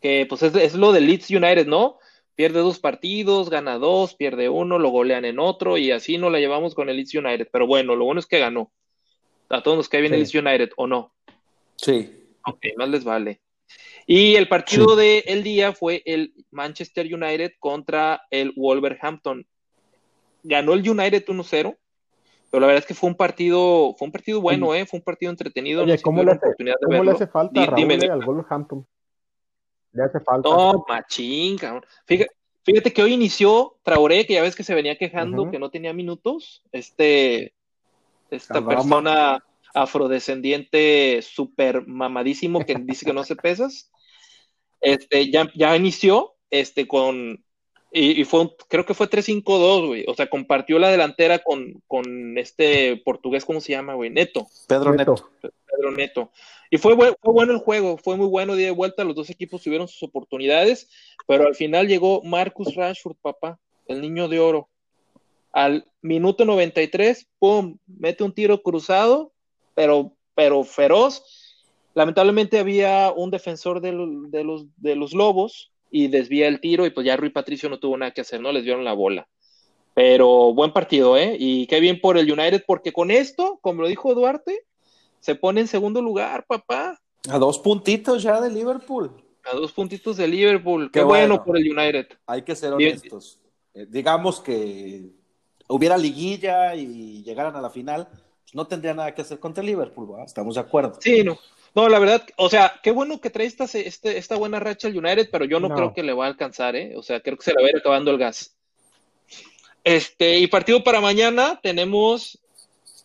que 0.01 0.26
pues 0.28 0.41
es, 0.41 0.55
es 0.55 0.74
lo 0.74 0.93
del 0.93 1.05
Leeds 1.05 1.30
United, 1.30 1.68
¿no? 1.68 1.99
Pierde 2.40 2.62
dos 2.62 2.80
partidos, 2.80 3.50
gana 3.50 3.78
dos, 3.78 4.16
pierde 4.16 4.48
uno, 4.48 4.80
lo 4.80 4.92
golean 4.92 5.26
en 5.26 5.40
otro 5.40 5.78
y 5.78 5.92
así 5.92 6.18
no 6.18 6.30
la 6.30 6.40
llevamos 6.40 6.74
con 6.74 6.88
el 6.88 6.96
Leeds 6.96 7.16
United. 7.16 7.50
Pero 7.52 7.68
bueno, 7.68 7.98
lo 7.98 8.06
bueno 8.06 8.22
es 8.22 8.28
que 8.28 8.40
ganó. 8.40 8.72
A 9.50 9.62
todos 9.62 9.76
nos 9.76 9.90
cae 9.90 10.00
bien 10.00 10.14
el 10.14 10.20
Leeds 10.22 10.32
Sí. 10.32 10.38
United, 10.38 10.70
¿o 10.78 10.88
no? 10.88 11.14
Sí. 11.76 12.10
Ok, 12.46 12.60
más 12.78 12.88
les 12.88 13.04
vale. 13.04 13.42
Y 14.08 14.36
el 14.36 14.48
partido 14.48 14.96
del 14.96 15.22
el 15.26 15.44
día 15.44 15.74
fue 15.74 16.02
el 16.06 16.34
Manchester 16.50 17.14
United 17.14 17.52
contra 17.60 18.22
el 18.32 18.54
Wolverhampton. 18.56 19.46
Ganó 20.44 20.76
el 20.76 20.90
United 20.90 21.26
1-0, 21.26 21.78
pero 22.50 22.62
la 22.62 22.68
verdad 22.68 22.84
es 22.84 22.86
que 22.86 22.94
fue 22.94 23.10
un 23.10 23.16
partido, 23.18 23.96
fue 23.98 24.06
un 24.06 24.14
partido 24.14 24.40
bueno, 24.40 24.74
eh, 24.74 24.86
fue 24.86 25.00
un 25.00 25.04
partido 25.04 25.30
entretenido. 25.30 25.84
Oye, 25.84 25.98
no 25.98 26.02
¿cómo, 26.02 26.24
le 26.24 26.32
hace, 26.32 26.56
cómo 26.86 27.04
le 27.04 27.28
falta 27.28 27.66
Raúl 27.66 27.76
dime. 27.76 27.96
al 28.10 28.24
Wolverhampton? 28.24 28.88
Le 29.92 30.04
hace 30.04 30.20
falta. 30.20 30.50
No, 30.50 30.86
machín, 30.88 31.58
cabrón. 31.58 31.86
Fíjate, 32.06 32.32
fíjate 32.64 32.94
que 32.94 33.04
hoy 33.04 33.14
inició 33.14 33.78
Traoré, 33.84 34.26
que 34.26 34.34
ya 34.34 34.42
ves 34.42 34.56
que 34.56 34.64
se 34.64 34.76
venía 34.76 34.98
quejando 34.98 35.50
que 35.50 35.60
no 35.60 35.70
tenía 35.70 35.94
minutos. 35.94 36.64
Este, 36.72 37.54
esta 38.30 38.66
persona 38.66 39.44
afrodescendiente 39.74 41.22
súper 41.22 41.86
mamadísimo 41.86 42.66
que 42.66 42.76
dice 42.76 43.06
que 43.06 43.14
no 43.14 43.24
se 43.24 43.36
pesas. 43.36 43.92
Este, 44.82 45.30
ya, 45.30 45.52
ya 45.56 45.76
inició 45.76 46.36
este, 46.50 46.88
con. 46.88 47.44
Y, 47.92 48.22
y 48.22 48.24
fue 48.26 48.42
un- 48.42 48.52
creo 48.68 48.86
que 48.86 48.94
fue 48.94 49.08
3-5-2, 49.10 49.88
güey. 49.88 50.06
O 50.08 50.14
sea, 50.14 50.30
compartió 50.30 50.78
la 50.80 50.90
delantera 50.90 51.40
con, 51.40 51.82
con 51.88 52.38
este 52.38 52.98
portugués, 53.04 53.46
¿cómo 53.46 53.62
se 53.62 53.72
llama, 53.72 53.96
güey? 53.96 54.10
Neto. 54.12 54.48
Pedro 54.68 54.94
Neto. 54.94 55.16
Neto. 55.42 55.56
Pedro 55.66 55.92
Neto. 55.92 56.32
Y 56.70 56.78
fue, 56.78 56.96
fue 56.96 57.34
bueno 57.34 57.54
el 57.54 57.60
juego, 57.60 57.98
fue 57.98 58.16
muy 58.16 58.28
bueno 58.28 58.56
de 58.56 58.70
vuelta, 58.70 59.04
los 59.04 59.16
dos 59.16 59.30
equipos 59.32 59.64
tuvieron 59.64 59.88
sus 59.88 60.04
oportunidades, 60.04 60.88
pero 61.28 61.48
al 61.48 61.56
final 61.56 61.88
llegó 61.88 62.22
Marcus 62.24 62.76
Rashford, 62.76 63.16
papá, 63.22 63.60
el 63.88 64.02
niño 64.02 64.28
de 64.28 64.40
oro. 64.40 64.70
Al 65.52 65.86
minuto 66.04 66.46
93, 66.46 67.28
¡pum! 67.40 67.78
Mete 67.88 68.24
un 68.24 68.34
tiro 68.34 68.62
cruzado, 68.62 69.32
pero, 69.74 70.14
pero 70.36 70.64
feroz. 70.64 71.24
Lamentablemente 71.96 72.60
había 72.60 73.12
un 73.16 73.32
defensor 73.32 73.82
de, 73.82 73.92
lo- 73.94 74.28
de 74.30 74.44
los, 74.44 74.66
de 74.78 74.96
los 74.96 75.14
Lobos 75.14 75.72
y 75.92 76.08
desvía 76.08 76.48
el 76.48 76.60
tiro 76.60 76.86
y 76.86 76.90
pues 76.92 77.06
ya 77.06 77.18
Rui 77.18 77.30
Patricio 77.30 77.70
no 77.70 77.80
tuvo 77.80 77.98
nada 77.98 78.12
que 78.12 78.22
hacer, 78.22 78.42
¿no? 78.42 78.52
Les 78.52 78.64
dieron 78.64 78.84
la 78.84 78.94
bola. 78.94 79.28
Pero 79.94 80.54
buen 80.54 80.72
partido, 80.72 81.18
¿eh? 81.18 81.36
Y 81.38 81.68
qué 81.68 81.80
bien 81.80 82.00
por 82.00 82.18
el 82.18 82.32
United, 82.32 82.64
porque 82.66 82.94
con 82.94 83.12
esto, 83.12 83.60
como 83.62 83.82
lo 83.82 83.88
dijo 83.88 84.14
Duarte, 84.14 84.66
se 85.20 85.36
pone 85.36 85.62
en 85.62 85.68
segundo 85.68 86.02
lugar, 86.02 86.46
papá. 86.48 87.00
A 87.30 87.38
dos 87.38 87.60
puntitos 87.60 88.24
ya 88.24 88.40
de 88.40 88.50
Liverpool. 88.50 89.12
A 89.44 89.56
dos 89.56 89.72
puntitos 89.74 90.18
de 90.18 90.28
Liverpool. 90.28 90.90
Qué, 90.92 91.00
Qué 91.00 91.04
bueno. 91.04 91.36
bueno. 91.36 91.44
por 91.44 91.58
el 91.58 91.70
United. 91.70 92.08
Hay 92.28 92.44
que 92.44 92.56
ser 92.56 92.74
honestos. 92.74 93.40
Eh, 93.74 93.86
digamos 93.90 94.40
que 94.40 95.10
hubiera 95.68 95.98
liguilla 95.98 96.76
y 96.76 97.24
llegaran 97.24 97.56
a 97.56 97.62
la 97.62 97.70
final, 97.70 98.08
pues 98.10 98.54
no 98.56 98.68
tendría 98.68 98.94
nada 98.94 99.14
que 99.14 99.22
hacer 99.22 99.40
contra 99.40 99.62
el 99.62 99.68
Liverpool, 99.68 100.08
¿verdad? 100.08 100.26
Estamos 100.26 100.56
de 100.56 100.62
acuerdo. 100.62 100.98
Sí, 101.00 101.24
no. 101.24 101.38
No, 101.80 101.88
la 101.88 102.00
verdad, 102.00 102.28
o 102.36 102.50
sea, 102.50 102.78
qué 102.84 102.92
bueno 102.92 103.22
que 103.22 103.30
trae 103.30 103.48
esta, 103.48 103.64
este- 103.64 104.18
esta 104.18 104.36
buena 104.36 104.60
racha 104.60 104.90
el 104.90 104.98
United, 104.98 105.30
pero 105.32 105.46
yo 105.46 105.62
no, 105.62 105.70
No. 105.70 105.76
creo 105.76 105.94
que 105.94 106.04
le 106.04 106.12
va 106.12 106.26
a 106.26 106.28
alcanzar, 106.28 106.76
¿eh? 106.76 106.94
O 106.98 107.02
sea, 107.02 107.22
creo 107.22 107.38
que 107.38 107.44
se 107.44 107.52
le 107.54 107.62
va 107.62 107.68
a 107.68 107.70
ir 107.70 107.78
acabando 107.78 108.12
el 108.12 108.18
gas. 108.18 108.54
Este, 109.86 110.40
y 110.40 110.48
partido 110.48 110.84
para 110.84 111.00
mañana 111.00 111.58
tenemos, 111.64 112.38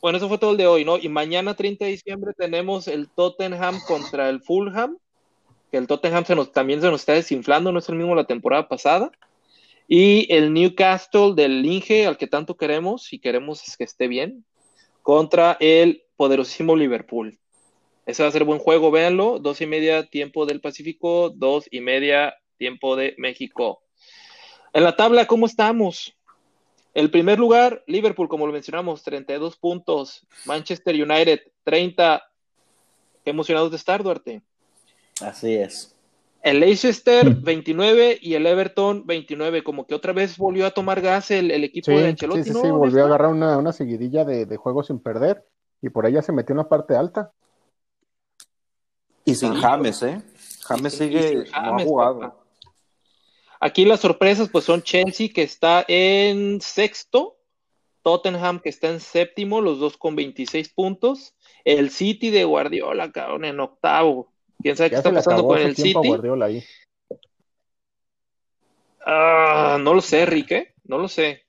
bueno, 0.03 0.19
eso 0.19 0.29
fue 0.29 0.39
todo 0.39 0.51
el 0.51 0.57
de 0.57 0.67
hoy, 0.67 0.85
¿no? 0.85 0.99
Y 0.99 1.09
mañana, 1.09 1.55
30 1.55 1.85
de 1.85 1.93
diciembre, 1.93 2.33
tenemos 2.37 2.89
el 2.89 3.09
Tottenham 3.11 3.79
contra 3.87 4.29
el 4.29 4.41
Fulham, 4.43 4.99
que 5.71 5.77
el 5.77 5.87
Tottenham 5.87 6.25
se 6.25 6.35
nos, 6.35 6.51
también 6.51 6.81
se 6.81 6.91
nos 6.91 7.03
está 7.03 7.13
desinflando, 7.13 7.71
no 7.71 7.79
es 7.79 7.89
el 7.89 7.95
mismo 7.95 8.17
la 8.17 8.25
temporada 8.27 8.67
pasada. 8.67 9.13
Y 9.87 10.27
el 10.35 10.53
Newcastle 10.53 11.35
del 11.37 11.65
Inge, 11.65 12.07
al 12.09 12.17
que 12.17 12.27
tanto 12.27 12.57
queremos 12.57 13.13
y 13.13 13.21
queremos 13.21 13.63
que 13.79 13.85
esté 13.85 14.09
bien, 14.09 14.45
contra 15.03 15.57
el 15.61 16.03
poderosísimo 16.17 16.75
Liverpool. 16.75 17.39
Ese 18.07 18.23
va 18.23 18.29
a 18.29 18.33
ser 18.33 18.45
buen 18.45 18.59
juego, 18.59 18.91
véanlo. 18.91 19.39
Dos 19.39 19.61
y 19.61 19.67
media 19.67 20.05
tiempo 20.07 20.47
del 20.47 20.61
Pacífico, 20.61 21.31
dos 21.31 21.67
y 21.71 21.81
media 21.81 22.35
tiempo 22.59 22.97
de 22.97 23.15
México. 23.19 23.83
En 24.73 24.85
la 24.85 24.97
tabla, 24.97 25.27
¿cómo 25.27 25.47
estamos? 25.47 26.15
El 26.93 27.11
primer 27.11 27.39
lugar, 27.39 27.83
Liverpool, 27.87 28.29
como 28.29 28.47
lo 28.47 28.53
mencionamos, 28.53 29.03
32 29.03 29.57
puntos. 29.57 30.27
Manchester 30.45 30.95
United, 30.95 31.41
30. 31.65 32.23
Qué 33.25 33.31
emocionados 33.31 33.71
de 33.71 33.77
estar, 33.79 34.03
Duarte. 34.03 34.43
Así 35.21 35.55
es. 35.55 35.91
El 36.43 36.61
Leicester, 36.61 37.31
Hmm. 37.31 37.43
29 37.43 38.19
y 38.21 38.35
el 38.35 38.47
Everton, 38.47 39.07
29. 39.07 39.65
Como 39.65 39.87
que 39.87 39.95
otra 39.95 40.13
vez 40.13 40.37
volvió 40.37 40.67
a 40.67 40.71
tomar 40.73 41.01
gas 41.01 41.31
el, 41.31 41.51
el 41.51 41.65
equipo 41.65 41.87
Sí, 41.87 41.93
de 41.97 42.03
sí, 42.03 42.09
Ancelotti, 42.11 42.45
sí, 42.45 42.51
¿no? 42.51 42.61
sí, 42.61 42.71
volvió 42.71 43.03
a 43.03 43.07
agarrar 43.07 43.31
una, 43.31 43.57
una 43.57 43.73
seguidilla 43.73 44.25
de, 44.25 44.45
de 44.45 44.57
juegos 44.59 44.89
sin 44.89 44.99
perder 45.01 45.43
y 45.81 45.89
por 45.89 46.05
ahí 46.05 46.13
ya 46.13 46.23
se 46.23 46.33
metió 46.33 46.53
en 46.53 46.59
la 46.59 46.69
parte 46.69 46.95
alta. 46.97 47.33
Y 49.25 49.35
sin. 49.35 49.55
James, 49.55 50.03
¿eh? 50.03 50.23
James 50.63 50.95
Y 50.95 50.97
sin- 50.97 51.07
y 51.07 51.11
sigue, 51.23 51.29
sin 51.31 51.39
no 51.41 51.47
ha 51.47 51.65
James, 51.71 51.85
jugado. 51.85 52.21
papá. 52.21 52.41
Aquí 53.61 53.85
las 53.85 54.01
sorpresas 54.01 54.49
pues 54.51 54.65
son 54.65 54.83
Chelsea 54.83 55.29
que 55.35 55.43
está 55.43 55.85
en 55.89 56.61
sexto, 56.61 57.37
Tottenham 58.03 58.61
que 58.61 58.69
está 58.69 58.89
en 58.91 59.01
séptimo, 59.01 59.63
los 59.63 59.79
dos 59.79 59.97
con 59.97 60.15
26 60.17 60.69
puntos, 60.69 61.35
el 61.65 61.89
City 61.91 62.31
de 62.31 62.45
Guardiola, 62.45 63.11
cabrón, 63.11 63.47
en 63.47 63.61
octavo. 63.61 64.31
¿Quién 64.63 64.77
sabe 64.77 64.91
qué 64.91 64.97
está 64.97 65.13
pasando 65.13 65.47
con 65.47 65.59
el 65.59 65.75
City? 65.77 65.93
Guardiola 66.09 66.47
ahí. 66.47 66.63
Ah, 69.07 69.79
no 69.81 69.95
lo 69.95 70.01
sé, 70.01 70.27
Rique, 70.27 70.75
no 70.85 70.99
lo 70.99 71.09
sé. 71.09 71.44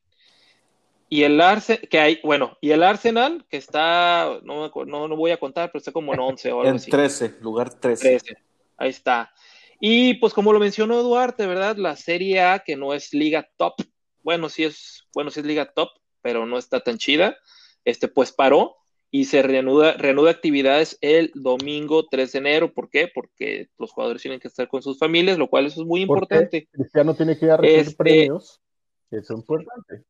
Y 1.16 1.24
el 1.24 1.40
Arsenal, 1.40 1.88
que 1.88 1.98
hay, 1.98 2.20
bueno, 2.24 2.58
y 2.60 2.72
el 2.72 2.84
Arsenal, 2.84 3.46
que 3.50 3.56
está, 3.56 4.38
no, 4.44 4.70
no, 4.86 5.08
no 5.08 5.16
voy 5.16 5.32
a 5.32 5.38
contar, 5.38 5.70
pero 5.72 5.80
está 5.80 5.94
como 5.94 6.14
en 6.14 6.20
11 6.20 6.52
o 6.52 6.58
algo 6.60 6.70
En 6.70 6.76
así. 6.76 6.92
13, 6.92 7.36
lugar 7.40 7.74
13. 7.80 8.20
13. 8.20 8.38
Ahí 8.76 8.90
está. 8.90 9.32
Y 9.80 10.16
pues 10.16 10.34
como 10.34 10.52
lo 10.52 10.60
mencionó 10.60 11.02
Duarte, 11.04 11.48
¿verdad? 11.48 11.78
La 11.78 11.96
Serie 11.96 12.42
A, 12.42 12.60
que 12.60 12.76
no 12.76 12.94
es 12.94 13.14
liga 13.14 13.48
top, 13.56 13.76
bueno, 14.24 14.50
sí 14.50 14.66
es, 14.66 15.08
bueno, 15.14 15.32
sí 15.32 15.40
es 15.40 15.46
liga 15.46 15.72
top, 15.74 15.88
pero 16.22 16.46
no 16.46 16.58
está 16.58 16.82
tan 16.82 16.98
chida, 16.98 17.38
este 17.86 18.10
pues 18.10 18.34
paró 18.34 18.76
y 19.10 19.24
se 19.24 19.42
reanuda, 19.42 19.94
reanuda 19.94 20.32
actividades 20.32 20.98
el 21.00 21.32
domingo 21.34 22.08
3 22.12 22.30
de 22.34 22.40
enero. 22.40 22.74
¿Por 22.74 22.90
qué? 22.90 23.08
Porque 23.08 23.70
los 23.78 23.94
jugadores 23.94 24.22
tienen 24.22 24.42
que 24.42 24.50
estar 24.50 24.68
con 24.68 24.82
sus 24.82 25.00
familias, 25.00 25.38
lo 25.38 25.48
cual 25.50 25.68
eso 25.68 25.80
es 25.80 25.88
muy 25.88 26.02
importante. 26.02 26.68
Cristiano 26.70 27.16
tiene 27.16 27.38
que 27.40 27.46
ir 27.46 27.52
a 27.52 27.56
recibir 27.58 27.80
Este- 27.80 27.96
premios, 27.96 28.62
que 29.10 29.18
es 29.20 29.30
importante. 29.30 30.04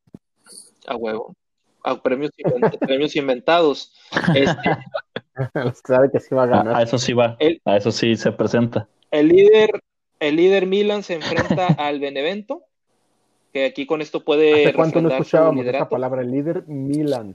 A 0.86 0.96
huevo. 0.96 1.34
A 1.84 2.00
premios, 2.02 2.30
invent- 2.38 2.78
premios 2.86 3.16
inventados. 3.16 3.92
Este, 4.34 4.76
Sabe 5.84 6.10
que 6.10 6.20
sí 6.20 6.34
va 6.34 6.44
a 6.44 6.46
ganar. 6.46 6.76
a 6.76 6.82
eso 6.82 6.98
sí 6.98 7.12
va, 7.12 7.36
El- 7.38 7.60
a 7.64 7.76
eso 7.76 7.90
sí 7.92 8.16
se 8.16 8.32
presenta. 8.32 8.88
El 9.10 9.28
líder, 9.28 9.70
el 10.20 10.36
líder 10.36 10.66
Milan 10.66 11.02
se 11.02 11.14
enfrenta 11.14 11.66
al 11.78 12.00
Benevento, 12.00 12.62
que 13.52 13.66
aquí 13.66 13.86
con 13.86 14.02
esto 14.02 14.24
puede 14.24 14.66
¿Hace 14.66 14.74
cuánto 14.74 15.00
no 15.00 15.08
escuchábamos 15.08 15.64
esa 15.66 15.88
palabra? 15.88 16.22
El 16.22 16.30
líder 16.30 16.66
Milan. 16.66 17.34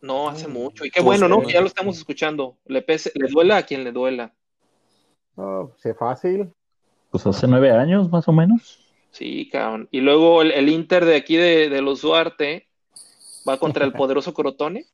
No, 0.00 0.28
hace 0.28 0.46
mucho. 0.46 0.84
Y 0.84 0.90
qué 0.90 1.00
Pues, 1.02 1.20
bueno, 1.20 1.28
¿no? 1.28 1.42
eh, 1.42 1.46
Que 1.48 1.52
ya 1.54 1.60
lo 1.60 1.66
estamos 1.66 1.96
escuchando. 1.98 2.58
Le, 2.66 2.82
pese, 2.82 3.10
le 3.14 3.28
duela 3.28 3.56
a 3.56 3.62
quien 3.64 3.82
le 3.82 3.92
duela. 3.92 4.32
No, 5.36 5.72
sé 5.78 5.94
fácil. 5.94 6.52
Pues 7.10 7.26
hace 7.26 7.46
nueve 7.48 7.70
años, 7.72 8.10
más 8.10 8.28
o 8.28 8.32
menos. 8.32 8.85
Sí, 9.16 9.48
cabrón. 9.50 9.88
Y 9.90 10.00
luego 10.02 10.42
el, 10.42 10.50
el 10.50 10.68
Inter 10.68 11.06
de 11.06 11.16
aquí 11.16 11.36
de, 11.36 11.70
de 11.70 11.80
los 11.80 12.02
Duarte 12.02 12.68
va 13.48 13.58
contra 13.58 13.86
el 13.86 13.92
poderoso 13.94 14.34
Crotone. 14.34 14.84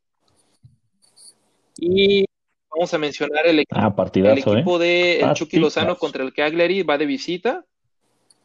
Y 1.77 2.25
vamos 2.71 2.95
a 2.95 2.99
mencionar 2.99 3.45
el, 3.47 3.59
equipo 3.59 3.81
Ah, 3.81 3.89
el 3.89 3.95
partidazo, 3.95 4.51
¿eh? 4.55 4.61
equipo 4.61 4.79
de 4.79 5.21
el 5.21 5.33
Chucky. 5.35 5.59
Lozano 5.59 5.99
contra 5.99 6.23
el 6.23 6.33
Cagliari 6.33 6.85
va 6.85 6.99
de 6.99 7.07
visita. 7.07 7.65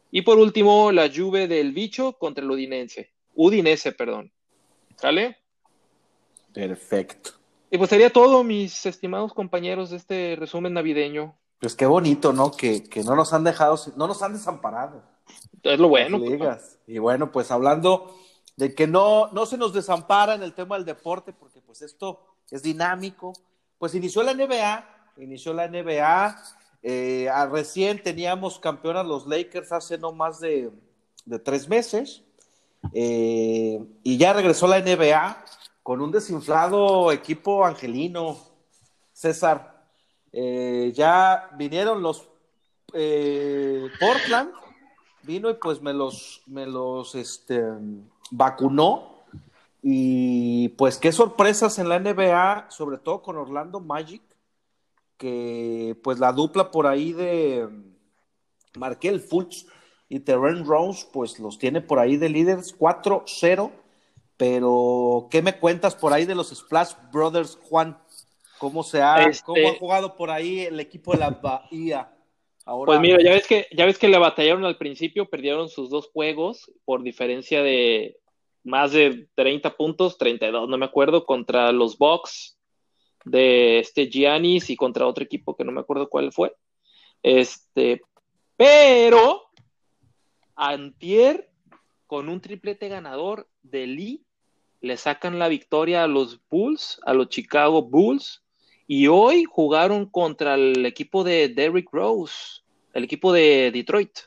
Y 0.09 0.23
por 0.23 0.39
último, 0.39 0.91
la 0.91 1.11
Juve 1.15 1.47
del 1.47 1.73
Bicho 1.73 2.13
contra 2.13 2.43
el 2.43 2.49
Udinese. 2.49 3.11
Udinese, 3.35 3.91
perdón. 3.91 4.31
¿Sale? 4.95 5.37
Perfecto. 6.53 7.31
Y 7.69 7.77
pues 7.77 7.91
sería 7.91 8.11
todo, 8.11 8.43
mis 8.43 8.83
estimados 8.87 9.31
compañeros, 9.31 9.91
de 9.91 9.97
este 9.97 10.35
resumen 10.39 10.73
navideño. 10.73 11.37
Pues 11.59 11.75
qué 11.75 11.85
bonito, 11.85 12.33
¿no? 12.33 12.51
Que, 12.51 12.83
que 12.83 13.03
no 13.03 13.15
nos 13.15 13.31
han 13.33 13.43
dejado, 13.43 13.77
no 13.95 14.07
nos 14.07 14.23
han 14.23 14.33
desamparado. 14.33 15.16
Es 15.63 15.79
lo 15.79 15.89
bueno. 15.89 16.17
ligas. 16.17 16.77
Y 16.87 16.97
bueno, 16.99 17.31
pues 17.31 17.51
hablando 17.51 18.15
de 18.55 18.73
que 18.73 18.87
no, 18.87 19.27
no 19.31 19.45
se 19.45 19.57
nos 19.57 19.73
desampara 19.73 20.35
en 20.35 20.43
el 20.43 20.53
tema 20.53 20.75
del 20.75 20.85
deporte, 20.85 21.33
porque 21.33 21.61
pues 21.61 21.81
esto 21.81 22.19
es 22.51 22.63
dinámico. 22.63 23.33
Pues 23.77 23.93
inició 23.95 24.23
la 24.23 24.31
NBA, 24.33 25.13
inició 25.17 25.53
la 25.53 25.65
NBA. 25.67 26.35
eh, 26.83 27.27
a- 27.29 27.47
recién 27.47 28.01
teníamos 28.01 28.59
campeonas 28.59 29.05
los 29.05 29.27
Lakers 29.27 29.71
hace 29.71 29.97
no 29.97 30.11
más 30.13 30.39
de, 30.39 30.71
de 31.25 31.39
tres 31.39 31.67
meses. 31.67 32.23
eh, 32.93 33.83
y 34.03 34.17
ya 34.17 34.33
regresó 34.33 34.67
la 34.67 34.77
NBA 34.79 35.43
con 35.83 36.01
un 36.01 36.11
desinflado 36.11 37.11
equipo 37.11 37.65
angelino. 37.65 38.37
César, 39.13 39.83
eh, 40.31 40.91
ya 40.95 41.49
vinieron 41.57 42.01
los 42.01 42.29
eh, 42.93 43.87
Portland, 43.99 44.51
vino 45.27 45.49
y 45.49 45.55
pues 45.55 45.81
me 45.81 45.93
los, 45.93 46.41
me 46.47 46.65
los 46.65 47.13
este, 47.13 47.61
vacunó. 48.31 49.17
Y 49.83 50.69
pues 50.69 50.97
qué 50.97 51.11
sorpresas 51.11 51.77
en 51.77 51.89
la 51.89 51.99
NBA, 51.99 52.71
sobre 52.71 52.97
todo 52.97 53.21
con 53.21 53.37
Orlando 53.37 53.79
Magic, 53.79 54.23
que 55.17 55.95
pues 56.03 56.17
la 56.19 56.31
dupla 56.31 56.71
por 56.71 56.87
ahí 56.87 57.13
de 57.13 57.67
Markel 58.77 59.19
Fultz 59.21 59.67
y 60.09 60.21
Terren 60.21 60.65
Rose, 60.65 61.07
pues 61.13 61.39
los 61.39 61.59
tiene 61.59 61.81
por 61.81 61.99
ahí 61.99 62.17
de 62.17 62.29
líderes 62.29 62.77
4-0. 62.77 63.71
Pero, 64.37 65.27
¿qué 65.31 65.41
me 65.41 65.57
cuentas 65.57 65.95
por 65.95 66.13
ahí 66.13 66.25
de 66.25 66.35
los 66.35 66.49
Splash 66.49 66.93
Brothers, 67.11 67.57
Juan? 67.69 67.97
¿Cómo 68.59 68.83
se 68.83 69.01
ha, 69.01 69.23
Este- 69.23 69.43
cómo 69.43 69.67
ha 69.69 69.77
jugado 69.77 70.15
por 70.15 70.29
ahí 70.29 70.61
el 70.61 70.79
equipo 70.79 71.11
de 71.11 71.19
la 71.19 71.29
Bahía? 71.31 72.11
Ahora, 72.67 72.87
Pues 72.87 72.99
mira, 72.99 73.17
ya 73.23 73.31
ves 73.31 73.47
que, 73.47 73.65
ya 73.71 73.85
ves 73.85 73.97
que 73.97 74.09
le 74.09 74.17
batallaron 74.17 74.65
al 74.65 74.77
principio, 74.77 75.29
perdieron 75.29 75.69
sus 75.69 75.89
dos 75.89 76.09
juegos 76.11 76.69
por 76.83 77.01
diferencia 77.01 77.63
de 77.63 78.17
más 78.65 78.91
de 78.91 79.29
30 79.35 79.77
puntos, 79.77 80.17
32, 80.17 80.67
no 80.67 80.77
me 80.77 80.85
acuerdo, 80.85 81.25
contra 81.25 81.71
los 81.71 81.97
Bucks 81.97 82.59
de 83.23 83.79
este 83.79 84.09
Giannis 84.09 84.69
y 84.69 84.75
contra 84.75 85.07
otro 85.07 85.23
equipo 85.23 85.55
que 85.55 85.63
no 85.63 85.71
me 85.71 85.79
acuerdo 85.79 86.09
cuál 86.09 86.33
fue. 86.33 86.57
Este, 87.23 88.01
pero 88.57 89.43
Antier 90.57 91.49
con 92.05 92.27
un 92.27 92.41
triplete 92.41 92.89
ganador 92.89 93.47
de 93.63 93.87
Lee 93.87 94.25
le 94.81 94.97
sacan 94.97 95.39
la 95.39 95.47
victoria 95.47 96.03
a 96.03 96.07
los 96.07 96.41
Bulls, 96.49 96.99
a 97.05 97.13
los 97.13 97.29
Chicago 97.29 97.81
Bulls, 97.81 98.43
y 98.87 99.07
hoy 99.07 99.43
jugaron 99.43 100.05
contra 100.05 100.55
el 100.55 100.85
equipo 100.85 101.25
de 101.25 101.49
Derrick 101.49 101.89
Rose, 101.91 102.61
el 102.93 103.03
equipo 103.03 103.33
de 103.33 103.69
Detroit, 103.71 104.17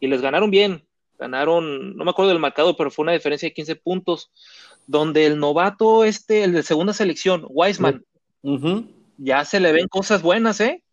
y 0.00 0.06
les 0.06 0.22
ganaron 0.22 0.50
bien. 0.50 0.84
Ganaron, 1.18 1.96
no 1.96 2.04
me 2.04 2.12
acuerdo 2.12 2.28
del 2.28 2.38
marcado, 2.38 2.76
pero 2.76 2.92
fue 2.92 3.02
una 3.02 3.12
diferencia 3.12 3.48
de 3.48 3.54
15 3.54 3.74
puntos, 3.76 4.30
donde 4.86 5.26
el 5.26 5.38
novato, 5.40 6.04
este, 6.04 6.44
el 6.44 6.52
de 6.52 6.62
segunda 6.62 6.92
selección, 6.92 7.44
Wiseman, 7.48 8.04
ya 9.16 9.44
se 9.44 9.58
le 9.58 9.72
ven 9.72 9.88
cosas 9.88 10.22
buenas, 10.22 10.60
¿eh? 10.60 10.84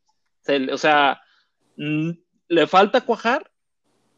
Se 0.42 0.74
o 0.74 0.78
sea, 0.80 1.22
le 1.78 2.68
falta 2.68 3.02
cuajar 3.02 3.52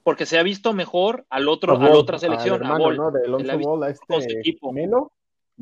porque 0.03 0.25
se 0.25 0.39
ha 0.39 0.43
visto 0.43 0.71
mejor 0.71 1.25
al 1.29 1.49
otro, 1.49 1.75
a 1.75 1.83
la 1.83 1.91
otra 1.91 2.17
selección, 2.17 2.55
al 2.55 2.61
a 2.61 2.65
hermano, 2.65 2.83
Ball. 2.85 2.97
¿no? 2.97 3.11
De 3.11 3.25
Alonso 3.25 3.59
Ball 3.59 3.83
a 3.83 3.89
este. 3.89 4.55
Melo. 4.71 5.11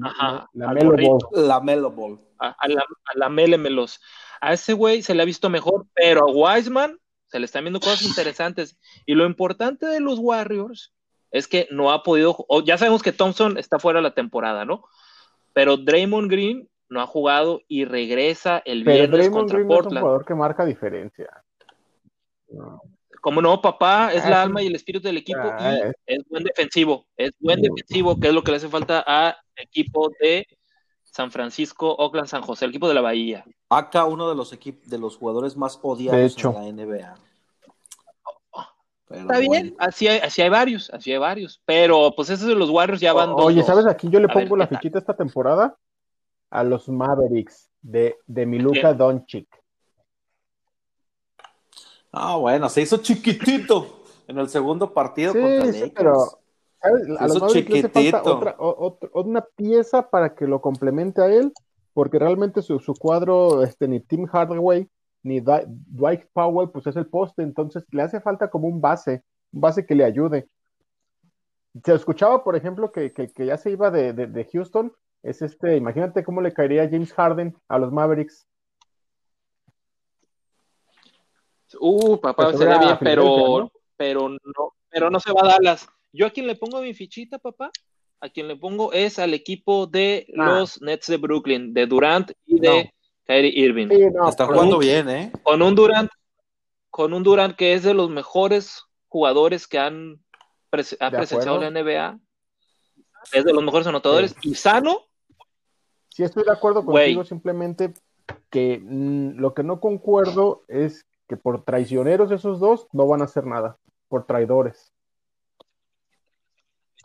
Ajá, 0.02 0.50
La 0.54 0.74
Melo. 0.74 0.92
Ball. 0.98 1.20
La 1.48 1.60
Melo 1.62 1.92
Ball. 1.92 2.20
a, 2.40 2.50
a 2.60 2.68
la, 2.68 2.82
a 2.82 3.18
la 3.18 3.30
Melemelos. 3.30 4.02
A 4.42 4.54
ese 4.54 4.74
güey 4.74 5.02
se 5.02 5.16
le 5.16 5.22
ha 5.22 5.26
visto 5.26 5.50
mejor, 5.50 5.86
pero 5.94 6.28
a 6.28 6.32
Wiseman 6.32 7.00
se 7.28 7.40
le 7.40 7.46
están 7.46 7.64
viendo 7.64 7.80
cosas 7.80 8.02
interesantes. 8.04 8.78
Y 9.06 9.16
lo 9.16 9.26
importante 9.26 9.86
de 9.86 10.00
los 10.00 10.20
Warriors 10.20 10.94
es 11.32 11.48
que 11.48 11.68
no 11.72 11.92
ha 11.92 12.04
podido, 12.04 12.36
o 12.48 12.62
ya 12.62 12.78
sabemos 12.78 13.02
que 13.04 13.12
Thompson 13.12 13.58
está 13.58 13.80
fuera 13.80 14.00
de 14.00 14.04
la 14.04 14.14
temporada, 14.14 14.66
¿no? 14.66 14.84
Pero 15.54 15.78
Draymond 15.78 16.30
Green 16.30 16.70
no 16.90 17.02
ha 17.02 17.08
jugado 17.08 17.62
y 17.68 17.86
regresa 17.86 18.62
el 18.66 18.84
Pero 18.84 18.98
viernes 18.98 19.20
Draymond 19.20 19.38
contra 19.40 19.58
Green 19.58 19.68
no 19.68 19.74
es 19.74 19.78
un 19.80 19.84
Portland. 19.84 20.04
jugador 20.04 20.26
que 20.26 20.36
marca 20.36 20.66
diferencia. 20.66 21.30
No. 22.50 22.82
Como 23.26 23.42
no, 23.42 23.60
papá, 23.60 24.14
es 24.14 24.24
Ah, 24.24 24.30
la 24.30 24.36
sí. 24.36 24.42
alma 24.44 24.62
y 24.62 24.68
el 24.68 24.76
espíritu 24.76 25.08
del 25.08 25.18
equipo 25.18 25.40
Ah, 25.42 25.74
y 26.08 26.14
es- 26.14 26.24
buen 26.30 26.44
defensivo. 26.44 27.08
Es 27.18 27.32
buen 27.40 27.60
defensivo, 27.60 28.20
que 28.20 28.28
es 28.28 28.34
lo 28.36 28.44
que 28.44 28.52
le 28.52 28.58
hace 28.58 28.70
falta 28.70 29.04
a 29.08 29.36
equipo 29.56 30.12
de 30.22 30.46
San 31.02 31.32
Francisco, 31.32 31.92
Oakland, 31.96 32.28
San 32.28 32.44
José, 32.44 32.66
el 32.66 32.70
equipo 32.70 32.88
de 32.88 32.94
la 32.94 33.02
Bahía. 33.02 33.44
Acá 33.68 34.06
uno 34.06 34.30
de 34.30 34.36
los 34.36 34.54
equipos 34.54 34.88
de 34.88 35.00
los 35.00 35.18
jugadores 35.18 35.58
más 35.58 35.80
odiados 35.82 36.20
De 36.20 36.26
hecho. 36.28 36.50
en 36.50 36.54
la 36.78 36.84
NBA. 36.84 37.16
Pero 39.08 39.22
Está 39.22 39.40
bien, 39.40 39.76
así 39.80 40.08
hay, 40.08 40.20
así 40.20 40.44
hay 40.44 40.50
varios, 40.50 40.92
así 40.92 41.12
hay 41.12 41.18
varios. 41.18 41.60
Pero 41.66 42.14
pues 42.16 42.30
esos 42.30 42.48
de 42.48 42.54
los 42.54 42.70
Warriors 42.70 43.02
ya 43.02 43.12
van 43.14 43.32
dos. 43.32 43.46
Oye. 43.46 43.64
¿sabes? 43.64 43.88
Aquí 43.88 44.08
yo 44.08 44.20
le 44.20 44.26
A 44.30 44.36
ver, 44.36 44.44
pongo 44.44 44.58
la 44.58 44.68
fichita 44.68 45.00
esta 45.00 45.16
temporada 45.16 45.76
a 46.52 46.64
los 46.64 46.88
Mavericks 46.90 47.72
de, 47.82 48.18
de 48.28 48.46
Miluka? 48.46 48.94
Doncic. 48.94 49.48
Ah, 52.18 52.38
bueno, 52.38 52.70
se 52.70 52.82
hizo 52.82 52.98
chiquitito 52.98 54.04
en 54.28 54.38
el 54.40 54.48
segundo 54.50 54.94
partido 54.94 55.34
Sí, 55.34 55.40
contra 55.42 55.66
sí, 55.74 55.80
Lakers. 55.82 55.94
pero 55.96 56.16
¿sabes? 56.82 57.04
a 57.20 57.28
los 57.28 57.42
Mavericks 57.42 57.70
le 57.70 57.80
hace 57.80 57.90
falta 57.90 58.00
chiquitito. 58.00 58.38
otra, 58.38 58.56
o- 58.58 59.00
ot- 59.00 59.10
una 59.26 59.42
pieza 59.42 60.10
para 60.10 60.34
que 60.34 60.48
lo 60.48 60.62
complemente 60.62 61.22
a 61.22 61.28
él, 61.28 61.52
porque 61.94 62.18
realmente 62.20 62.62
su, 62.62 62.80
su 62.80 62.94
cuadro, 62.96 63.64
este, 63.64 63.88
ni 63.88 64.00
Tim 64.00 64.26
Hardaway 64.28 64.90
ni 65.24 65.42
Dwi- 65.42 65.66
Dwight 65.68 66.26
Powell, 66.34 66.70
pues 66.70 66.88
es 66.88 66.96
el 66.96 67.08
poste, 67.08 67.42
entonces 67.44 67.84
le 67.92 68.02
hace 68.04 68.22
falta 68.22 68.50
como 68.50 68.68
un 68.68 68.80
base, 68.80 69.24
un 69.52 69.62
base 69.62 69.86
que 69.86 69.96
le 69.96 70.04
ayude. 70.04 70.48
Se 71.84 71.94
escuchaba, 71.94 72.44
por 72.44 72.56
ejemplo, 72.56 72.92
que, 72.92 73.12
que, 73.12 73.28
que 73.30 73.46
ya 73.46 73.58
se 73.58 73.72
iba 73.72 73.92
de, 73.92 74.14
de- 74.14 74.28
de 74.28 74.46
Houston, 74.46 74.94
es 75.24 75.42
este, 75.42 75.76
imagínate 75.76 76.24
cómo 76.24 76.42
le 76.42 76.54
caería 76.54 76.88
James 76.90 77.12
Harden 77.14 77.56
a 77.68 77.78
los 77.80 77.92
Mavericks. 77.92 78.46
Uh, 81.80 82.18
papá, 82.20 82.46
Pues 82.46 82.58
se 82.58 82.66
ve 82.66 82.72
era 82.72 82.80
bien, 82.80 82.98
pero, 83.00 83.24
¿no? 83.60 83.72
pero 83.98 84.30
no, 84.30 84.74
pero 84.90 85.10
no 85.10 85.20
se 85.20 85.32
va 85.32 85.42
a 85.44 85.48
Dallas. 85.54 85.88
Yo 86.14 86.26
a 86.28 86.30
quien 86.30 86.48
le 86.48 86.56
pongo 86.56 86.82
mi 86.82 86.94
fichita, 86.94 87.40
papá, 87.40 87.72
a 88.22 88.30
quien 88.30 88.48
le 88.48 88.56
pongo 88.56 88.94
es 88.94 89.20
al 89.20 89.34
equipo 89.34 89.88
de 89.88 90.28
Ah. 90.38 90.46
los 90.60 90.82
Nets 90.82 91.08
de 91.08 91.18
Brooklyn, 91.18 91.74
de 91.74 91.86
Durant 91.88 92.32
y 92.46 92.60
de 92.60 92.84
No. 92.86 92.90
Kyrie 93.26 93.52
Irving. 93.60 93.88
Sí, 93.90 94.06
no, 94.14 94.30
Está 94.30 94.46
jugando 94.46 94.78
bien, 94.80 95.10
¿eh? 95.10 95.32
Con 95.44 95.62
un 95.62 95.76
Durant, 95.76 96.10
con 96.90 97.14
un 97.14 97.24
Durant 97.24 97.56
que 97.56 97.74
es 97.74 97.84
de 97.84 97.94
los 97.94 98.10
mejores 98.10 98.84
jugadores 99.08 99.68
que 99.68 99.80
han 99.80 100.22
prese- 100.72 100.98
ha 101.00 101.10
presenciado 101.12 101.60
la. 101.60 101.68
NBA. 101.68 102.20
Es 103.34 103.44
de 103.44 103.54
los 103.54 103.64
mejores 103.64 103.88
anotadores 103.88 104.36
y 104.44 104.54
sano. 104.56 105.00
Sí, 106.10 106.24
estoy 106.24 106.44
de 106.44 106.52
acuerdo 106.52 106.86
contigo, 106.86 107.24
simplemente 107.26 107.94
que 108.50 108.80
mm, 108.82 109.38
lo 109.40 109.54
que 109.54 109.64
no 109.64 109.80
concuerdo 109.82 110.64
es 110.68 111.06
que 111.28 111.38
por 111.38 111.64
traicioneros 111.64 112.32
esos 112.32 112.60
dos 112.60 112.88
no 112.94 113.08
van 113.08 113.22
a 113.22 113.26
hacer 113.26 113.46
nada, 113.46 113.78
por 114.08 114.26
traidores. 114.26 114.92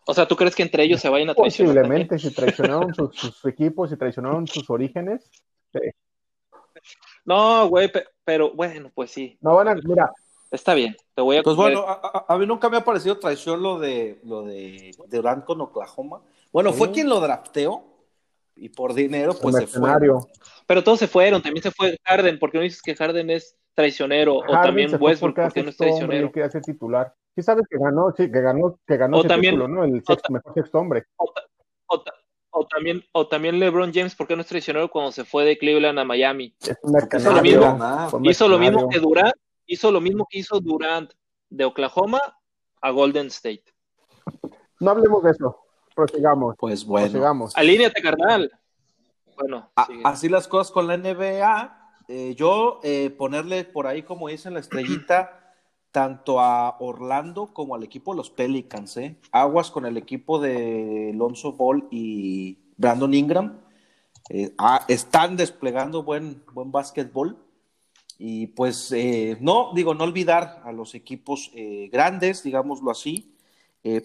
O 0.07 0.15
sea, 0.15 0.27
¿tú 0.27 0.37
crees 0.37 0.55
que 0.57 0.63
entre 0.63 0.83
ellos 0.83 1.01
se 1.01 1.09
vayan 1.09 1.31
a 1.31 1.35
traicionar? 1.35 1.75
también? 1.75 2.09
Posiblemente, 2.09 2.19
si 2.19 2.35
traicionaron 2.35 2.95
sus, 2.95 3.15
sus 3.17 3.45
equipos, 3.47 3.91
si 3.91 3.97
traicionaron 3.97 4.47
sus 4.47 4.69
orígenes, 4.71 5.31
No, 7.25 7.69
güey, 7.69 7.93
pe- 7.93 8.07
pero 8.25 8.53
bueno, 8.55 8.91
pues 8.95 9.11
sí, 9.11 9.37
no 9.41 9.55
van 9.55 9.69
a, 9.69 9.75
mira, 9.75 10.11
está 10.51 10.75
bien. 10.75 10.97
Te 11.15 11.23
voy 11.23 11.37
a 11.37 11.43
Pues 11.43 11.55
comer- 11.55 11.75
bueno, 11.77 11.89
a, 11.89 12.01
a- 12.03 12.35
a 12.35 12.39
mí 12.39 12.47
nunca 12.47 12.69
me 12.69 12.79
ha 12.79 12.85
parecido 12.85 13.19
traición 13.19 13.63
lo 13.63 13.79
de 13.79 14.19
lo 14.25 14.43
de 14.43 14.91
Durant 15.09 15.45
con 15.45 15.61
Oklahoma. 15.61 16.23
Bueno, 16.53 16.73
fue 16.73 16.91
quien 16.91 17.09
lo 17.09 17.21
drafteó 17.21 17.85
y 18.57 18.71
por 18.71 18.95
dinero 18.95 19.33
pues 19.41 19.55
se 19.57 19.67
fue. 19.67 19.81
mercenario. 19.83 20.27
Pero 20.67 20.83
todos 20.83 20.99
se 20.99 21.07
fueron, 21.09 21.43
también 21.43 21.63
se 21.63 21.71
fue 21.71 21.97
Harden, 22.05 22.39
¿por 22.39 22.51
qué 22.51 22.59
no 22.59 22.65
dices 22.65 22.83
que 22.83 22.97
Harden 22.97 23.31
es 23.31 23.57
traicionero? 23.75 24.37
o 24.39 24.47
también 24.63 24.91
Westbrook, 25.01 25.21
porque 25.21 25.21
¿por 25.21 25.35
qué 25.35 25.41
hace 25.43 25.63
no 25.63 25.71
es 25.71 25.77
traicionero? 25.77 26.33
quería 26.33 26.51
ser 26.51 26.63
titular. 26.63 27.15
Sí 27.35 27.43
sabes 27.43 27.67
que 27.69 27.79
ganó, 27.79 28.13
sí, 28.17 28.31
que 28.31 28.41
ganó, 28.41 28.79
que 28.87 28.97
ganó 28.97 29.17
O 29.19 29.21
ese 29.21 29.29
también- 29.29 29.55
título, 29.55 29.69
¿no? 29.69 29.85
El 29.85 29.99
o 29.99 30.03
sexto, 30.05 30.33
mejor 30.33 30.55
sexto 30.55 30.79
hombre. 30.79 31.05
O, 31.17 31.33
o 31.87 32.05
o 32.53 32.67
también, 32.67 33.03
o 33.13 33.29
también 33.29 33.61
LeBron 33.61 33.93
James, 33.95 34.17
¿por 34.17 34.27
qué 34.27 34.35
no 34.35 34.43
es 34.43 34.49
traicionero 34.49 34.91
cuando 34.91 35.13
se 35.13 35.25
fue 35.25 35.45
de 35.45 35.57
Cleveland 35.57 35.99
a 36.01 36.05
Miami? 36.05 36.55
Es 36.61 36.77
un 36.83 36.93
Porque 36.93 37.17
Hizo 37.19 37.33
lo 37.33 37.41
mismo. 37.43 37.79
Hizo 38.25 38.49
lo 38.49 38.59
mismo 38.59 38.89
que. 38.89 38.99
Durant, 38.99 39.35
hizo 39.67 39.93
lo 39.93 40.01
mismo 40.01 40.27
que 40.29 40.39
hizo 40.41 40.59
Durant 40.61 41.13
de 41.49 41.65
Oklahoma 41.65 42.21
a 42.83 42.91
Golden 42.91 43.29
State. 43.29 43.65
No 44.81 44.91
hablemos 44.91 45.23
de 45.23 45.31
eso. 45.31 45.59
Prosigamos. 45.95 46.57
Pues 46.59 46.85
bueno. 46.85 47.07
Prosigamos. 47.07 47.57
Alíneate, 47.57 48.03
carnal. 48.03 48.51
Bueno, 49.37 49.71
A- 49.77 49.87
así 50.05 50.29
las 50.29 50.49
cosas 50.49 50.73
con 50.73 50.89
la 50.89 50.97
NBA. 50.97 51.80
Eh, 52.13 52.35
yo 52.35 52.81
eh, 52.83 53.11
ponerle 53.11 53.63
por 53.63 53.87
ahí, 53.87 54.03
como 54.03 54.27
dicen, 54.27 54.55
la 54.55 54.59
estrellita 54.59 55.55
tanto 55.93 56.41
a 56.41 56.77
Orlando 56.81 57.55
como 57.55 57.77
al 57.77 57.85
equipo 57.85 58.11
de 58.11 58.17
los 58.17 58.31
Pelicans. 58.31 58.97
¿eh? 58.97 59.17
Aguas 59.31 59.71
con 59.71 59.87
el 59.87 59.97
equipo 59.97 60.41
de 60.41 61.13
Lonzo 61.15 61.53
Ball 61.53 61.87
y 61.93 62.59
Brandon 62.77 63.15
Ingram. 63.15 63.61
Eh, 64.29 64.53
ah, 64.59 64.85
están 64.89 65.37
desplegando 65.37 66.03
buen, 66.03 66.43
buen 66.53 66.73
básquetbol. 66.73 67.39
Y 68.19 68.49
pues 68.49 68.93
no, 69.41 69.71
digo, 69.73 69.95
no 69.95 70.05
olvidar 70.05 70.61
a 70.65 70.73
los 70.73 70.95
equipos 70.95 71.51
grandes, 71.91 72.43
digámoslo 72.43 72.91
así. 72.91 73.35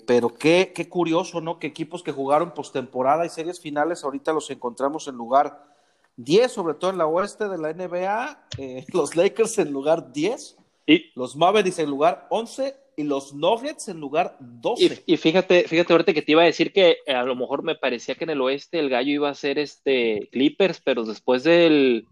Pero 0.08 0.34
qué, 0.36 0.72
qué 0.74 0.88
curioso, 0.88 1.42
¿no? 1.42 1.60
Que 1.60 1.68
equipos 1.68 2.02
que 2.02 2.14
jugaron 2.14 2.54
postemporada 2.54 3.26
y 3.26 3.30
series 3.30 3.60
finales, 3.60 4.06
ahorita 4.06 4.32
los 4.32 4.50
encontramos 4.52 5.10
en 5.10 5.16
lugar 5.16 5.75
10, 6.18 6.52
sobre 6.52 6.76
todo 6.76 6.92
en 6.92 6.98
la 6.98 7.08
oeste 7.08 7.48
de 7.48 7.58
la 7.58 7.74
NBA, 7.74 8.48
eh, 8.58 8.86
los 8.94 9.16
Lakers 9.16 9.58
en 9.60 9.72
lugar 9.72 10.12
10, 10.12 10.58
Y, 10.88 11.12
los 11.16 11.36
Mavericks 11.36 11.80
en 11.80 11.90
lugar 11.90 12.28
11 12.30 12.76
y 12.98 13.04
los 13.04 13.34
Nuggets 13.34 13.90
en 13.90 14.00
lugar 14.00 14.38
12. 14.40 15.04
y, 15.06 15.14
y 15.14 15.18
fíjate, 15.18 15.68
fíjate 15.68 15.94
ahorita 15.94 16.14
que 16.14 16.22
te 16.22 16.32
iba 16.32 16.44
a 16.44 16.46
decir 16.46 16.72
que 16.72 16.98
eh, 17.06 17.14
a 17.14 17.24
lo 17.24 17.36
mejor 17.36 17.64
me 17.64 17.76
parecía 17.76 18.16
que 18.16 18.24
en 18.24 18.30
el 18.30 18.42
oeste 18.42 18.80
el 18.80 18.90
gallo 18.90 19.12
iba 19.12 19.30
a 19.30 19.36
ser 19.36 19.60
este 19.60 20.30
Clippers, 20.32 20.82
pero 20.82 21.04
después 21.04 21.44
del 21.44 22.08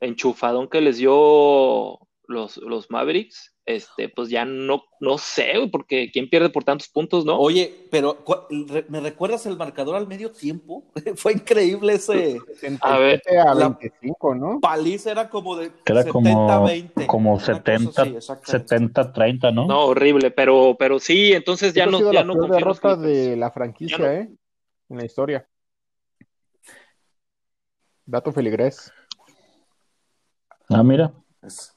enchufadón 0.00 0.68
que 0.68 0.80
les 0.80 0.98
dio 0.98 1.98
los, 2.26 2.58
los 2.58 2.90
Mavericks, 2.90 3.54
este, 3.68 4.08
pues 4.08 4.30
ya 4.30 4.46
no, 4.46 4.82
no 4.98 5.18
sé, 5.18 5.52
güey, 5.58 5.70
porque 5.70 6.10
quién 6.10 6.30
pierde 6.30 6.48
por 6.48 6.64
tantos 6.64 6.88
puntos, 6.88 7.26
¿no? 7.26 7.38
Oye, 7.38 7.86
pero 7.90 8.24
¿cu- 8.24 8.36
re- 8.66 8.86
¿me 8.88 8.98
recuerdas 9.00 9.44
el 9.44 9.58
marcador 9.58 9.94
al 9.94 10.08
medio 10.08 10.32
tiempo? 10.32 10.84
Fue 11.16 11.34
increíble 11.34 11.92
ese 11.92 12.40
77 12.50 12.78
A 12.80 12.98
ver, 12.98 13.22
a 13.46 13.54
la- 13.54 13.68
25, 13.68 14.34
¿no? 14.34 14.58
paliza, 14.60 15.10
era 15.10 15.28
como 15.28 15.54
de 15.56 15.70
era 15.84 16.02
70-20. 16.02 16.92
como, 16.94 17.06
como 17.06 17.30
una 17.34 17.40
cosa 17.40 17.54
70, 17.54 18.02
así, 18.02 18.16
exactamente. 18.16 18.74
70-30, 18.76 19.54
¿no? 19.54 19.66
No, 19.66 19.84
horrible, 19.86 20.30
pero, 20.30 20.74
pero 20.78 20.98
sí, 20.98 21.32
entonces 21.34 21.74
ya 21.74 21.84
ha 21.84 21.86
no, 21.86 21.98
sido 21.98 22.12
ya 22.12 22.20
la 22.20 22.24
no 22.26 22.32
peor 22.34 22.50
derrota 22.50 22.96
de 22.96 23.36
la 23.36 23.50
franquicia, 23.50 23.98
no. 23.98 24.06
¿eh? 24.06 24.30
En 24.88 24.96
la 24.96 25.04
historia. 25.04 25.46
Dato 28.06 28.32
feligrés. 28.32 28.90
Ah, 30.70 30.82
mira. 30.82 31.12
Pues, 31.40 31.74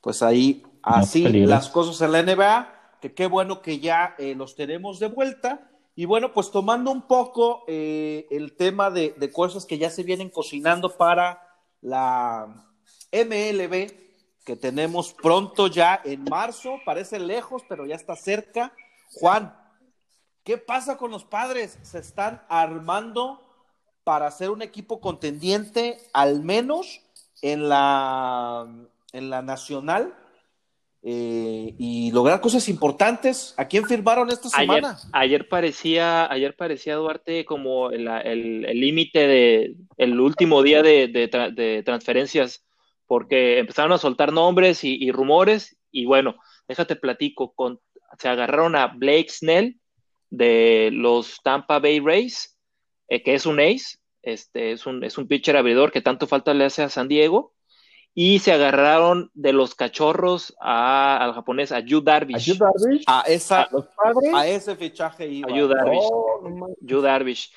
pues 0.00 0.22
ahí, 0.22 0.62
así 0.84 1.28
las 1.28 1.68
cosas 1.68 2.00
en 2.00 2.12
la 2.12 2.22
NBA, 2.22 2.98
que 3.00 3.14
qué 3.14 3.26
bueno 3.26 3.62
que 3.62 3.80
ya 3.80 4.14
eh, 4.18 4.34
los 4.34 4.54
tenemos 4.54 4.98
de 4.98 5.08
vuelta. 5.08 5.70
Y 5.96 6.06
bueno, 6.06 6.32
pues 6.32 6.50
tomando 6.50 6.90
un 6.90 7.02
poco 7.02 7.64
eh, 7.68 8.26
el 8.30 8.56
tema 8.56 8.90
de, 8.90 9.14
de 9.16 9.30
cosas 9.30 9.64
que 9.64 9.78
ya 9.78 9.90
se 9.90 10.02
vienen 10.02 10.28
cocinando 10.28 10.96
para 10.96 11.40
la 11.80 12.48
MLB, 13.12 13.92
que 14.44 14.56
tenemos 14.56 15.12
pronto 15.12 15.68
ya 15.68 16.00
en 16.04 16.24
marzo, 16.24 16.78
parece 16.84 17.18
lejos, 17.18 17.62
pero 17.68 17.86
ya 17.86 17.94
está 17.94 18.16
cerca. 18.16 18.72
Juan, 19.12 19.56
¿qué 20.42 20.58
pasa 20.58 20.96
con 20.96 21.10
los 21.10 21.24
padres? 21.24 21.78
Se 21.82 21.98
están 21.98 22.42
armando 22.48 23.40
para 24.02 24.30
ser 24.30 24.50
un 24.50 24.62
equipo 24.62 25.00
contendiente, 25.00 25.98
al 26.12 26.42
menos 26.42 27.00
en 27.40 27.68
la, 27.68 28.66
en 29.12 29.30
la 29.30 29.42
nacional, 29.42 30.14
eh, 31.06 31.74
y 31.78 32.10
lograr 32.12 32.40
cosas 32.40 32.68
importantes. 32.68 33.54
¿A 33.58 33.68
quién 33.68 33.84
firmaron 33.84 34.30
esta 34.30 34.48
semana? 34.48 34.98
ayer 35.12 35.48
parecía, 35.48 36.30
ayer 36.32 36.56
parecía 36.56 36.96
Duarte 36.96 37.44
como 37.44 37.90
el 37.90 38.62
límite 38.80 39.26
de 39.26 39.76
el 39.98 40.18
último 40.18 40.62
día 40.62 40.82
de, 40.82 41.08
de 41.08 41.30
tra- 41.30 41.54
de 41.54 41.82
transferencias, 41.84 42.64
porque 43.06 43.58
empezaron 43.58 43.92
a 43.92 43.98
soltar 43.98 44.32
nombres 44.32 44.82
y, 44.82 44.96
y 44.96 45.12
rumores, 45.12 45.76
y 45.90 46.06
bueno, 46.06 46.36
déjate 46.66 46.96
platico, 46.96 47.52
con, 47.54 47.80
se 48.18 48.28
agarraron 48.28 48.74
a 48.74 48.86
Blake 48.86 49.28
Snell 49.28 49.78
de 50.30 50.90
los 50.92 51.40
Tampa 51.44 51.78
Bay 51.78 52.00
Rays, 52.00 52.58
eh, 53.08 53.22
que 53.22 53.34
es 53.34 53.44
un 53.46 53.60
ace, 53.60 53.98
este, 54.22 54.72
es 54.72 54.86
un, 54.86 55.04
es 55.04 55.18
un 55.18 55.28
pitcher 55.28 55.56
abridor 55.56 55.92
que 55.92 56.00
tanto 56.00 56.26
falta 56.26 56.54
le 56.54 56.64
hace 56.64 56.82
a 56.82 56.88
San 56.88 57.08
Diego, 57.08 57.53
y 58.14 58.38
se 58.38 58.52
agarraron 58.52 59.30
de 59.34 59.52
los 59.52 59.74
cachorros 59.74 60.54
a- 60.60 61.16
al 61.16 61.32
japonés, 61.34 61.72
a 61.72 61.80
Yu 61.80 61.98
¿A 61.98 62.02
Darvish. 62.02 62.44
Yu 62.46 62.54
Darvish? 62.54 63.04
A, 63.06 63.22
esa, 63.26 63.68
¿Los 63.72 63.86
padres? 63.88 64.34
a 64.34 64.46
ese 64.46 64.76
fichaje 64.76 65.26
iba. 65.28 65.52
A 65.52 65.56
Yu 65.56 65.66
Darvish. 65.66 65.98
Oh, 66.02 66.40
no 66.44 66.50
mames. 66.56 66.76
Yu 66.80 67.00
Darvish. 67.00 67.50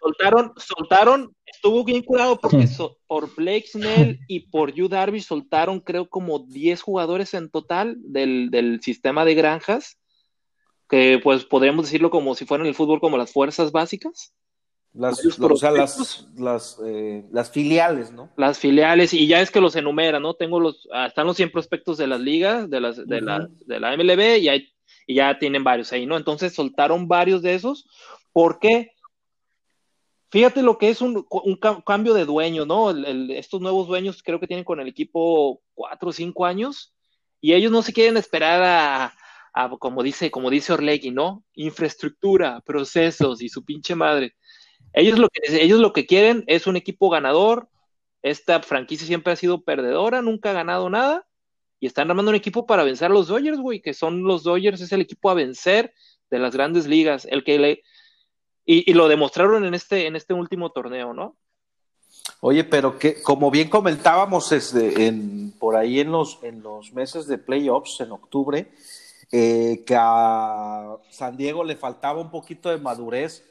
Soltaron, 0.00 0.52
soltaron, 0.56 1.34
estuvo 1.46 1.82
bien 1.84 2.02
curado 2.02 2.38
porque 2.38 2.66
so- 2.66 2.98
por 3.06 3.34
Blake 3.34 3.66
Snell 3.66 4.20
y 4.28 4.40
por 4.50 4.72
Yu 4.72 4.88
Darvish 4.88 5.24
soltaron 5.24 5.80
creo 5.80 6.08
como 6.08 6.40
10 6.40 6.82
jugadores 6.82 7.32
en 7.34 7.48
total 7.50 7.96
del, 8.00 8.50
del 8.50 8.82
sistema 8.82 9.24
de 9.24 9.34
granjas, 9.34 9.98
que 10.88 11.18
pues 11.22 11.44
podríamos 11.44 11.86
decirlo 11.86 12.10
como 12.10 12.34
si 12.34 12.44
fueran 12.44 12.66
el 12.66 12.74
fútbol 12.74 13.00
como 13.00 13.16
las 13.16 13.32
fuerzas 13.32 13.72
básicas, 13.72 14.34
Las, 14.94 15.18
o 15.26 15.30
sea, 15.30 15.46
prospectos. 15.72 16.28
las, 16.36 16.78
las, 16.78 16.80
eh, 16.86 17.24
las 17.32 17.50
filiales, 17.50 18.12
¿no? 18.12 18.30
las 18.36 18.58
filiales, 18.60 19.12
y 19.12 19.26
ya 19.26 19.40
es 19.40 19.50
que 19.50 19.60
los 19.60 19.74
enumera, 19.74 20.20
¿no? 20.20 20.34
Tengo 20.34 20.60
los, 20.60 20.88
ah, 20.92 21.06
están 21.06 21.26
los 21.26 21.36
100 21.36 21.50
prospectos 21.50 21.98
de 21.98 22.06
las 22.06 22.20
ligas, 22.20 22.70
de, 22.70 22.80
las, 22.80 22.96
de, 23.04 23.20
la, 23.20 23.48
de 23.66 23.80
la 23.80 23.92
MLB, 23.96 24.38
y, 24.38 24.48
hay, 24.48 24.68
y 25.06 25.16
ya 25.16 25.36
tienen 25.38 25.64
varios 25.64 25.92
ahí, 25.92 26.06
¿no? 26.06 26.16
Entonces 26.16 26.54
soltaron 26.54 27.08
varios 27.08 27.42
de 27.42 27.54
esos. 27.54 27.86
¿Por 28.32 28.60
qué? 28.60 28.92
Fíjate 30.30 30.62
lo 30.62 30.78
que 30.78 30.90
es 30.90 31.00
un, 31.00 31.24
un 31.30 31.56
ca- 31.56 31.82
cambio 31.86 32.12
de 32.14 32.24
dueño, 32.24 32.66
¿no? 32.66 32.90
El- 32.90 33.04
el- 33.04 33.30
estos 33.32 33.60
nuevos 33.60 33.86
dueños 33.86 34.22
creo 34.22 34.40
que 34.40 34.46
tienen 34.48 34.64
con 34.64 34.80
el 34.80 34.88
equipo 34.88 35.60
cuatro 35.74 36.08
o 36.10 36.12
cinco 36.12 36.44
años 36.44 36.92
y 37.40 37.52
ellos 37.52 37.70
no 37.70 37.82
se 37.82 37.92
quieren 37.92 38.16
esperar 38.16 38.62
a, 38.62 39.14
a, 39.52 39.70
como 39.78 40.02
dice, 40.02 40.30
como 40.32 40.50
dice 40.50 40.72
Orlegui, 40.72 41.10
¿no? 41.12 41.44
Infraestructura, 41.54 42.60
procesos 42.62 43.42
y 43.42 43.48
su 43.48 43.64
pinche 43.64 43.94
madre. 43.94 44.34
Ellos 44.94 45.18
lo 45.18 45.28
que, 45.28 45.40
ellos 45.62 45.80
lo 45.80 45.92
que 45.92 46.06
quieren 46.06 46.44
es 46.46 46.66
un 46.66 46.76
equipo 46.76 47.10
ganador. 47.10 47.68
Esta 48.22 48.62
franquicia 48.62 49.06
siempre 49.06 49.32
ha 49.32 49.36
sido 49.36 49.62
perdedora, 49.62 50.22
nunca 50.22 50.50
ha 50.50 50.54
ganado 50.54 50.88
nada 50.88 51.26
y 51.84 51.86
están 51.86 52.08
armando 52.08 52.30
un 52.30 52.36
equipo 52.36 52.64
para 52.64 52.82
vencer 52.82 53.10
a 53.10 53.14
los 53.14 53.28
Dodgers, 53.28 53.58
güey, 53.58 53.82
que 53.82 53.92
son 53.92 54.22
los 54.24 54.42
Dodgers, 54.42 54.80
es 54.80 54.92
el 54.92 55.02
equipo 55.02 55.28
a 55.28 55.34
vencer 55.34 55.92
de 56.30 56.38
las 56.38 56.54
grandes 56.54 56.86
ligas, 56.86 57.26
el 57.30 57.44
que 57.44 57.58
le 57.58 57.82
y, 58.64 58.90
lo 58.94 59.08
demostraron 59.08 59.66
en 59.66 59.74
este, 59.74 60.06
en 60.06 60.16
este 60.16 60.32
último 60.32 60.70
torneo, 60.70 61.12
¿no? 61.12 61.36
Oye, 62.40 62.64
pero 62.64 62.98
que 62.98 63.20
como 63.20 63.50
bien 63.50 63.68
comentábamos 63.68 64.50
este, 64.52 65.06
en, 65.06 65.52
por 65.58 65.76
ahí 65.76 66.00
en 66.00 66.10
los, 66.10 66.38
en 66.42 66.62
los 66.62 66.92
meses 66.94 67.26
de 67.26 67.36
playoffs, 67.36 68.00
en 68.00 68.12
octubre, 68.12 68.72
eh, 69.30 69.82
que 69.86 69.94
a 69.98 70.96
San 71.10 71.36
Diego 71.36 71.64
le 71.64 71.76
faltaba 71.76 72.20
un 72.20 72.30
poquito 72.30 72.70
de 72.70 72.78
madurez. 72.78 73.44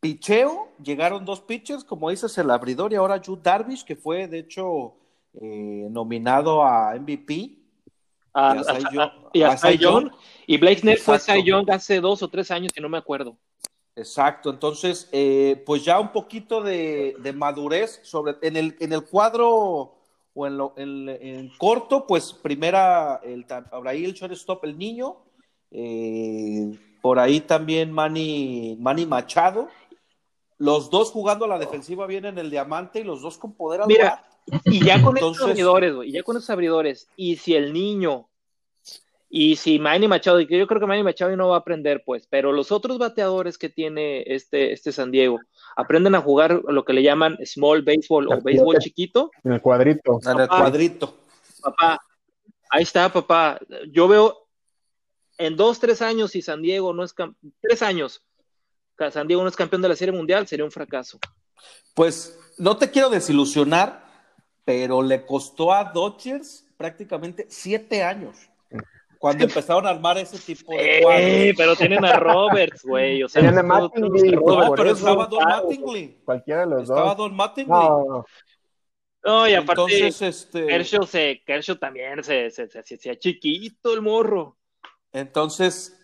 Picheo, 0.00 0.68
llegaron 0.82 1.24
dos 1.24 1.40
pitchers, 1.40 1.84
como 1.84 2.08
dices, 2.10 2.36
el 2.38 2.50
abridor 2.50 2.92
y 2.92 2.96
ahora 2.96 3.18
Yu 3.18 3.36
Darvish, 3.36 3.84
que 3.84 3.96
fue 3.96 4.26
de 4.26 4.38
hecho 4.40 4.94
eh, 5.40 5.86
nominado 5.90 6.64
a 6.64 6.94
MVP. 6.98 7.56
A, 8.32 8.54
Y 8.56 8.58
a 8.58 8.64
Cy 8.64 8.70
a- 8.84 8.90
Young. 8.90 9.10
y 9.34 9.42
a 9.42 9.48
A 9.50 9.56
Cy 9.58 9.68
Cy 9.72 9.78
Young. 9.78 10.02
Young. 10.04 10.12
Y 10.46 10.56
Blake 10.58 10.80
Snell 10.80 10.98
fue. 10.98 11.18
Cy 11.18 11.42
Young 11.44 11.70
hace 11.70 12.00
dos 12.00 12.22
o 12.22 12.28
tres 12.28 12.50
años, 12.50 12.72
si 12.74 12.80
no 12.80 12.88
me 12.88 12.96
acuerdo. 12.98 13.36
Exacto, 13.96 14.50
entonces, 14.50 15.08
eh, 15.12 15.62
pues 15.66 15.84
ya 15.84 15.98
un 16.00 16.12
poquito 16.12 16.62
de, 16.62 17.16
de 17.18 17.32
madurez 17.32 18.00
sobre 18.04 18.36
en 18.40 18.56
el, 18.56 18.76
en 18.80 18.92
el 18.92 19.02
cuadro 19.04 19.96
o 20.32 20.46
en, 20.46 20.56
lo, 20.56 20.72
en, 20.76 21.08
en 21.08 21.48
corto, 21.58 22.06
pues 22.06 22.32
primera, 22.32 23.20
el, 23.24 23.44
ahí 23.84 24.04
el 24.04 24.14
shortstop, 24.14 24.64
el 24.64 24.78
niño, 24.78 25.16
eh, 25.72 26.78
por 27.02 27.18
ahí 27.18 27.40
también 27.40 27.90
Manny, 27.92 28.76
Manny 28.80 29.04
Machado, 29.06 29.68
los 30.60 30.90
dos 30.90 31.10
jugando 31.10 31.46
a 31.46 31.48
la 31.48 31.58
defensiva 31.58 32.06
bien 32.06 32.26
en 32.26 32.36
el 32.36 32.50
diamante 32.50 33.00
y 33.00 33.04
los 33.04 33.22
dos 33.22 33.38
con 33.38 33.54
poder 33.54 33.80
al 33.80 33.86
Mira. 33.88 34.22
Y 34.66 34.84
ya 34.84 35.02
con 35.02 35.16
esos 35.16 35.40
abridores, 35.40 35.94
güey, 35.94 36.10
y 36.10 36.12
ya 36.12 36.22
con 36.22 36.36
esos 36.36 36.50
abridores, 36.50 37.08
y 37.16 37.36
si 37.36 37.54
el 37.54 37.72
niño, 37.72 38.28
y 39.30 39.56
si 39.56 39.78
Manny 39.78 40.06
Machado, 40.06 40.38
y 40.38 40.46
que 40.46 40.58
yo 40.58 40.66
creo 40.66 40.78
que 40.80 40.86
Manny 40.86 41.02
Machado 41.02 41.34
no 41.34 41.48
va 41.48 41.56
a 41.56 41.60
aprender, 41.60 42.02
pues, 42.04 42.26
pero 42.26 42.52
los 42.52 42.72
otros 42.72 42.98
bateadores 42.98 43.56
que 43.56 43.70
tiene 43.70 44.22
este, 44.26 44.72
este 44.72 44.92
San 44.92 45.10
Diego 45.10 45.38
aprenden 45.76 46.14
a 46.14 46.20
jugar 46.20 46.60
lo 46.68 46.84
que 46.84 46.92
le 46.92 47.02
llaman 47.02 47.38
small 47.44 47.82
baseball 47.82 48.28
o 48.30 48.42
béisbol 48.42 48.78
chiquito, 48.80 49.30
En 49.44 49.52
el 49.52 49.62
cuadrito. 49.62 50.18
En 50.24 50.40
el 50.40 50.48
Papá. 50.48 50.58
cuadrito. 50.58 51.14
papá, 51.62 51.98
ahí 52.70 52.82
está, 52.82 53.10
papá. 53.10 53.58
Yo 53.90 54.08
veo 54.08 54.46
en 55.38 55.56
dos, 55.56 55.80
tres 55.80 56.02
años, 56.02 56.32
si 56.32 56.42
San 56.42 56.60
Diego 56.60 56.92
no 56.92 57.02
es 57.04 57.14
tres 57.62 57.82
años, 57.82 58.22
San 59.10 59.26
Diego 59.28 59.42
no 59.42 59.48
es 59.48 59.56
campeón 59.56 59.82
de 59.82 59.88
la 59.88 59.96
Serie 59.96 60.12
Mundial, 60.12 60.46
sería 60.48 60.64
un 60.64 60.70
fracaso. 60.72 61.18
Pues 61.94 62.38
no 62.58 62.76
te 62.76 62.90
quiero 62.90 63.08
desilusionar, 63.08 64.04
pero 64.64 65.00
le 65.02 65.24
costó 65.24 65.72
a 65.72 65.84
Dodgers 65.84 66.66
prácticamente 66.76 67.46
siete 67.48 68.02
años 68.02 68.36
cuando 69.18 69.44
empezaron 69.44 69.86
a 69.86 69.90
armar 69.90 70.16
ese 70.16 70.38
tipo 70.38 70.72
de 70.72 71.00
Eh, 71.48 71.54
pero 71.54 71.76
tienen 71.76 72.02
a 72.06 72.18
Roberts, 72.18 72.82
güey. 72.82 73.22
O 73.22 73.28
sea, 73.28 73.42
Tienen 73.42 73.58
a 73.58 73.62
Mattingly, 73.62 74.32
Roberts. 74.34 74.72
pero 74.76 74.90
eso. 74.90 74.98
estaba 75.08 75.26
Don 75.26 75.44
Mattingly. 75.44 76.20
Cualquiera 76.24 76.60
de 76.62 76.66
los 76.68 76.82
Estaba 76.84 77.08
dos. 77.14 77.16
Don 77.18 77.36
Mattingly. 77.36 77.70
No, 77.70 78.04
no. 78.08 78.26
No, 79.22 79.46
y 79.46 79.52
aparte, 79.52 79.82
Entonces, 79.82 80.22
este, 80.22 80.66
Kershaw, 80.66 81.06
se, 81.06 81.42
Kershaw 81.44 81.76
también 81.76 82.24
se, 82.24 82.48
se, 82.50 82.66
se, 82.70 82.82
se 82.82 82.94
hacía 82.94 83.18
chiquito 83.18 83.92
el 83.92 84.00
morro. 84.00 84.56
entonces, 85.12 85.99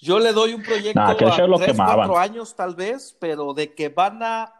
yo 0.00 0.18
le 0.18 0.32
doy 0.32 0.54
un 0.54 0.62
proyecto 0.62 0.98
Nah, 1.00 1.14
que 1.16 1.24
a 1.24 1.46
lo 1.46 1.58
tres, 1.58 1.76
cuatro 1.76 2.18
años 2.18 2.54
tal 2.54 2.74
vez, 2.74 3.16
pero 3.20 3.52
de 3.54 3.74
que 3.74 3.88
van 3.88 4.22
a 4.22 4.54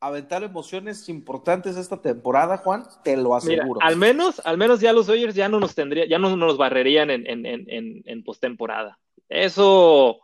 aventar 0.00 0.42
emociones 0.42 1.08
importantes 1.08 1.76
esta 1.76 1.96
temporada, 2.02 2.58
Juan, 2.58 2.84
te 3.04 3.16
lo 3.16 3.38
Mira, 3.44 3.62
aseguro. 3.62 3.80
al 3.82 3.96
menos, 3.96 4.40
al 4.44 4.58
menos 4.58 4.80
ya 4.80 4.92
los 4.92 5.06
Dodgers 5.06 5.34
ya 5.34 5.48
no 5.48 5.60
nos 5.60 5.74
tendría, 5.76 6.06
ya 6.08 6.18
no 6.18 6.36
nos 6.36 6.56
barrerían 6.58 7.10
en, 7.10 7.24
en, 7.28 7.46
en, 7.46 7.70
en, 7.70 8.02
en 8.04 8.24
postemporada. 8.24 8.98
Eso, 9.28 10.08
o 10.16 10.20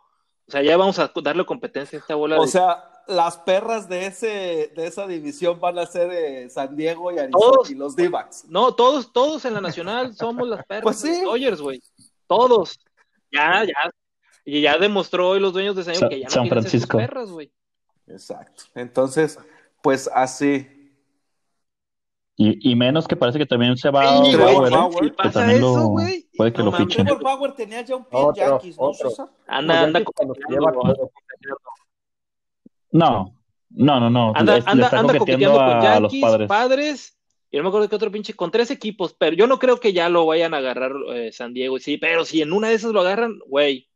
sea, 0.48 0.62
ya 0.62 0.76
vamos 0.76 0.98
a 0.98 1.12
darle 1.22 1.46
competencia 1.46 1.98
a 1.98 2.00
esta 2.00 2.14
bola 2.16 2.38
O 2.38 2.42
de 2.42 2.48
sea, 2.48 2.90
las 3.06 3.38
perras 3.38 3.88
de 3.88 4.06
ese 4.06 4.72
de 4.74 4.86
esa 4.86 5.06
división 5.06 5.60
van 5.60 5.78
a 5.78 5.86
ser 5.86 6.10
eh, 6.12 6.50
San 6.50 6.76
Diego 6.76 7.10
y 7.12 7.18
Arizona 7.18 7.38
Todos. 7.40 7.70
y 7.70 7.74
los 7.74 7.94
D-backs. 7.96 8.46
No, 8.48 8.74
todos, 8.74 9.12
todos 9.12 9.44
en 9.44 9.54
la 9.54 9.60
nacional 9.60 10.14
somos 10.14 10.46
las 10.48 10.64
perras 10.66 10.82
Pues 10.82 11.00
sí. 11.00 11.08
de 11.10 11.22
los 11.22 11.32
Dodgers, 11.32 11.60
güey. 11.62 11.80
Todos. 12.26 12.78
Ya, 13.32 13.64
ya. 13.64 13.90
Y 14.50 14.62
ya 14.62 14.78
demostró 14.78 15.28
hoy 15.28 15.40
los 15.40 15.52
dueños 15.52 15.76
de 15.76 15.84
San 15.84 15.92
Diego 15.92 16.06
Sa- 16.06 16.08
que 16.08 16.20
ya 16.20 16.24
no 16.24 16.30
San 16.30 16.48
Francisco. 16.48 16.96
perras, 16.96 17.30
güey. 17.30 17.52
Exacto. 18.06 18.62
Entonces, 18.74 19.38
pues 19.82 20.08
así. 20.14 20.66
Y, 22.34 22.70
y 22.70 22.74
menos 22.74 23.06
que 23.06 23.14
parece 23.14 23.38
que 23.38 23.44
también 23.44 23.76
se 23.76 23.90
va 23.90 24.24
Sí, 24.24 24.36
Bauer, 24.36 24.72
¿eh? 24.72 24.76
Bauer. 24.76 24.94
Si 25.04 25.10
que 25.10 25.16
pasa 25.16 25.40
también 25.40 25.58
eso, 25.58 25.76
lo, 25.76 25.94
puede 26.36 26.52
que 26.54 26.58
no 26.60 26.64
lo 26.66 26.72
fichen. 26.72 27.04
Trevor 27.04 27.22
Bauer 27.22 27.52
tenía 27.52 27.82
ya 27.82 27.96
un 27.96 28.06
Otro, 28.10 28.32
Yankees, 28.34 28.78
¿no, 28.78 28.84
otro. 28.84 29.10
César? 29.10 29.28
Anda, 29.48 29.82
anda 29.82 30.00
lleva 30.48 30.72
todo. 30.72 31.10
No, 32.90 33.34
no, 33.70 34.00
no, 34.00 34.08
no. 34.08 34.32
Anda, 34.34 34.62
anda, 34.64 34.84
está 34.86 34.98
anda 35.00 35.18
coqueteando 35.18 35.58
con 35.58 35.66
a 35.68 36.00
los 36.00 36.12
Yankees, 36.12 36.20
padres. 36.22 36.48
padres. 36.48 37.18
y 37.50 37.56
no 37.58 37.64
me 37.64 37.68
acuerdo 37.68 37.88
qué 37.90 37.96
otro 37.96 38.10
pinche, 38.10 38.32
con 38.34 38.50
tres 38.50 38.70
equipos, 38.70 39.12
pero 39.12 39.36
yo 39.36 39.46
no 39.46 39.58
creo 39.58 39.78
que 39.78 39.92
ya 39.92 40.08
lo 40.08 40.24
vayan 40.24 40.54
a 40.54 40.58
agarrar 40.58 40.92
eh, 41.14 41.32
San 41.32 41.52
Diego, 41.52 41.78
sí, 41.78 41.98
pero 41.98 42.24
si 42.24 42.40
en 42.40 42.52
una 42.54 42.68
de 42.68 42.74
esas 42.76 42.92
lo 42.92 43.00
agarran, 43.00 43.38
güey, 43.46 43.87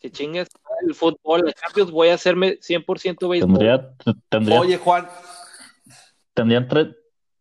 que 0.00 0.10
chingues 0.10 0.48
el 0.86 0.94
fútbol, 0.94 1.46
el 1.46 1.54
Champions, 1.54 1.90
voy 1.90 2.08
a 2.08 2.14
hacerme 2.14 2.58
100% 2.60 3.28
béisbol. 3.28 3.58
Tendría, 3.58 3.90
tendría, 4.28 4.60
Oye, 4.60 4.78
Juan, 4.78 5.08
tendrían 6.34 6.66
tres, 6.68 6.88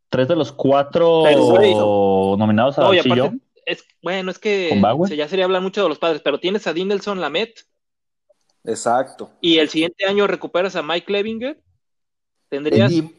tres 0.10 0.28
de 0.28 0.36
los 0.36 0.52
cuatro 0.52 1.24
Pero, 1.24 2.36
nominados 2.38 2.78
No, 2.78 2.90
al 2.90 2.96
y 2.96 3.00
aparte, 3.00 3.40
es, 3.66 3.84
bueno, 4.02 4.30
es 4.32 4.40
que 4.40 4.82
se- 5.08 5.16
ya 5.16 5.28
sería 5.28 5.46
hablar 5.46 5.62
mucho 5.62 5.82
de 5.84 5.90
los 5.90 6.00
padres, 6.00 6.22
pero 6.24 6.40
tienes 6.40 6.68
a 6.68 6.74
Dinelson 6.74 7.22
Lamet 7.22 7.66
exacto. 8.66 9.32
y 9.42 9.60
el 9.60 9.70
siguiente 9.70 10.06
año 10.06 10.28
recuperas 10.28 10.76
a 10.76 10.84
Mike 10.84 11.12
Levinger, 11.12 11.62
tendrías, 12.50 12.92
Y- 12.92 13.16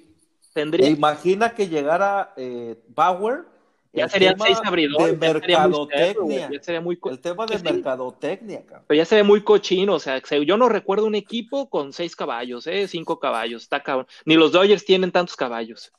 tendrías 0.53 0.91
imagina 0.91 1.55
que 1.55 1.69
llegara 1.69 2.35
eh, 2.37 2.77
Bauer. 2.89 3.45
Ya 3.93 4.05
el 4.05 4.11
serían 4.11 4.39
seis 4.39 4.59
abridores, 4.65 5.19
De 5.21 5.27
ya 5.27 5.33
sería 5.41 5.67
muy 5.67 5.73
cerdo, 5.91 6.27
mercadotecnia. 6.27 6.51
ya 6.53 6.63
sería 6.63 6.81
muy 6.81 6.97
co- 6.97 7.11
El 7.11 7.19
tema 7.21 7.47
de 7.47 7.59
mercadotecnia, 7.59 8.63
cabrón. 8.65 8.85
Pero 8.87 8.99
ya 8.99 9.05
se 9.05 9.17
ve 9.17 9.23
muy 9.23 9.43
cochino, 9.43 9.95
o 9.95 9.99
sea, 9.99 10.21
se- 10.25 10.45
yo 10.47 10.57
no 10.57 10.69
recuerdo 10.69 11.07
un 11.07 11.15
equipo 11.17 11.69
con 11.69 11.93
seis 11.93 12.15
caballos, 12.15 12.67
¿eh? 12.67 12.87
Cinco 12.89 13.19
caballos, 13.19 13.63
está 13.63 13.83
cabrón. 13.83 14.07
Ni 14.25 14.37
los 14.37 14.53
Dodgers 14.53 14.85
tienen 14.85 15.11
tantos 15.11 15.37
caballos. 15.37 15.93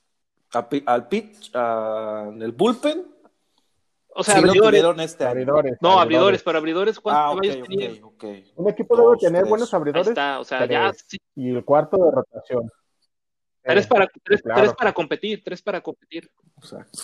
A 0.54 0.68
Al 0.86 1.08
pitch, 1.08 1.52
en 1.54 2.42
el 2.42 2.52
bullpen, 2.52 3.08
O 4.14 4.24
sea, 4.24 4.36
sí 4.36 4.40
abridores. 4.42 4.84
este. 5.06 5.24
Abridores. 5.26 5.78
No, 5.80 5.98
abridores, 6.00 6.44
pero 6.44 6.58
abridores, 6.58 7.00
¿cuántos 7.00 7.22
Ah, 7.24 7.32
ok, 7.32 7.42
caballos 7.42 7.68
tenían? 7.68 8.04
ok, 8.04 8.14
ok. 8.14 8.26
Un 8.56 8.70
equipo 8.70 8.98
debe 8.98 9.18
tener 9.18 9.42
tres. 9.44 9.50
buenos 9.50 9.74
Ahí 9.74 9.78
abridores 9.80 10.08
está, 10.10 10.40
o 10.42 10.44
sea, 10.44 10.58
Tres. 10.60 10.70
ya 10.72 10.92
sí, 11.08 11.18
y 11.36 11.50
el 11.52 11.64
cuarto 11.64 11.96
de 11.98 12.12
rotación. 12.12 12.70
tres 13.64 13.86
Eh, 13.86 13.88
para, 13.88 14.08
tres, 14.24 14.42
claro. 14.42 14.62
tres 14.62 14.74
para 14.74 14.92
competir, 14.94 15.42
tres 15.44 15.62
para 15.62 15.80
competir. 15.82 16.30
Exacto. 16.58 17.00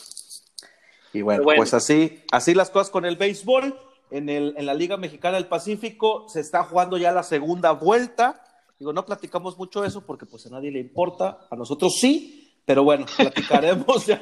Y 1.14 1.22
bueno, 1.22 1.44
pues 1.44 1.74
así, 1.74 2.24
así 2.32 2.54
las 2.54 2.70
cosas 2.70 2.90
con 2.90 3.06
el 3.06 3.16
béisbol. 3.16 3.78
En, 4.10 4.30
el, 4.30 4.54
en 4.58 4.66
la 4.66 4.74
Liga 4.74 4.96
Mexicana 4.96 5.36
del 5.36 5.48
Pacífico 5.48 6.30
se 6.30 6.40
está 6.40 6.64
jugando 6.64 6.98
ya 6.98 7.12
la 7.12 7.24
segunda 7.24 7.72
vuelta. 7.72 8.42
Digo, 8.80 8.94
no 8.94 9.06
platicamos 9.06 9.58
mucho 9.58 9.82
de 9.82 9.90
eso 9.90 10.06
porque 10.06 10.26
pues 10.26 10.46
a 10.48 10.50
nadie 10.50 10.72
le 10.72 10.80
importa, 10.80 11.40
a 11.50 11.56
nosotros 11.58 11.94
sí, 12.00 12.62
pero 12.66 12.84
bueno, 12.84 13.06
platicaremos 13.18 14.06
ya 14.06 14.22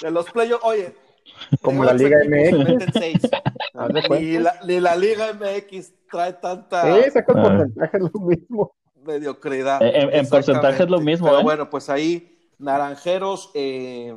de 0.00 0.10
los 0.12 0.30
playoffs. 0.30 0.64
Oye, 0.64 0.94
Como 1.62 1.84
la 1.84 1.94
Liga 1.94 2.18
MX. 2.28 3.30
Ni 4.10 4.38
la, 4.38 4.60
ni 4.66 4.78
la 4.78 4.94
Liga 4.94 5.32
MX 5.32 5.92
trae 6.10 6.34
tanta 6.34 6.82
Sí, 7.04 7.10
saca 7.10 7.32
el 7.32 7.38
Ah. 7.38 7.42
porcentaje, 7.42 7.96
es 7.96 8.02
lo 8.12 8.20
mismo. 8.20 8.74
mediocridad. 9.04 9.82
Eh, 9.82 10.00
en- 10.00 10.14
en 10.14 10.28
porcentaje 10.28 10.82
es 10.84 10.88
lo 10.90 11.00
mismo, 11.00 11.26
Pero 11.26 11.40
¿eh? 11.40 11.42
bueno, 11.42 11.70
pues 11.70 11.90
ahí, 11.90 12.38
naranjeros, 12.58 13.50
eh, 13.54 14.14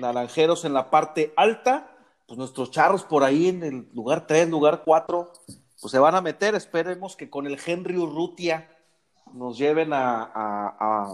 naranjeros 0.00 0.64
en 0.64 0.72
la 0.74 0.90
parte 0.90 1.32
alta, 1.36 1.90
pues 2.26 2.38
nuestros 2.38 2.70
charros 2.70 3.04
por 3.04 3.24
ahí 3.24 3.48
en 3.48 3.62
el 3.62 3.88
lugar 3.94 4.26
3, 4.26 4.48
lugar 4.48 4.82
4, 4.84 5.32
pues 5.80 5.90
se 5.90 5.98
van 5.98 6.14
a 6.14 6.20
meter. 6.20 6.54
Esperemos 6.54 7.16
que 7.16 7.28
con 7.30 7.46
el 7.46 7.58
Henry 7.64 7.96
Urrutia 7.96 8.68
nos 9.32 9.58
lleven 9.58 9.92
a, 9.92 10.22
a, 10.24 10.76
a, 10.80 11.12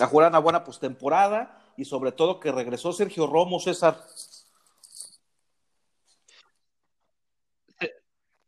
a 0.00 0.06
jugar 0.06 0.28
una 0.30 0.38
buena 0.38 0.64
postemporada 0.64 1.60
y 1.76 1.84
sobre 1.84 2.12
todo 2.12 2.40
que 2.40 2.52
regresó 2.52 2.92
Sergio 2.92 3.26
Romo, 3.26 3.60
César. 3.60 3.98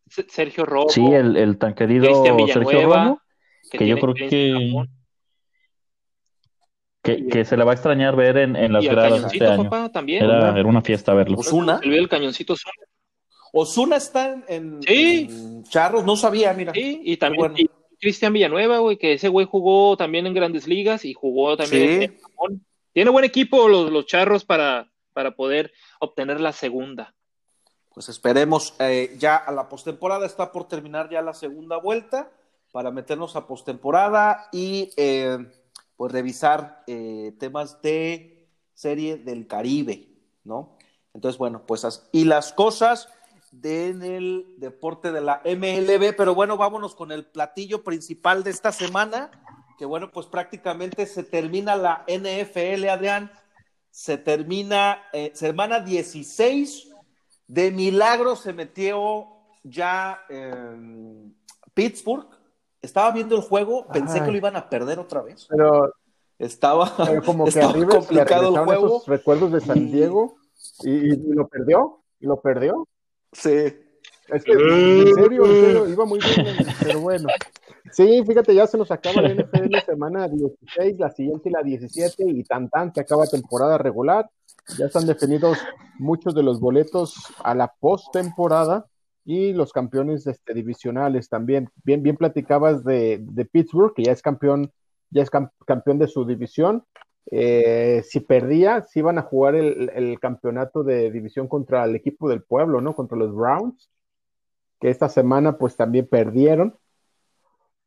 Se- 0.09 0.27
Sergio 0.29 0.65
Rojo, 0.67 0.89
Sí, 0.91 1.05
el, 1.07 1.37
el 1.37 1.59
tan 1.59 1.75
querido 1.75 2.07
Sergio 2.25 2.47
Romo, 3.05 3.21
que 3.71 3.87
yo 3.87 3.99
creo 3.99 4.15
que, 4.15 4.69
Japón. 4.69 4.91
Que, 7.03 7.27
que 7.29 7.45
se 7.45 7.57
le 7.57 7.65
va 7.65 7.73
a 7.73 7.75
extrañar 7.75 8.15
ver 8.17 8.37
en, 8.37 8.57
en 8.57 8.73
las 8.73 8.85
gradas 8.85 9.33
este 9.33 9.47
año. 9.47 9.65
papá, 9.65 9.89
también. 9.91 10.25
Era, 10.25 10.51
era 10.59 10.69
una 10.69 10.83
fiesta 10.83 11.15
verlo. 11.15 11.39
Osuna. 11.39 11.81
El 11.83 12.09
cañoncito 12.09 12.53
Osuna. 12.55 12.73
Osuna 13.53 13.97
está 13.97 14.33
en, 14.33 14.45
en- 14.49 14.83
Sí. 14.83 15.27
en 15.31 15.65
charros, 15.65 16.05
no 16.05 16.17
sabía, 16.17 16.53
mira. 16.53 16.73
Sí, 16.73 17.01
y 17.05 17.17
también 17.17 17.53
Bueno. 17.53 17.55
y 17.59 17.71
Cristian 17.99 18.33
Villanueva, 18.33 18.79
güey, 18.79 18.97
que 18.97 19.15
ese 19.15 19.29
güey 19.29 19.47
jugó 19.47 19.97
también 19.97 20.27
en 20.27 20.35
grandes 20.35 20.67
ligas 20.67 21.05
y 21.05 21.13
jugó 21.15 21.57
también 21.57 21.89
Sí. 22.01 22.05
en 22.05 22.19
Japón. 22.21 22.65
Tiene 22.93 23.11
buen 23.11 23.25
equipo 23.25 23.69
los, 23.69 23.91
los 23.91 24.07
charros 24.07 24.45
para, 24.45 24.91
para 25.13 25.33
poder 25.33 25.73
obtener 26.01 26.41
la 26.41 26.53
segunda. 26.53 27.15
Pues 27.93 28.09
esperemos, 28.09 28.75
eh, 28.79 29.15
ya 29.19 29.37
a 29.37 29.51
la 29.53 29.69
postemporada 29.69 30.25
está 30.27 30.53
por 30.53 30.69
terminar 30.69 31.11
ya 31.11 31.21
la 31.23 31.35
segunda 31.35 31.77
vuelta 31.77 32.31
para 32.73 32.91
meternos 32.93 33.35
a 33.37 33.47
postemporada 33.47 34.49
y 34.53 34.91
eh, 34.97 35.39
pues 36.01 36.13
revisar 36.13 36.83
eh, 36.87 37.35
temas 37.39 37.83
de 37.83 38.49
serie 38.73 39.19
del 39.19 39.47
Caribe, 39.47 40.09
¿no? 40.45 40.79
Entonces, 41.13 41.37
bueno, 41.39 41.67
pues 41.67 42.09
y 42.11 42.25
las 42.25 42.55
cosas 42.55 43.11
de- 43.53 43.89
en 43.89 44.03
el 44.03 44.55
deporte 44.57 45.13
de 45.13 45.21
la 45.21 45.43
MLB, 45.45 46.15
pero 46.17 46.35
bueno, 46.35 46.57
vámonos 46.57 46.95
con 46.95 47.13
el 47.13 47.27
platillo 47.27 47.85
principal 47.85 48.43
de 48.43 48.49
esta 48.49 48.73
semana, 48.73 49.31
que 49.77 49.85
bueno, 49.85 50.11
pues 50.11 50.27
prácticamente 50.27 51.05
se 51.05 51.23
termina 51.23 51.77
la 51.77 52.03
NFL, 52.07 52.89
Adrián, 52.89 53.31
se 53.91 54.17
termina 54.17 55.03
eh, 55.13 55.33
semana 55.35 55.81
16 55.81 56.89
de 57.47 57.73
milagro 57.73 58.37
se 58.37 58.55
metió 58.55 59.27
ya 59.65 60.23
en 60.31 61.37
Pittsburgh. 61.75 62.40
Estaba 62.83 63.11
viendo 63.13 63.37
el 63.37 63.43
juego, 63.43 63.87
pensé 63.89 64.19
Ay. 64.21 64.25
que 64.27 64.31
lo 64.33 64.37
iban 64.39 64.57
a 64.57 64.69
perder 64.69 64.99
otra 64.99 65.23
vez. 65.23 65.47
Pero, 65.51 65.93
Estaba, 66.39 66.91
pero 67.07 67.23
como 67.23 67.45
que 67.45 67.51
estaba 67.51 67.71
arriba 67.73 67.87
le 67.93 67.99
complicado 67.99 68.49
el 68.57 68.65
juego. 68.65 68.87
esos 68.87 69.07
recuerdos 69.07 69.53
de 69.53 69.61
San 69.61 69.79
y- 69.79 69.91
Diego 69.91 70.37
y, 70.83 70.91
y 71.13 71.33
lo 71.35 71.47
perdió. 71.49 72.03
Y 72.19 72.27
lo 72.27 72.41
perdió. 72.41 72.89
Sí. 73.33 73.51
Es 74.29 74.45
que, 74.45 74.53
en 74.53 75.15
serio, 75.15 75.45
en 75.45 75.65
serio, 75.65 75.89
iba 75.89 76.05
muy 76.05 76.21
bien, 76.21 76.47
pero 76.83 77.01
bueno. 77.01 77.29
Sí, 77.93 78.23
fíjate, 78.25 78.55
ya 78.55 78.67
se 78.67 78.79
nos 78.79 78.91
acaba 78.91 79.23
la 79.23 79.35
NFL 79.35 79.75
semana 79.85 80.29
16, 80.29 80.99
la 80.99 81.11
siguiente 81.11 81.49
y 81.49 81.53
la 81.53 81.63
17, 81.63 82.25
y 82.29 82.45
tan 82.45 82.69
tan 82.71 82.95
se 82.95 83.01
acaba 83.01 83.27
temporada 83.27 83.77
regular. 83.77 84.31
Ya 84.79 84.87
están 84.87 85.07
definidos 85.07 85.59
muchos 85.99 86.35
de 86.35 86.43
los 86.45 86.61
boletos 86.61 87.15
a 87.43 87.55
la 87.55 87.75
postemporada 87.81 88.87
y 89.25 89.53
los 89.53 89.73
campeones 89.73 90.27
este, 90.27 90.55
divisionales 90.55 91.29
también. 91.29 91.71
Bien, 91.85 92.03
bien 92.03 92.17
platicabas 92.17 92.85
de, 92.85 93.19
de 93.23 93.45
Pittsburgh, 93.45 93.95
que 93.95 94.05
ya 94.05 94.13
es 94.13 94.23
campeón, 94.23 94.73
ya 95.11 95.23
es 95.23 95.31
cam- 95.31 95.51
campeón 95.67 95.99
de 95.99 96.09
su 96.09 96.25
división. 96.25 96.85
Eh, 97.31 98.03
si 98.09 98.21
perdía, 98.21 98.83
si 98.83 99.01
iban 99.01 99.19
a 99.19 99.23
jugar 99.23 99.55
el, 99.55 99.91
el 99.95 100.19
campeonato 100.21 100.83
de 100.83 101.11
división 101.11 101.49
contra 101.49 101.85
el 101.85 101.95
equipo 101.97 102.29
del 102.29 102.43
pueblo, 102.43 102.81
¿no? 102.81 102.95
Contra 102.95 103.19
los 103.19 103.35
Browns 103.35 103.91
que 104.81 104.91
esta 104.91 105.09
semana 105.09 105.59
pues 105.59 105.77
también 105.77 106.07
perdieron. 106.09 106.77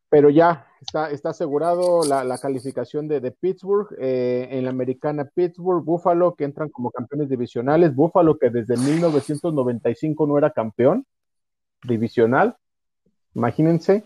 pero 0.09 0.29
ya 0.29 0.67
está, 0.81 1.09
está 1.11 1.29
asegurado 1.29 2.03
la, 2.05 2.23
la 2.23 2.37
calificación 2.37 3.07
de, 3.07 3.19
de 3.19 3.31
Pittsburgh, 3.31 3.87
eh, 3.99 4.47
en 4.51 4.63
la 4.65 4.69
americana 4.69 5.25
Pittsburgh, 5.33 5.83
Buffalo, 5.83 6.35
que 6.35 6.43
entran 6.43 6.69
como 6.69 6.91
campeones 6.91 7.29
divisionales, 7.29 7.95
Buffalo 7.95 8.37
que 8.37 8.49
desde 8.51 8.77
1995 8.77 10.27
no 10.27 10.37
era 10.37 10.51
campeón 10.51 11.05
divisional, 11.83 12.55
imagínense, 13.35 14.05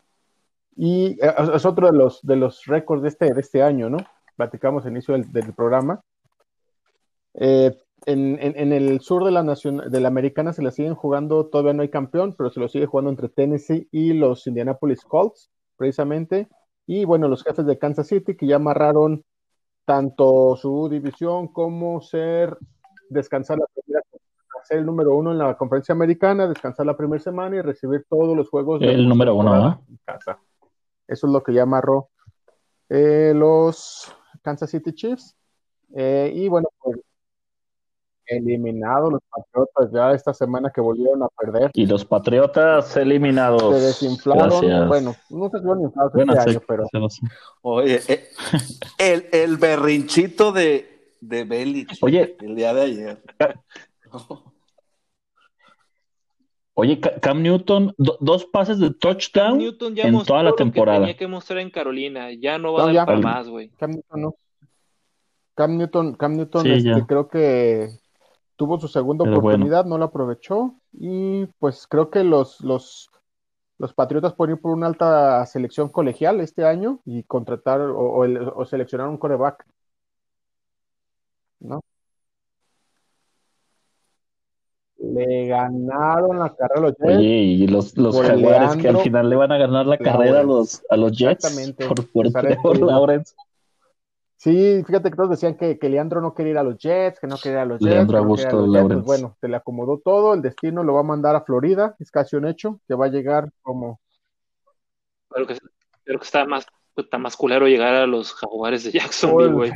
y 0.75 1.17
eh, 1.23 1.33
es 1.55 1.65
otro 1.65 1.87
de 1.91 1.97
los, 1.97 2.21
de 2.21 2.35
los 2.35 2.65
récords 2.65 3.01
de 3.03 3.09
este, 3.09 3.33
de 3.33 3.41
este 3.41 3.63
año, 3.63 3.89
¿no? 3.89 3.97
Platicamos 4.35 4.85
al 4.85 4.91
inicio 4.91 5.15
del, 5.17 5.53
programa. 5.53 6.01
Eh, 7.33 7.75
en, 8.05 8.37
en- 8.41 8.57
en 8.57 8.73
el 8.73 9.01
sur 9.01 9.23
de 9.25 9.31
la, 9.31 9.43
nacion- 9.43 9.89
de 9.89 9.99
la 9.99 10.07
americana 10.07 10.53
se 10.53 10.61
la 10.61 10.71
siguen 10.71 10.95
jugando, 10.95 11.47
todavía 11.47 11.73
no 11.73 11.81
hay 11.81 11.89
campeón, 11.89 12.35
pero 12.37 12.49
se 12.51 12.59
lo 12.59 12.67
sigue 12.69 12.85
jugando 12.85 13.09
entre 13.11 13.29
Tennessee 13.29 13.87
y 13.91 14.13
los 14.13 14.45
Indianapolis 14.47 15.01
Colts, 15.01 15.49
precisamente. 15.77 16.47
Y 16.85 17.05
bueno, 17.05 17.27
los 17.27 17.43
jefes 17.43 17.65
de 17.65 17.77
Kansas 17.77 18.07
City 18.07 18.35
que 18.35 18.47
ya 18.47 18.57
amarraron 18.57 19.23
tanto 19.85 20.55
su 20.57 20.89
división 20.89 21.47
como 21.47 22.01
ser 22.01 22.57
descansar 23.09 23.57
la 23.57 23.65
primera 23.73 24.03
ser 24.67 24.79
el 24.79 24.85
número 24.85 25.15
uno 25.15 25.31
en 25.31 25.37
la 25.37 25.55
conferencia 25.55 25.93
americana, 25.93 26.47
descansar 26.47 26.85
la 26.85 26.97
primera 26.97 27.21
semana 27.21 27.55
y 27.55 27.61
recibir 27.61 28.05
todos 28.09 28.35
los 28.35 28.49
juegos 28.49 28.79
de 28.79 28.91
El 28.93 29.07
número 29.07 29.35
uno, 29.35 29.51
postemporada 29.51 29.81
en 29.89 29.99
casa. 30.05 30.39
Eso 31.07 31.27
es 31.27 31.33
lo 31.33 31.41
que 31.41 31.53
ya 31.53 31.63
amarró 31.63 32.09
eh, 32.89 33.33
los 33.35 34.13
Kansas 34.41 34.69
City 34.69 34.93
Chiefs. 34.93 35.35
Eh, 35.95 36.31
y 36.35 36.47
bueno, 36.49 36.67
pues 36.79 36.99
eliminados 38.27 39.13
los 39.13 39.21
Patriotas 39.29 39.91
ya 39.91 40.11
esta 40.11 40.33
semana 40.33 40.69
que 40.73 40.81
volvieron 40.81 41.23
a 41.23 41.27
perder. 41.29 41.71
Y 41.73 41.85
los 41.85 42.05
Patriotas 42.05 42.95
eliminados. 42.97 43.75
Se 43.75 43.81
desinflaron. 43.81 44.49
Gracias. 44.49 44.87
Bueno, 44.87 45.15
no 45.29 45.49
se 45.49 45.59
fueron 45.59 45.83
inflados 45.83 46.13
Bueno, 46.13 46.33
este 46.33 46.43
sí, 46.43 46.49
año, 46.51 46.61
pero 46.67 46.85
Oye, 47.61 48.01
eh, 48.07 48.27
el, 48.97 49.27
el 49.31 49.57
berrinchito 49.57 50.51
de, 50.51 51.15
de 51.21 51.43
Belichick 51.45 52.03
Oye. 52.03 52.37
el 52.41 52.55
día 52.55 52.73
de 52.73 52.81
ayer. 52.81 53.23
Oye, 56.79 56.99
Ca- 56.99 57.19
Cam 57.19 57.41
Newton, 57.41 57.95
do- 57.97 58.17
dos 58.19 58.45
pases 58.45 58.77
de 58.77 58.91
touchdown 58.93 59.57
Newton 59.57 59.95
ya 59.95 60.03
en 60.05 60.13
mostró 60.13 60.33
toda 60.35 60.43
la 60.43 60.49
lo 60.51 60.55
que 60.55 60.63
temporada. 60.63 60.99
tenía 60.99 61.17
que 61.17 61.25
mostrar 61.27 61.57
en 61.59 61.71
Carolina. 61.71 62.31
Ya 62.33 62.59
no 62.59 62.73
va 62.73 62.83
a 62.87 62.93
dar 62.93 63.05
para 63.07 63.17
más, 63.19 63.49
güey. 63.49 63.69
Cam 63.79 63.91
Newton 63.91 64.21
no. 64.21 64.35
Cam 65.55 65.75
Newton, 65.75 66.13
Cam 66.13 66.33
Newton 66.37 66.61
Sí, 66.63 66.71
este, 66.73 67.03
creo 67.07 67.29
que 67.29 67.87
tuvo 68.57 68.79
su 68.79 68.87
segunda 68.87 69.23
Pero 69.23 69.41
bueno. 69.41 69.55
oportunidad, 69.55 69.85
no 69.85 69.97
la 69.97 70.05
aprovechó 70.05 70.75
y 70.93 71.47
pues 71.57 71.87
creo 71.87 72.11
que 72.11 72.23
los, 72.23 72.61
los, 72.61 73.09
los 73.79 73.93
Patriotas 73.95 74.35
pueden 74.35 74.55
ir 74.57 74.61
por 74.61 74.71
una 74.71 74.85
alta 74.85 75.43
selección 75.47 75.89
colegial 75.89 76.41
este 76.41 76.63
año 76.63 76.99
y 77.05 77.23
contratar 77.23 77.81
o, 77.81 77.97
o 77.99 78.23
el- 78.23 78.37
o 78.55 78.65
seleccionar 78.65 79.07
un 79.07 79.17
coreback. 79.17 79.65
¿No? 81.59 81.81
Le 84.99 85.47
ganaron 85.47 86.39
la 86.39 86.55
carrera 86.55 86.79
a 86.79 86.81
los 86.81 86.95
Jets. 86.97 87.17
Oye, 87.17 87.27
y 87.27 87.67
los, 87.67 87.95
los 87.97 88.15
Por 88.15 88.25
Jaguares 88.25 88.75
que 88.77 88.87
al 88.87 88.95
Leandro 88.95 89.03
final 89.03 89.29
le 89.29 89.35
van 89.35 89.51
a 89.51 89.57
ganar 89.57 89.85
la 89.85 89.97
carrera 89.97 90.39
a 90.39 90.43
los, 90.43 90.83
a 90.89 90.97
los 90.97 91.11
Jets 91.11 91.45
Exactamente. 91.45 91.87
por, 91.87 92.07
por 92.11 92.31
Trevor 92.31 92.73
escrito. 92.73 92.85
Lawrence. 92.85 93.35
Sí, 94.37 94.83
fíjate 94.85 95.09
que 95.09 95.15
todos 95.15 95.31
decían 95.31 95.55
que, 95.55 95.79
que 95.79 95.89
Leandro 95.89 96.21
no 96.21 96.33
quería 96.33 96.51
ir 96.51 96.57
a 96.59 96.63
los 96.63 96.77
Jets, 96.77 97.19
que 97.19 97.27
no 97.27 97.37
quería 97.37 97.59
ir 97.59 97.61
a 97.61 97.65
los 97.65 97.79
Jets, 97.79 97.91
Leandro 97.91 98.17
no 98.17 98.23
Augusto 98.23 98.61
Jets. 98.61 98.73
Lawrence. 98.73 99.03
Pues 99.03 99.21
bueno, 99.21 99.37
se 99.41 99.47
le 99.47 99.55
acomodó 99.55 99.99
todo, 99.99 100.33
el 100.33 100.41
destino 100.41 100.83
lo 100.83 100.93
va 100.93 100.99
a 101.01 101.03
mandar 101.03 101.35
a 101.35 101.41
Florida, 101.41 101.95
es 101.99 102.11
casi 102.11 102.35
un 102.35 102.47
hecho, 102.47 102.79
que 102.87 102.93
va 102.95 103.05
a 103.05 103.09
llegar 103.09 103.49
como 103.61 103.99
Pero 105.29 105.47
que, 105.47 105.57
pero 106.03 106.19
que 106.19 106.25
está 106.25 106.45
más, 106.45 106.65
está 107.01 107.17
más 107.17 107.35
culero 107.37 107.67
llegar 107.67 107.93
a 107.95 108.07
los 108.07 108.33
jaguares 108.33 108.83
de 108.83 108.91
Jacksonville, 108.91 109.53
güey. 109.53 109.71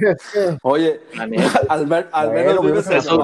Oye, 0.63 1.01
al, 1.69 1.85
ver- 1.85 2.09
al 2.11 2.31
menos 2.31 2.57
güey, 2.57 2.71
vives 2.71 2.87
en 2.89 2.97
Esos, 2.97 3.17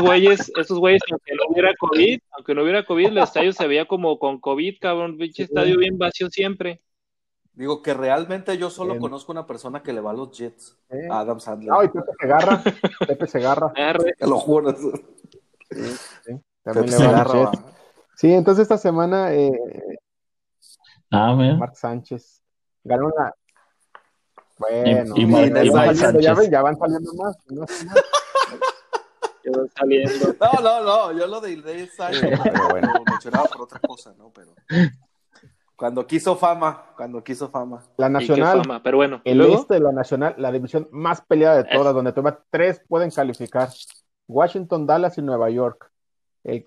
güeyes, 0.00 0.52
esos 0.56 0.78
güeyes, 0.78 1.02
aunque 1.10 1.32
no 1.34 1.42
hubiera 1.50 1.72
COVID, 1.78 2.18
aunque 2.32 2.54
no 2.54 2.62
hubiera 2.62 2.84
COVID, 2.84 3.06
el 3.06 3.18
estadio 3.18 3.52
se 3.52 3.66
veía 3.66 3.86
como 3.86 4.18
con 4.18 4.40
COVID, 4.40 4.76
cabrón, 4.80 5.16
pinche 5.18 5.44
estadio 5.44 5.78
bien 5.78 5.96
vacío 5.98 6.28
siempre. 6.30 6.80
Digo 7.52 7.82
que 7.82 7.94
realmente 7.94 8.58
yo 8.58 8.68
solo 8.68 8.94
En- 8.94 9.00
conozco 9.00 9.30
una 9.32 9.46
persona 9.46 9.82
que 9.82 9.92
le 9.92 10.00
va 10.00 10.10
a 10.10 10.14
los 10.14 10.36
Jets. 10.36 10.76
Eh. 10.90 11.06
Adam 11.10 11.38
Sandler. 11.40 11.70
No, 11.70 11.84
y 11.84 11.88
Pepe 11.88 12.12
Segarra, 12.20 12.62
Pepe 13.06 13.26
Segarra. 13.28 13.72
Te 14.18 14.26
lo 14.26 14.38
juro. 14.38 14.72
también 14.74 16.40
Pepe 16.64 16.86
le 16.90 17.06
va 17.06 17.20
a 17.20 17.24
los 17.24 17.32
Jets. 17.52 17.62
Sí, 18.16 18.32
entonces 18.32 18.62
esta 18.62 18.76
semana 18.78 19.32
eh, 19.34 19.50
Ah. 21.10 21.32
Mark 21.34 21.76
Sánchez 21.76 22.42
ganó 22.84 23.06
una. 23.06 23.32
Bueno, 24.58 25.14
Y- 25.16 25.22
y 25.22 25.26
Mar- 25.26 25.52
ya, 25.52 25.64
y 25.64 25.68
van 25.70 25.88
Mike 25.88 25.94
saliendo, 25.96 26.20
ya, 26.20 26.34
ven, 26.34 26.50
ya 26.50 26.62
van 26.62 26.78
saliendo 26.78 27.12
más. 27.14 27.36
no 27.48 27.64
hace 27.64 27.86
más. 27.86 27.94
Ya 29.44 29.50
van 29.58 29.68
saliendo. 29.76 30.34
No, 30.40 30.62
no, 30.62 30.84
no, 30.84 31.12
yo 31.18 31.26
lo 31.26 31.38
de 31.40 31.50
Ildey 31.52 31.86
Sánchez 31.88 32.40
pero 32.42 32.68
bueno. 32.70 32.90
lo 32.94 33.04
mencionaba 33.04 33.44
por 33.44 33.62
otra 33.62 33.78
cosa, 33.80 34.14
¿no? 34.16 34.30
Pero 34.30 34.54
cuando 35.76 36.06
quiso 36.06 36.34
fama, 36.36 36.92
cuando 36.96 37.22
quiso 37.22 37.50
fama. 37.50 37.82
La 37.98 38.08
nacional, 38.08 38.62
fama. 38.62 38.82
Pero 38.82 38.96
bueno, 38.96 39.20
el 39.24 39.36
luego, 39.36 39.56
este 39.56 39.74
de 39.74 39.80
la 39.80 39.92
nacional, 39.92 40.34
la 40.38 40.50
división 40.50 40.88
más 40.92 41.20
peleada 41.20 41.62
de 41.62 41.64
todas, 41.64 41.92
donde 41.92 42.12
todavía 42.12 42.40
tres 42.48 42.80
pueden 42.88 43.10
calificar. 43.10 43.68
Washington, 44.28 44.86
Dallas 44.86 45.18
y 45.18 45.22
Nueva 45.22 45.50
York. 45.50 45.90
El- 46.44 46.64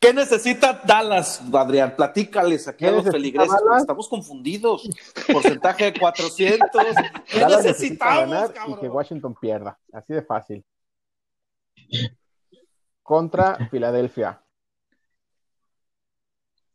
¿Qué 0.00 0.12
necesita 0.12 0.82
Dallas, 0.84 1.42
Adrián? 1.52 1.94
Platícales 1.96 2.68
aquí 2.68 2.84
¿Qué 2.84 2.88
a 2.88 2.92
los 2.92 3.04
feligreses, 3.04 3.56
porque 3.60 3.80
estamos 3.80 4.08
confundidos. 4.08 4.88
Porcentaje 5.32 5.92
de 5.92 5.98
400. 5.98 6.68
¿Qué 7.30 7.40
Dallas 7.40 7.64
necesita 7.64 8.06
necesitamos, 8.06 8.30
ganar 8.30 8.50
y 8.50 8.54
cabrón? 8.54 8.80
que 8.80 8.88
Washington 8.88 9.34
pierda. 9.40 9.78
Así 9.92 10.12
de 10.12 10.22
fácil. 10.22 10.64
Contra 13.02 13.68
Filadelfia. 13.70 14.42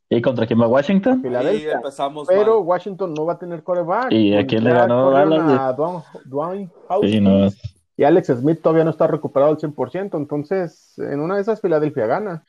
¿Y 0.10 0.22
contra 0.22 0.46
quién 0.46 0.60
va 0.60 0.68
Washington? 0.68 1.22
Filadelfia. 1.22 1.74
empezamos 1.76 2.28
Pero 2.28 2.60
mal. 2.60 2.68
Washington 2.68 3.14
no 3.14 3.26
va 3.26 3.34
a 3.34 3.40
tener 3.40 3.64
coreback. 3.64 4.12
¿Y 4.12 4.36
a 4.36 4.46
quién 4.46 4.64
le 4.66 4.74
ganó 4.74 5.12
Dallas? 5.12 5.60
A 5.60 5.74
Dwayne, 5.74 6.04
Dwayne. 6.26 6.70
Sí, 7.04 7.22
no. 7.22 7.48
Y 7.96 8.04
Alex 8.04 8.28
Smith 8.28 8.62
todavía 8.62 8.84
no 8.84 8.90
está 8.90 9.08
recuperado 9.08 9.52
al 9.52 9.58
100%. 9.58 10.18
Entonces, 10.18 10.98
en 10.98 11.22
una 11.22 11.36
de 11.36 11.42
esas, 11.42 11.62
Filadelfia 11.62 12.08
gana. 12.08 12.44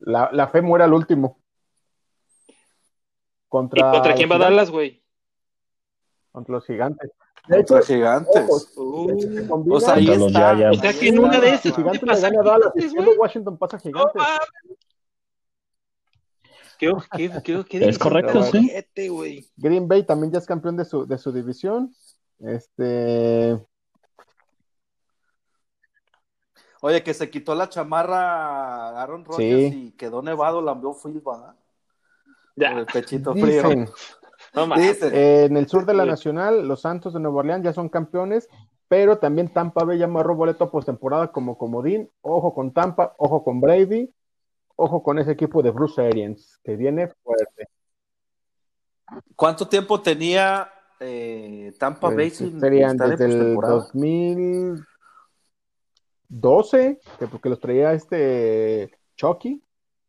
La, 0.00 0.30
la 0.32 0.48
fe 0.48 0.62
muere 0.62 0.84
al 0.84 0.92
último. 0.94 1.38
¿y 2.48 2.52
Contra, 3.48 3.90
contra 3.92 4.14
quién 4.14 4.30
va 4.30 4.38
los 4.38 4.46
Dallas, 4.48 4.70
güey? 4.70 5.02
Contra 6.32 6.54
los 6.54 6.66
gigantes. 6.66 7.10
De 7.48 7.60
hecho, 7.60 7.74
Contra 7.74 7.86
gigantes. 7.86 8.42
ojos, 8.44 8.72
Uh. 8.76 9.74
O 9.74 9.80
sea, 9.80 9.94
ahí 9.94 10.06
Contra 10.06 10.26
está. 10.26 10.70
O 10.70 10.74
sea 10.74 10.92
que 10.92 11.08
en 11.08 11.18
una 11.18 11.40
de 11.40 11.48
esas, 11.48 11.62
Si 11.62 11.70
¿qué 11.70 11.76
Gigantes 11.76 12.00
te 12.00 12.06
le 12.06 12.12
pasa? 12.12 12.30
gana 12.30 12.42
a? 12.42 12.72
Washington 13.18 13.58
pasa 13.58 13.76
a 13.76 13.80
No 13.80 13.84
Gigantes. 13.84 14.22
¿Qué, 16.78 16.92
qué, 17.16 17.30
qué, 17.42 17.64
qué 17.68 17.88
Es 17.88 17.98
correcto, 17.98 18.42
sí. 18.44 18.70
Green 19.56 19.88
Bay 19.88 20.04
también 20.04 20.30
ya 20.32 20.38
es 20.38 20.46
campeón 20.46 20.76
de 20.76 20.84
su, 20.84 21.06
de 21.06 21.18
su 21.18 21.32
división. 21.32 21.92
Este, 22.38 23.58
Oye, 26.80 27.02
que 27.02 27.14
se 27.14 27.30
quitó 27.30 27.54
la 27.54 27.68
chamarra 27.68 29.00
Aaron 29.00 29.24
Rodgers 29.24 29.74
y 29.74 29.92
quedó 29.92 30.22
nevado, 30.22 30.62
lambió 30.62 30.94
Phil, 30.94 31.22
¿verdad? 31.24 31.54
Ya. 32.56 32.70
Con 32.70 32.78
el 32.78 32.86
pechito 32.86 33.32
frío. 33.34 33.86
No 34.54 34.66
en 34.76 35.56
el 35.56 35.68
sur 35.68 35.84
de 35.84 35.94
la 35.94 36.04
Nacional, 36.04 36.66
los 36.66 36.80
Santos 36.80 37.12
de 37.12 37.20
Nueva 37.20 37.40
Orleans 37.40 37.64
ya 37.64 37.72
son 37.72 37.88
campeones, 37.88 38.48
pero 38.86 39.18
también 39.18 39.52
Tampa 39.52 39.84
Bay 39.84 39.98
ya 39.98 40.06
amarró 40.06 40.34
boleto 40.34 40.70
postemporada 40.70 41.30
como 41.32 41.58
comodín. 41.58 42.10
Ojo 42.22 42.54
con 42.54 42.72
Tampa, 42.72 43.14
ojo 43.18 43.44
con 43.44 43.60
Brady, 43.60 44.12
ojo 44.76 45.02
con 45.02 45.18
ese 45.18 45.32
equipo 45.32 45.62
de 45.62 45.70
Bruce 45.70 46.00
Arians, 46.00 46.58
que 46.64 46.76
viene 46.76 47.08
fuerte. 47.22 47.68
¿Cuánto 49.36 49.68
tiempo 49.68 50.00
tenía 50.00 50.70
eh, 51.00 51.72
Tampa 51.78 52.08
pues, 52.08 52.16
Bay 52.16 52.30
sin 52.30 52.64
estar 52.64 53.10
desde 53.10 53.24
el 53.26 53.54
2000 53.54 54.84
12, 56.28 57.00
que 57.18 57.26
porque 57.26 57.48
los 57.48 57.60
traía 57.60 57.92
este 57.92 58.90
Chucky 59.16 59.62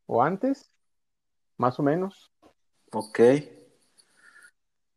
o 0.06 0.22
antes, 0.22 0.72
más 1.58 1.80
o 1.80 1.84
menos. 1.84 2.32
Ok. 2.92 3.20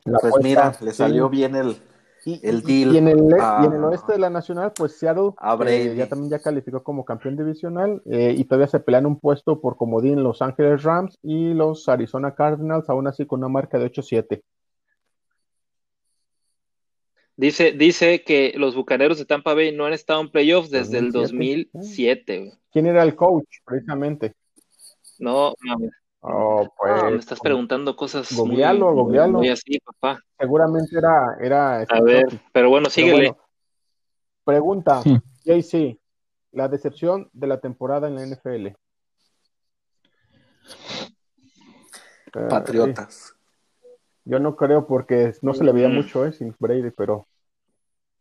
Pues 0.04 0.34
mira, 0.42 0.72
le 0.80 0.92
salió 0.92 1.28
bien 1.28 1.54
el, 1.54 1.76
el 2.24 2.62
deal. 2.62 2.90
E, 2.90 2.94
y 2.94 2.96
en 2.98 3.08
el, 3.08 3.84
oeste 3.84 4.12
de 4.12 4.18
la 4.18 4.30
nacional, 4.30 4.72
pues 4.74 4.98
Seattle 4.98 5.32
eh, 5.66 5.94
ya 5.96 6.08
también 6.08 6.30
ya 6.30 6.38
calificó 6.40 6.82
como 6.82 7.04
campeón 7.04 7.36
divisional 7.36 8.02
eh, 8.06 8.34
y 8.36 8.44
todavía 8.44 8.66
se 8.66 8.80
pelean 8.80 9.06
un 9.06 9.18
puesto 9.18 9.60
por 9.60 9.76
comodín 9.76 10.22
Los 10.22 10.42
Ángeles 10.42 10.82
Rams 10.82 11.18
y 11.22 11.54
los 11.54 11.88
Arizona 11.88 12.34
Cardinals, 12.34 12.88
aún 12.88 13.06
así 13.06 13.26
con 13.26 13.40
una 13.40 13.48
marca 13.48 13.78
de 13.78 13.86
8-7. 13.86 14.42
Dice, 17.36 17.72
dice 17.72 18.22
que 18.22 18.52
los 18.56 18.74
bucaneros 18.76 19.18
de 19.18 19.24
Tampa 19.24 19.54
Bay 19.54 19.74
no 19.74 19.86
han 19.86 19.92
estado 19.94 20.20
en 20.20 20.30
playoffs 20.30 20.70
desde 20.70 20.98
el 20.98 21.10
2007. 21.12 21.70
2007, 21.72 22.38
güey. 22.38 22.52
¿Quién 22.70 22.86
era 22.86 23.02
el 23.02 23.16
coach, 23.16 23.46
precisamente? 23.64 24.34
No 25.18 25.54
mames. 25.60 25.90
Oh, 26.20 26.68
pues. 26.78 26.92
Ah, 27.02 27.10
me 27.10 27.16
estás 27.16 27.40
preguntando 27.40 27.96
cosas 27.96 28.30
muy, 28.32 28.50
Googlealo, 28.50 28.86
muy- 28.92 29.02
googlealo. 29.02 29.38
muy 29.38 29.48
así, 29.48 29.80
papá. 29.80 30.20
Seguramente 30.38 30.96
era. 30.96 31.36
era 31.40 31.80
A 31.80 32.00
ver, 32.00 32.26
pero 32.52 32.68
bueno, 32.70 32.84
Pero 32.84 32.90
síguele. 32.90 33.28
bueno, 33.30 33.38
pregunta, 34.44 35.00
Hmm. 35.04 35.18
JC, 35.44 35.98
la 36.52 36.68
decepción 36.68 37.28
de 37.32 37.46
la 37.48 37.58
temporada 37.60 38.06
en 38.08 38.14
la 38.14 38.22
NFL. 38.26 38.66
Eh, 42.34 42.46
Patriotas. 42.48 43.34
Yo 44.24 44.38
no 44.38 44.56
creo 44.56 44.86
porque 44.86 45.32
no 45.42 45.54
se 45.54 45.64
le 45.64 45.72
veía 45.72 45.88
Mm. 45.88 45.94
mucho, 45.94 46.24
eh, 46.26 46.32
sin 46.32 46.54
Brady, 46.58 46.90
pero. 46.90 47.26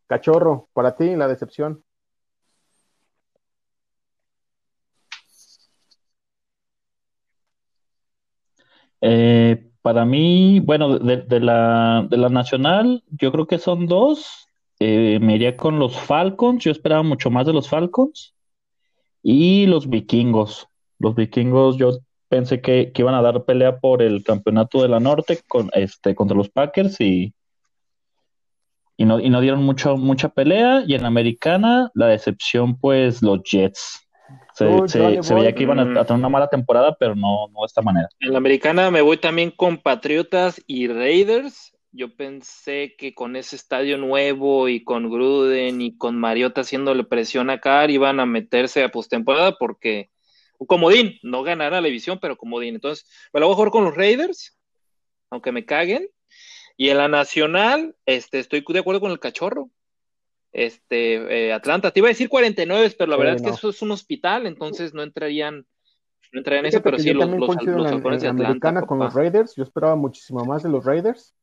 Cachorro, 0.08 0.68
para 0.74 0.96
ti 0.96 1.16
la 1.16 1.28
decepción. 1.28 1.84
Eh, 9.02 9.70
para 9.82 10.06
mí, 10.06 10.60
bueno, 10.60 11.00
de, 11.00 11.18
de 11.18 11.40
la, 11.40 12.06
de 12.10 12.18
la 12.18 12.30
nacional, 12.30 13.04
yo 13.10 13.32
creo 13.32 13.48
que 13.48 13.58
son 13.58 13.88
dos. 13.88 14.48
Eh, 14.80 15.20
me 15.22 15.36
iría 15.36 15.58
con 15.58 15.80
los 15.80 15.98
Falcons. 16.00 16.64
Yo 16.64 16.72
esperaba 16.72 17.04
mucho 17.04 17.30
más 17.30 17.46
de 17.46 17.54
los 17.54 17.70
Falcons. 17.70 18.36
Y 19.24 19.66
los 19.68 19.90
vikingos. 19.90 20.68
Los 21.00 21.16
vikingos, 21.16 21.78
yo 21.78 22.00
pensé 22.32 22.62
que, 22.62 22.92
que 22.94 23.02
iban 23.02 23.14
a 23.14 23.22
dar 23.22 23.44
pelea 23.44 23.78
por 23.80 24.02
el 24.02 24.24
campeonato 24.24 24.82
de 24.82 24.88
la 24.88 25.02
norte 25.02 25.40
con, 25.48 25.70
este, 25.74 26.16
contra 26.16 26.36
los 26.38 26.50
Packers 26.50 27.00
y, 27.02 27.34
y, 28.96 29.04
no, 29.06 29.20
y 29.20 29.30
no 29.30 29.42
dieron 29.42 29.62
mucho, 29.64 29.98
mucha 29.98 30.30
pelea. 30.30 30.84
Y 30.88 30.96
en 30.96 31.02
la 31.02 31.10
americana, 31.10 31.92
la 31.94 32.08
decepción, 32.08 32.80
pues 32.80 33.22
los 33.22 33.42
Jets. 33.44 34.08
Se, 34.54 34.66
Uy, 34.66 34.88
se- 34.88 35.00
Johnny 35.00 35.24
se 35.24 35.34
veía 35.36 35.54
que 35.54 35.64
iban 35.64 35.80
a, 35.80 36.02
a 36.02 36.06
tener 36.06 36.20
una 36.20 36.30
mala 36.30 36.48
temporada, 36.48 36.96
pero 36.98 37.16
no, 37.16 37.48
no 37.50 37.60
de 37.62 37.66
esta 37.66 37.82
manera. 37.82 38.08
En 38.22 38.32
la 38.32 38.38
americana 38.38 38.90
me 38.92 39.02
voy 39.02 39.18
también 39.18 39.52
con 39.52 39.78
Patriotas 39.78 40.62
y 40.68 40.88
Raiders. 40.88 41.76
Yo 41.92 42.16
pensé 42.16 42.96
que 42.98 43.14
con 43.14 43.36
ese 43.36 43.58
estadio 43.58 43.98
nuevo 43.98 44.70
y 44.70 44.86
con 44.86 45.10
Gruden 45.10 45.82
y 45.82 45.98
con 45.98 46.18
Mariota 46.18 46.62
haciéndole 46.62 47.04
presión 47.04 47.50
a 47.50 47.60
Carr 47.60 47.92
iban 47.92 48.22
a 48.22 48.26
meterse 48.26 48.82
a 48.86 48.90
postemporada 48.90 49.58
porque 49.60 50.11
un 50.62 50.68
comodín, 50.68 51.18
no 51.24 51.42
ganará 51.42 51.82
la 51.82 51.88
división, 51.88 52.20
pero 52.22 52.38
comodín. 52.38 52.76
Entonces, 52.76 53.10
me 53.34 53.40
la 53.40 53.48
voy 53.48 53.54
a 53.54 53.56
jugar 53.56 53.72
con 53.72 53.84
los 53.84 53.96
Raiders, 53.96 54.56
aunque 55.32 55.52
me 55.52 55.66
caguen. 55.66 56.08
Y 56.78 56.90
en 56.90 56.98
la 56.98 57.08
nacional, 57.08 57.96
este, 58.06 58.38
estoy 58.38 58.64
de 58.68 58.80
acuerdo 58.80 59.02
con 59.02 59.12
el 59.12 59.20
cachorro. 59.20 59.72
Este, 60.52 61.48
eh, 61.48 61.52
Atlanta, 61.52 61.90
te 61.90 62.00
iba 62.00 62.10
a 62.10 62.14
decir 62.14 62.30
49, 62.30 62.94
pero 62.96 63.10
la 63.10 63.18
Sí, 63.18 63.20
verdad 63.20 63.36
es 63.38 63.42
que 63.42 63.50
eso 63.50 63.70
es 63.70 63.82
un 63.82 63.90
hospital, 63.92 64.46
entonces 64.46 64.94
no 64.94 65.02
entrarían, 65.02 65.66
no 66.32 66.40
entrarían 66.40 66.66
en 66.66 66.70
eso, 66.70 66.84
pero 66.84 66.98
que 66.98 67.04
sí, 67.04 67.10
yo 67.10 67.16
los, 67.16 67.22
también 67.24 67.40
los, 67.40 67.48
coincido 67.48 67.80
los 67.80 67.88
en 67.88 67.90
la, 67.90 67.90
halcones 67.98 68.22
en 68.22 68.22
de 68.22 68.28
la 68.28 68.32
Atlanta, 68.34 68.46
americana 68.50 68.82
con 68.84 69.00
papá. 69.00 69.06
los 69.06 69.14
Raiders. 69.16 69.56
Yo 69.56 69.64
esperaba 69.64 69.96
muchísimo 69.96 70.46
más 70.46 70.62
de 70.62 70.70
los 70.70 70.86
Raiders. 70.86 71.36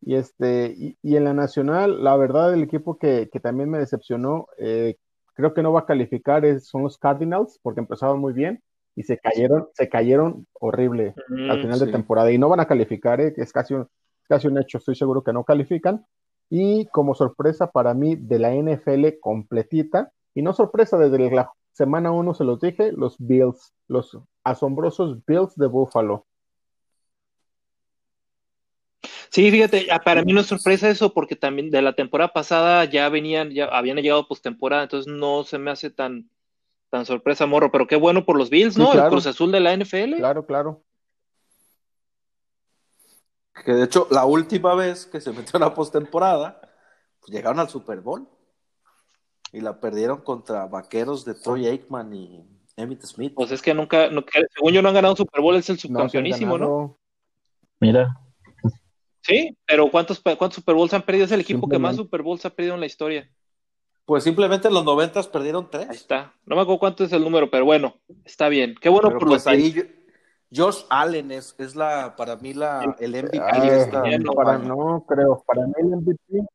Y 0.00 0.16
este, 0.16 0.74
y, 0.76 0.98
y 1.00 1.16
en 1.16 1.24
la 1.24 1.32
nacional, 1.32 2.02
la 2.02 2.16
verdad, 2.16 2.52
el 2.52 2.64
equipo 2.64 2.98
que, 2.98 3.28
que 3.32 3.38
también 3.38 3.70
me 3.70 3.78
decepcionó, 3.78 4.48
eh, 4.58 4.96
creo 5.34 5.54
que 5.54 5.62
no 5.62 5.72
va 5.72 5.80
a 5.80 5.86
calificar, 5.86 6.44
es- 6.44 6.66
son 6.68 6.82
los 6.82 6.98
Cardinals, 6.98 7.58
porque 7.62 7.80
empezaron 7.80 8.20
muy 8.20 8.32
bien 8.32 8.62
y 8.96 9.02
se 9.02 9.18
cayeron, 9.18 9.68
se 9.74 9.88
cayeron 9.88 10.46
horrible 10.54 11.14
al 11.50 11.58
Mm, 11.58 11.62
final 11.62 11.78
sí. 11.80 11.86
de 11.86 11.92
temporada 11.92 12.30
y 12.32 12.38
no 12.38 12.48
van 12.48 12.60
a 12.60 12.66
calificar, 12.66 13.20
eh, 13.20 13.34
es 13.36 13.52
casi 13.52 13.74
un, 13.74 13.88
casi 14.28 14.48
un 14.48 14.58
hecho, 14.58 14.78
estoy 14.78 14.94
seguro 14.94 15.22
que 15.22 15.32
no 15.32 15.44
califican. 15.44 16.04
Y 16.50 16.86
como 16.88 17.14
sorpresa 17.14 17.70
para 17.70 17.94
mí 17.94 18.16
de 18.16 18.38
la 18.38 18.52
NFL 18.54 19.18
completita, 19.20 20.12
y 20.34 20.42
no 20.42 20.52
sorpresa 20.52 20.98
desde 20.98 21.30
la 21.30 21.50
semana 21.72 22.12
uno 22.12 22.34
se 22.34 22.44
los 22.44 22.60
dije, 22.60 22.92
los 22.92 23.16
Bills, 23.18 23.74
los 23.88 24.18
asombrosos 24.44 25.24
Bills 25.26 25.54
de 25.56 25.66
Buffalo. 25.66 26.26
Sí, 29.34 29.50
fíjate, 29.50 29.88
ah, 29.90 29.98
para 29.98 30.22
mí 30.22 30.32
no 30.32 30.42
es 30.42 30.46
sorpresa 30.46 30.88
eso, 30.88 31.12
porque 31.12 31.34
también 31.34 31.68
de 31.68 31.82
la 31.82 31.94
temporada 31.94 32.32
pasada 32.32 32.84
ya 32.84 33.08
venían, 33.08 33.50
ya 33.50 33.64
habían 33.64 33.96
llegado 33.96 34.28
postemporada, 34.28 34.84
entonces 34.84 35.12
no 35.12 35.42
se 35.42 35.58
me 35.58 35.72
hace 35.72 35.90
tan, 35.90 36.30
tan 36.88 37.04
sorpresa, 37.04 37.44
morro, 37.44 37.72
pero 37.72 37.88
qué 37.88 37.96
bueno 37.96 38.24
por 38.24 38.38
los 38.38 38.48
Bills, 38.48 38.74
Sí, 38.74 38.80
¿no? 38.80 38.92
claro. 38.92 39.06
El 39.06 39.10
Cruz 39.10 39.26
Azul 39.26 39.50
de 39.50 39.58
la 39.58 39.72
NFL. 39.76 40.18
Claro, 40.18 40.46
claro. 40.46 40.84
Que 43.64 43.72
de 43.72 43.84
hecho, 43.86 44.06
la 44.12 44.24
última 44.24 44.76
vez 44.76 45.04
que 45.04 45.20
se 45.20 45.32
metió 45.32 45.56
en 45.56 45.62
la 45.62 45.74
postemporada, 45.74 46.60
pues 47.18 47.32
llegaron 47.32 47.58
al 47.58 47.68
Super 47.68 48.00
Bowl. 48.00 48.28
Y 49.52 49.60
la 49.62 49.80
perdieron 49.80 50.20
contra 50.20 50.66
vaqueros 50.66 51.24
de 51.24 51.34
Troy 51.34 51.66
Aikman 51.66 52.14
y 52.14 52.44
Emmitt 52.76 53.02
Smith. 53.02 53.32
Pues 53.34 53.50
es 53.50 53.62
que 53.62 53.74
nunca, 53.74 54.10
nunca- 54.10 54.38
según 54.54 54.72
yo 54.72 54.80
no 54.80 54.90
han 54.90 54.94
ganado 54.94 55.16
Super 55.16 55.40
Bowl, 55.40 55.56
es 55.56 55.68
el 55.70 55.78
subcampeonísimo, 55.80 56.56
¿no? 56.56 56.98
Mira, 57.80 58.16
Sí, 59.26 59.56
pero 59.66 59.90
¿cuántos, 59.90 60.20
cuántos 60.20 60.54
Super 60.56 60.74
Bowls 60.74 60.92
han 60.92 61.02
perdido? 61.02 61.24
Es 61.24 61.32
el 61.32 61.40
equipo 61.40 61.66
que 61.68 61.78
más. 61.78 61.96
Super 61.96 62.22
Bowls 62.22 62.44
ha 62.44 62.50
perdido 62.50 62.74
en 62.74 62.80
la 62.80 62.86
historia. 62.86 63.30
Pues 64.04 64.22
simplemente 64.22 64.68
en 64.68 64.74
los 64.74 64.84
noventas 64.84 65.26
perdieron 65.28 65.64
Ahí 65.72 65.86
tres. 65.86 65.96
está. 66.02 66.34
No 66.44 66.56
me 66.56 66.62
acuerdo 66.62 66.78
cuánto 66.78 67.04
es 67.04 67.12
el 67.12 67.22
número, 67.22 67.50
pero 67.50 67.64
bueno, 67.64 67.96
está 68.24 68.50
bien. 68.50 68.74
Qué 68.80 68.90
bueno 68.90 69.08
Pero 69.08 69.18
por 69.18 69.28
pues 69.28 69.44
los 69.44 69.46
ahí 69.46 69.72
yo- 69.72 69.82
Josh 70.54 70.82
Allen 70.90 71.32
es, 71.32 71.54
es 71.58 71.74
la, 71.74 72.14
para 72.16 72.36
mí 72.36 72.52
la, 72.52 72.94
el 73.00 73.10
MVP 73.16 73.40
Ay, 73.42 73.68
esta 73.70 74.08
ya 74.08 74.18
no, 74.18 74.32
para, 74.32 74.58
no 74.58 75.04
creo, 75.08 75.42
para 75.46 75.66
mí 75.66 75.72
el 75.78 75.86
MVP, 75.96 76.46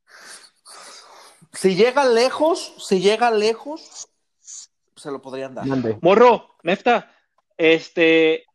Si 1.53 1.75
llega 1.75 2.05
lejos, 2.05 2.75
si 2.77 3.01
llega 3.01 3.31
lejos, 3.31 4.07
se 4.95 5.11
lo 5.11 5.21
podrían 5.21 5.55
dar. 5.55 5.65
Morro, 6.01 6.55
Nefta, 6.63 7.11
este 7.57 8.45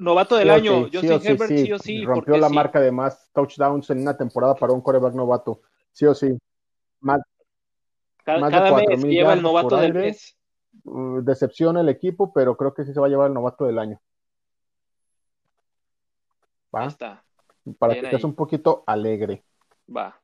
novato 0.00 0.36
del 0.36 0.50
Sí 0.50 0.50
año, 0.50 0.84
sí, 0.90 0.90
Justin 0.92 1.00
sí 1.00 1.12
o 1.12 1.20
sí, 1.20 1.28
Herbert, 1.28 1.54
sí. 1.54 1.58
sí 1.58 1.72
o 1.72 1.78
sí, 1.78 2.04
Rompió 2.04 2.36
la 2.38 2.48
sí. 2.48 2.54
marca 2.54 2.80
de 2.80 2.92
más 2.92 3.30
touchdowns 3.32 3.90
en 3.90 4.00
una 4.02 4.16
temporada 4.16 4.58
para 4.58 4.72
un 4.72 4.82
coreback 4.82 5.14
novato. 5.14 5.62
Sí 5.92 6.06
o 6.06 6.14
sí. 6.14 6.38
Más, 7.00 7.20
Cada, 8.24 8.40
más 8.40 8.52
de 8.54 8.60
cada 8.60 8.72
mes 8.72 8.86
4,000 8.86 9.12
lleva 9.12 9.34
el 9.34 9.40
yardas 9.40 9.42
novato 9.42 9.76
del 9.78 9.96
aire. 9.96 9.98
mes. 9.98 10.36
uh, 10.84 11.20
decepciona 11.22 11.80
el 11.80 11.88
equipo, 11.88 12.32
pero 12.32 12.56
creo 12.56 12.74
que 12.74 12.84
sí 12.84 12.92
se 12.94 13.00
va 13.00 13.06
a 13.06 13.10
llevar 13.10 13.28
el 13.28 13.34
novato 13.34 13.64
del 13.66 13.78
año. 13.78 14.00
Ahí 16.72 16.86
¿Va? 16.86 16.86
está, 16.86 17.24
Para 17.78 17.94
bien 17.94 18.04
que 18.06 18.06
estés 18.06 18.24
un 18.24 18.34
poquito 18.34 18.84
alegre. 18.86 19.44
va. 19.88 20.22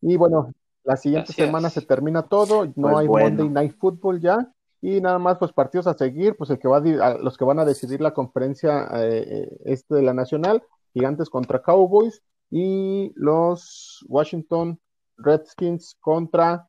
Y 0.00 0.16
bueno, 0.16 0.52
la 0.84 0.96
siguiente 0.96 1.32
Gracias. 1.32 1.46
semana 1.46 1.70
se 1.70 1.82
termina 1.82 2.24
todo, 2.28 2.66
no 2.76 2.90
Pues 2.90 2.96
hay 2.96 3.06
bueno. 3.06 3.30
Monday 3.30 3.48
Night 3.48 3.76
Football 3.78 4.20
ya, 4.20 4.52
y 4.82 5.00
nada 5.00 5.18
más 5.18 5.38
pues 5.38 5.52
partidos 5.52 5.86
a 5.86 5.94
seguir, 5.94 6.36
pues 6.36 6.50
el 6.50 6.58
que 6.58 6.66
va 6.68 6.78
a, 6.78 7.14
los 7.18 7.38
que 7.38 7.44
van 7.44 7.60
a 7.60 7.64
decidir 7.64 8.00
la 8.00 8.12
conferencia 8.12 8.88
eh, 8.96 9.24
eh, 9.26 9.56
este 9.64 9.94
de 9.94 10.02
la 10.02 10.12
Nacional, 10.12 10.62
Gigantes 10.92 11.30
contra 11.30 11.62
Cowboys, 11.62 12.20
y 12.50 13.12
los 13.14 14.04
Washington 14.08 14.78
Redskins 15.16 15.96
contra 16.00 16.68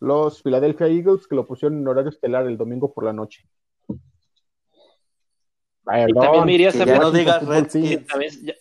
los 0.00 0.42
Philadelphia 0.42 0.86
Eagles, 0.88 1.26
que 1.28 1.36
lo 1.36 1.46
pusieron 1.46 1.78
en 1.78 1.86
horario 1.86 2.08
estelar 2.10 2.46
el 2.46 2.56
domingo 2.56 2.92
por 2.92 3.04
la 3.04 3.12
noche. 3.12 3.46
Y 5.86 6.12
también 6.14 6.44
me 6.46 6.52
iría 6.54 6.72
que 6.72 6.82
a 6.82 6.86
ya 6.86 6.98
no 6.98 7.10
digas. 7.10 7.46
Redskins. 7.46 8.06
También, 8.06 8.32
ya- 8.42 8.54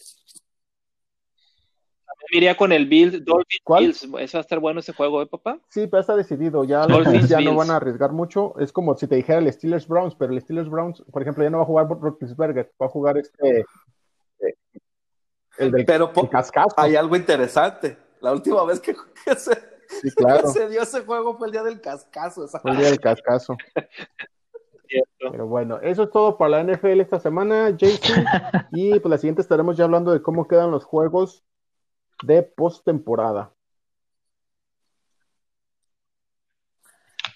también 2.06 2.18
me 2.18 2.19
iría 2.32 2.56
con 2.58 2.72
el 2.72 2.86
Bills, 2.88 3.24
Dolphins 3.26 3.62
¿Cuál? 3.64 3.84
Bills. 3.86 4.04
Eso 4.04 4.12
va 4.14 4.20
a 4.20 4.42
estar 4.42 4.60
bueno 4.60 4.80
ese 4.80 4.94
juego, 4.94 5.22
¿eh, 5.22 5.28
papá? 5.28 5.60
Sí, 5.70 5.88
pero 5.88 6.02
está 6.02 6.16
decidido. 6.16 6.64
Ya, 6.64 6.86
Dolphins, 6.86 7.12
Bills 7.12 7.30
ya 7.30 7.40
no 7.42 7.56
van 7.56 7.72
a 7.72 7.78
arriesgar 7.78 8.12
mucho. 8.12 8.58
Es 8.60 8.72
como 8.72 8.96
si 8.96 9.08
te 9.08 9.16
dijera 9.16 9.40
el 9.40 9.52
Steelers 9.52 9.88
Browns, 9.88 10.16
pero 10.16 10.34
el 10.34 10.42
Steelers 10.42 10.70
Browns, 10.70 11.04
por 11.12 11.22
ejemplo, 11.22 11.44
ya 11.44 11.50
no 11.50 11.58
va 11.58 11.64
a 11.64 11.68
jugar 11.68 11.88
Roethlisberger, 11.90 12.72
va 12.82 12.86
a 12.86 12.90
jugar 12.90 13.18
este. 13.18 13.60
eh, 13.60 14.54
el 15.58 15.72
del 15.72 15.86
Pero 15.86 16.14
po- 16.14 16.22
el 16.24 16.30
cascazo. 16.30 16.74
hay 16.78 16.96
algo 16.96 17.16
interesante. 17.16 17.98
La 18.22 18.32
última 18.32 18.64
vez 18.66 18.80
que, 18.80 18.94
que 19.26 19.36
se, 19.36 19.54
Sí, 20.02 20.12
claro. 20.12 20.42
que 20.54 20.60
se 20.60 20.70
dio 20.70 20.82
ese 20.84 21.02
juego 21.02 21.38
fue 21.38 21.48
el 21.48 21.52
día 21.52 21.64
del 21.64 21.82
cascazo. 21.82 22.46
esa- 22.46 22.60
Fue 22.60 22.72
el 22.72 22.78
día 22.78 22.88
del 22.90 23.00
cascazo. 23.00 23.56
Cierto. 24.88 25.32
Pero 25.32 25.48
bueno, 25.48 25.80
eso 25.82 26.04
es 26.04 26.10
todo 26.12 26.38
para 26.38 26.64
la 26.64 26.74
NFL 26.74 27.00
esta 27.02 27.20
semana, 27.20 27.70
JC. 27.72 28.02
Y 28.72 29.00
pues 29.00 29.10
la 29.10 29.18
siguiente 29.18 29.42
estaremos 29.42 29.78
ya 29.78 29.84
hablando 29.86 30.12
de 30.12 30.22
cómo 30.22 30.48
quedan 30.48 30.72
los 30.72 30.84
juegos 30.84 31.44
de 32.24 32.44
postemporada. 32.44 33.54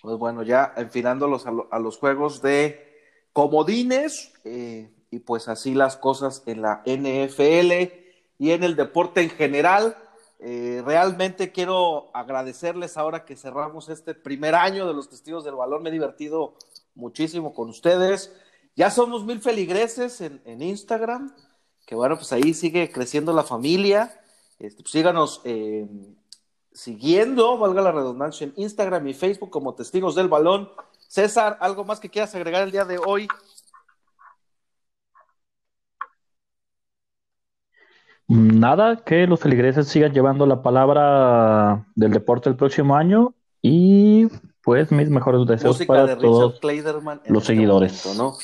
Pues 0.01 0.17
bueno, 0.17 0.43
ya 0.43 0.73
enfilándolos 0.75 1.45
a, 1.47 1.53
a 1.71 1.79
los 1.79 1.97
juegos 1.97 2.41
de 2.41 2.93
comodines, 3.31 4.33
eh, 4.43 4.91
y 5.13 5.19
pues 5.19 5.47
así 5.47 5.75
las 5.75 5.95
cosas 5.95 6.41
en 6.47 6.63
la 6.63 6.81
NFL 6.85 7.93
y 8.39 8.51
en 8.51 8.63
el 8.63 8.75
deporte 8.75 9.21
en 9.21 9.29
general. 9.29 9.95
Eh, 10.39 10.81
realmente 10.83 11.51
quiero 11.51 12.09
agradecerles 12.15 12.97
ahora 12.97 13.23
que 13.23 13.35
cerramos 13.35 13.89
este 13.89 14.15
primer 14.15 14.55
año 14.55 14.87
de 14.87 14.93
los 14.95 15.09
testigos 15.09 15.43
del 15.43 15.53
balón. 15.55 15.83
Me 15.83 15.89
he 15.89 15.93
divertido 15.93 16.55
muchísimo 16.95 17.53
con 17.53 17.69
ustedes. 17.69 18.33
Ya 18.75 18.89
somos 18.89 19.23
mil 19.23 19.39
feligreses 19.39 20.19
en, 20.19 20.41
en 20.45 20.63
Instagram, 20.63 21.35
que 21.85 21.93
bueno, 21.93 22.15
pues 22.15 22.33
ahí 22.33 22.55
sigue 22.55 22.91
creciendo 22.91 23.33
la 23.33 23.43
familia. 23.43 24.19
Este, 24.63 24.81
pues 24.81 24.93
síganos 24.93 25.41
eh, 25.43 25.85
siguiendo, 26.71 27.57
valga 27.57 27.81
la 27.81 27.91
redundancia, 27.91 28.45
en 28.45 28.53
Instagram 28.55 29.05
y 29.09 29.13
Facebook 29.13 29.49
como 29.49 29.75
Testigos 29.75 30.15
del 30.15 30.29
Balón. 30.29 30.69
César, 31.09 31.57
¿algo 31.59 31.83
más 31.83 31.99
que 31.99 32.09
quieras 32.09 32.33
agregar 32.33 32.63
el 32.63 32.71
día 32.71 32.85
de 32.85 32.97
hoy? 32.97 33.27
Nada, 38.29 39.03
que 39.03 39.27
los 39.27 39.41
feligreses 39.41 39.89
sigan 39.89 40.13
llevando 40.13 40.45
la 40.45 40.63
palabra 40.63 41.85
del 41.95 42.11
deporte 42.13 42.49
el 42.49 42.55
próximo 42.55 42.95
año 42.95 43.35
y 43.61 44.29
pues 44.61 44.93
mis 44.93 45.09
mejores 45.09 45.45
deseos 45.45 45.75
Música 45.75 45.93
para 45.93 46.05
de 46.05 46.15
todos. 46.15 46.61
Richard 46.61 47.03
los 47.03 47.43
este 47.43 47.47
seguidores. 47.47 48.05
momento, 48.05 48.23
¿no? 48.23 48.37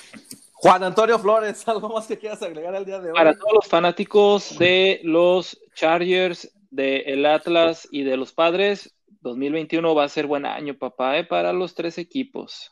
Juan 0.62 0.84
Antonio 0.84 1.18
Flores, 1.20 1.66
¿algo 1.68 1.90
más 1.90 2.06
que 2.08 2.18
quieras 2.18 2.42
agregar 2.44 2.76
al 2.76 2.86
día 2.86 3.00
de 3.00 3.12
hoy? 3.12 3.16
Para 3.16 3.34
todos 3.34 3.54
los 3.54 3.68
fanáticos 3.68 4.58
de 4.60 5.00
los 5.04 5.58
Chargers, 5.74 6.52
de 6.70 6.98
el 7.08 7.26
Atlas 7.26 7.88
y 7.92 8.04
de 8.04 8.18
los 8.18 8.34
Padres, 8.34 8.94
2021 9.22 9.96
va 9.96 10.04
a 10.04 10.10
ser 10.10 10.28
buen 10.28 10.46
año, 10.46 10.78
papá, 10.78 11.18
¿eh? 11.18 11.24
para 11.24 11.54
los 11.54 11.76
tres 11.76 11.98
equipos. 11.98 12.72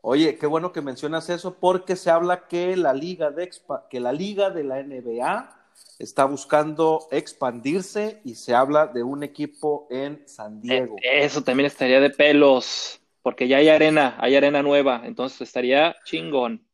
Oye, 0.00 0.38
qué 0.38 0.46
bueno 0.46 0.72
que 0.72 0.80
mencionas 0.80 1.28
eso 1.28 1.56
porque 1.58 1.96
se 1.96 2.08
habla 2.10 2.46
que 2.46 2.76
la 2.76 2.94
liga 2.94 3.30
de 3.30 3.50
expa- 3.50 3.88
que 3.90 3.98
la 3.98 4.12
liga 4.12 4.50
de 4.50 4.62
la 4.62 4.78
NBA 4.78 5.54
está 5.98 6.24
buscando 6.24 7.08
expandirse 7.10 8.20
y 8.24 8.36
se 8.36 8.54
habla 8.54 8.86
de 8.86 9.02
un 9.02 9.24
equipo 9.24 9.88
en 9.90 10.22
San 10.28 10.60
Diego. 10.60 10.96
Eh, 11.02 11.24
Eso 11.24 11.42
también 11.42 11.66
estaría 11.66 11.98
de 12.00 12.10
pelos, 12.10 13.00
porque 13.22 13.48
ya 13.48 13.56
hay 13.56 13.68
arena, 13.68 14.16
hay 14.20 14.36
arena 14.36 14.62
nueva, 14.62 15.02
entonces 15.04 15.40
estaría 15.40 15.96
chingón. 16.04 16.64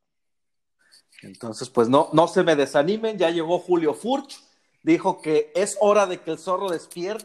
Entonces, 1.25 1.69
pues 1.71 1.89
no, 1.89 2.09
no 2.13 2.29
se 2.29 2.43
me 2.43 2.55
desanimen, 2.57 3.19
ya 3.19 3.31
llegó 3.31 3.59
Julio 3.59 3.95
Furch, 3.95 4.39
dijo 4.83 5.21
que 5.23 5.51
es 5.55 5.77
hora 5.81 6.07
de 6.07 6.21
que 6.21 6.33
el 6.33 6.39
zorro 6.39 6.69
despierte. 6.71 7.25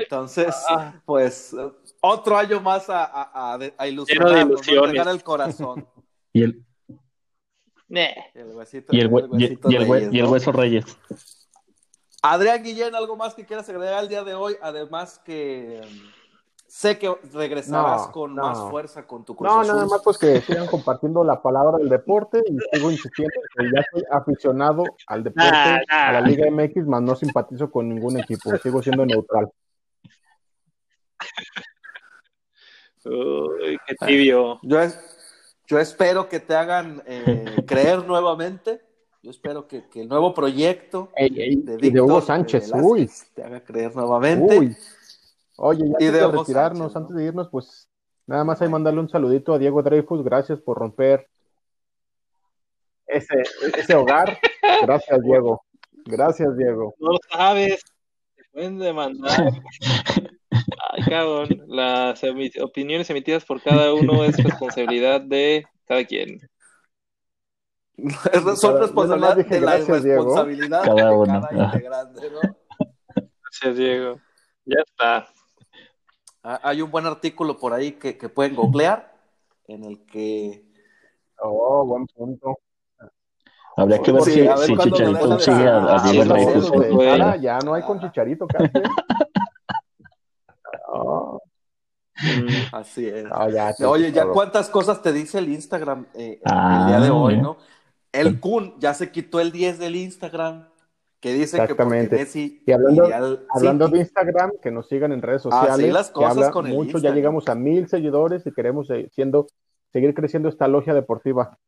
Entonces, 0.00 0.54
ah. 0.68 1.00
pues 1.04 1.54
otro 2.00 2.36
año 2.36 2.60
más 2.60 2.90
a, 2.90 3.04
a, 3.04 3.54
a, 3.54 3.58
a 3.78 3.86
el 3.86 5.22
corazón. 5.22 5.86
Y 6.32 6.42
el. 6.42 6.62
El 8.34 8.48
huesito, 8.52 8.94
y 8.94 9.00
el, 9.00 9.10
hue- 9.10 9.26
y- 9.26 9.44
huesito 9.44 9.70
y 9.70 9.76
el 9.76 9.86
hue- 9.86 9.92
Reyes, 9.94 10.12
y 10.12 10.18
el 10.18 10.24
¿no? 10.26 10.30
hueso 10.32 10.52
Reyes. 10.52 10.84
Adrián 12.20 12.62
Guillén, 12.62 12.94
¿algo 12.94 13.16
más 13.16 13.34
que 13.34 13.46
quieras 13.46 13.66
agregar 13.68 13.94
al 13.94 14.08
día 14.08 14.22
de 14.24 14.34
hoy? 14.34 14.56
Además 14.60 15.18
que 15.24 15.80
sé 16.68 16.98
que 16.98 17.14
regresarás 17.32 18.06
No, 18.06 18.12
con 18.12 18.34
no. 18.34 18.42
más 18.42 18.70
fuerza 18.70 19.06
con 19.06 19.24
tu 19.24 19.34
Cruz 19.36 19.50
No, 19.50 19.60
Azul. 19.60 19.74
nada 19.74 19.86
más 19.86 20.00
pues 20.02 20.18
que 20.18 20.40
sigan 20.40 20.66
compartiendo 20.66 21.22
la 21.24 21.40
palabra 21.40 21.78
del 21.78 21.88
deporte 21.88 22.42
y 22.46 22.58
sigo 22.72 22.90
insistiendo 22.90 23.34
que 23.56 23.64
ya 23.74 23.84
soy 23.92 24.04
aficionado 24.10 24.84
al 25.06 25.22
deporte, 25.24 25.50
Nah, 25.50 25.78
nah. 25.88 26.08
a 26.08 26.12
la 26.12 26.20
Liga 26.22 26.46
MX, 26.50 26.86
más 26.86 27.02
no 27.02 27.14
simpatizo 27.16 27.70
con 27.70 27.88
ningún 27.88 28.18
equipo, 28.18 28.56
sigo 28.58 28.82
siendo 28.82 29.06
neutral. 29.06 29.50
Uy, 33.04 33.78
qué 33.86 33.94
tibio. 34.06 34.58
Yo, 34.62 34.80
es- 34.80 34.98
yo 35.66 35.78
espero 35.78 36.28
que 36.28 36.40
te 36.40 36.54
hagan 36.54 37.02
eh, 37.06 37.64
creer 37.66 38.04
nuevamente. 38.04 38.80
Yo 39.22 39.30
espero 39.30 39.66
que, 39.66 39.88
que 39.88 40.02
el 40.02 40.08
nuevo 40.08 40.32
proyecto 40.34 41.08
Ey, 41.16 41.34
ey, 41.36 41.56
de, 41.56 42.00
Hugo 42.00 42.20
Sánchez, 42.20 42.70
Velázquez 42.70 42.90
uy, 42.90 43.10
te 43.34 43.42
haga 43.42 43.60
creer 43.64 43.94
nuevamente. 43.96 44.58
uy. 44.58 44.76
Oye, 45.58 45.80
ya 45.80 45.86
Y 45.86 46.06
antes 46.06 46.12
de 46.12 46.26
retirarnos, 46.28 46.92
Sánchez, 46.92 46.94
¿no? 46.94 47.00
antes 47.00 47.16
de 47.16 47.24
irnos, 47.24 47.48
pues 47.50 47.88
nada 48.26 48.44
más 48.44 48.60
hay 48.62 48.68
mandarle 48.68 49.00
un 49.00 49.08
saludito 49.08 49.54
a 49.54 49.58
Diego 49.58 49.82
Dreyfus, 49.82 50.22
gracias 50.22 50.60
por 50.60 50.78
romper 50.78 51.28
ese, 53.06 53.42
ese 53.76 53.94
hogar. 53.94 54.38
Gracias, 54.82 55.22
Diego. 55.22 55.62
Gracias, 56.04 56.56
Diego. 56.56 56.94
No 56.98 57.12
lo 57.12 57.18
sabes. 57.30 57.82
Te 58.34 58.42
pueden 58.52 58.78
demandar. 58.78 59.52
Ay, 60.90 61.02
cabrón. 61.08 61.48
Las 61.66 62.22
opiniones 62.62 63.08
emitidas 63.10 63.44
por 63.44 63.62
cada 63.62 63.94
uno 63.94 64.24
es 64.24 64.42
responsabilidad 64.42 65.20
de 65.20 65.66
cada 65.86 66.04
quien. 66.04 66.40
Son 68.56 68.78
responsabilidad 68.78 69.36
dije 69.36 69.54
de 69.54 69.60
la 69.60 69.76
gracias, 69.76 70.04
Diego. 70.04 70.24
responsabilidad 70.24 70.84
Cada 70.84 71.08
de 71.10 71.16
uno, 71.16 71.24
cada 71.26 71.46
ajá. 71.46 71.76
integrante, 71.76 72.30
¿no? 72.30 72.40
Gracias, 73.42 73.76
Diego. 73.76 74.20
Ya 74.66 74.80
está. 74.84 75.28
Ah, 76.48 76.60
Hay 76.62 76.80
un 76.80 76.90
buen 76.92 77.04
artículo 77.06 77.58
por 77.58 77.72
ahí 77.72 77.92
que, 77.92 78.16
que 78.16 78.28
pueden 78.28 78.54
googlear 78.54 79.12
en 79.66 79.82
el 79.84 80.06
que 80.06 80.64
Oh, 81.38 81.84
buen 81.84 82.06
punto. 82.06 82.58
Habría 83.76 84.00
que 84.00 84.12
ver 84.12 84.22
Sí, 84.22 84.30
si, 84.30 84.40
ver 84.40 84.56
si 84.58 84.76
Chicharito 84.76 85.12
dejan 85.12 85.30
de- 85.38 85.44
sigue 85.44 85.68
a, 85.68 85.76
a 85.76 85.96
Ah, 85.96 86.02
Diego 86.10 86.22
sí, 86.22 86.28
Dreyfus. 86.30 86.64
sí, 86.66 86.70
Pues, 86.72 86.90
güey. 86.92 87.08
ahora 87.10 87.36
ya 87.36 87.58
no 87.58 87.74
hay 87.74 87.82
con 87.82 88.00
Chicharito 88.00 88.46
casi. 88.46 88.70
Oh, 90.88 91.40
así 92.72 93.06
es. 93.06 93.24
no, 93.24 93.50
ya, 93.50 93.74
Oye, 93.86 94.10
ya 94.12 94.22
todo. 94.22 94.32
cuántas 94.32 94.70
cosas 94.70 95.02
te 95.02 95.12
dice 95.12 95.38
el 95.38 95.48
Instagram 95.48 96.06
eh, 96.14 96.40
Ah, 96.44 96.80
el 96.80 96.86
día 96.86 97.00
de 97.00 97.10
hoy. 97.10 97.36
¿no? 97.38 97.56
El 98.12 98.40
Kun 98.40 98.74
ya 98.78 98.94
se 98.94 99.10
quitó 99.10 99.40
el 99.40 99.52
10 99.52 99.78
del 99.78 99.96
Instagram, 99.96 100.68
que 101.20 101.32
dice 101.32 101.56
que 101.66 101.74
porque. 101.74 102.08
Messi 102.10 102.62
Y 102.66 102.72
hablando- 102.72 103.04
al 103.06 103.46
Hablando 103.50 103.88
de 103.88 103.98
Instagram, 104.00 104.52
que 104.62 104.70
nos 104.70 104.88
sigan 104.88 105.12
en 105.12 105.22
redes 105.22 105.44
Así 105.46 105.50
sociales. 105.50 105.92
las 105.92 106.08
que 106.08 106.12
cosas 106.14 106.30
habla 106.32 106.50
con 106.50 106.66
el 106.66 106.74
mucho, 106.74 106.98
ya 106.98 107.10
llegamos 107.12 107.48
a 107.48 107.54
mil 107.54 107.88
seguidores 107.88 108.46
y 108.46 108.52
queremos 108.52 108.90
eh, 108.90 109.08
siendo, 109.14 109.46
seguir 109.92 110.14
creciendo 110.14 110.48
esta 110.48 110.68
logia 110.68 110.94
deportiva. 110.94 111.58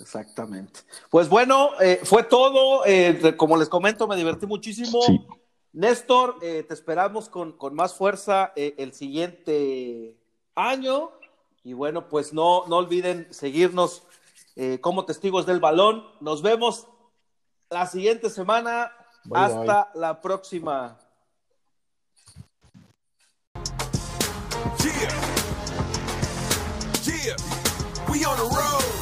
Exactamente. 0.00 0.80
Pues 1.10 1.28
bueno, 1.28 1.70
eh, 1.80 2.00
fue 2.04 2.22
todo. 2.22 2.84
eh, 2.86 3.34
como 3.36 3.56
les 3.56 3.68
comento, 3.68 4.06
me 4.06 4.16
divertí 4.16 4.46
muchísimo. 4.46 5.02
Sí. 5.02 5.20
Néstor, 5.72 6.36
eh, 6.40 6.64
te 6.66 6.72
esperamos 6.74 7.28
con, 7.28 7.52
con 7.52 7.74
más 7.74 7.94
fuerza 7.94 8.52
eh, 8.56 8.74
el 8.78 8.92
siguiente 8.92 10.16
año. 10.54 11.10
Y 11.64 11.72
bueno, 11.72 12.08
pues 12.08 12.32
no, 12.32 12.64
no 12.68 12.76
olviden 12.76 13.26
seguirnos 13.30 14.04
eh, 14.58 14.80
como 14.80 15.04
testigos 15.04 15.46
del 15.46 15.60
balón. 15.60 16.04
Nos 16.20 16.42
vemos 16.42 16.88
la 17.70 17.86
siguiente 17.86 18.28
semana. 18.28 18.92
Bye, 19.24 19.38
Hasta 19.40 19.90
la 19.94 20.20
próxima. 20.20 20.98
Yeah. 24.82 25.14
Yeah. 27.04 27.36
We 28.10 28.24
on 28.24 28.36
the 28.36 28.42
road. 28.42 28.97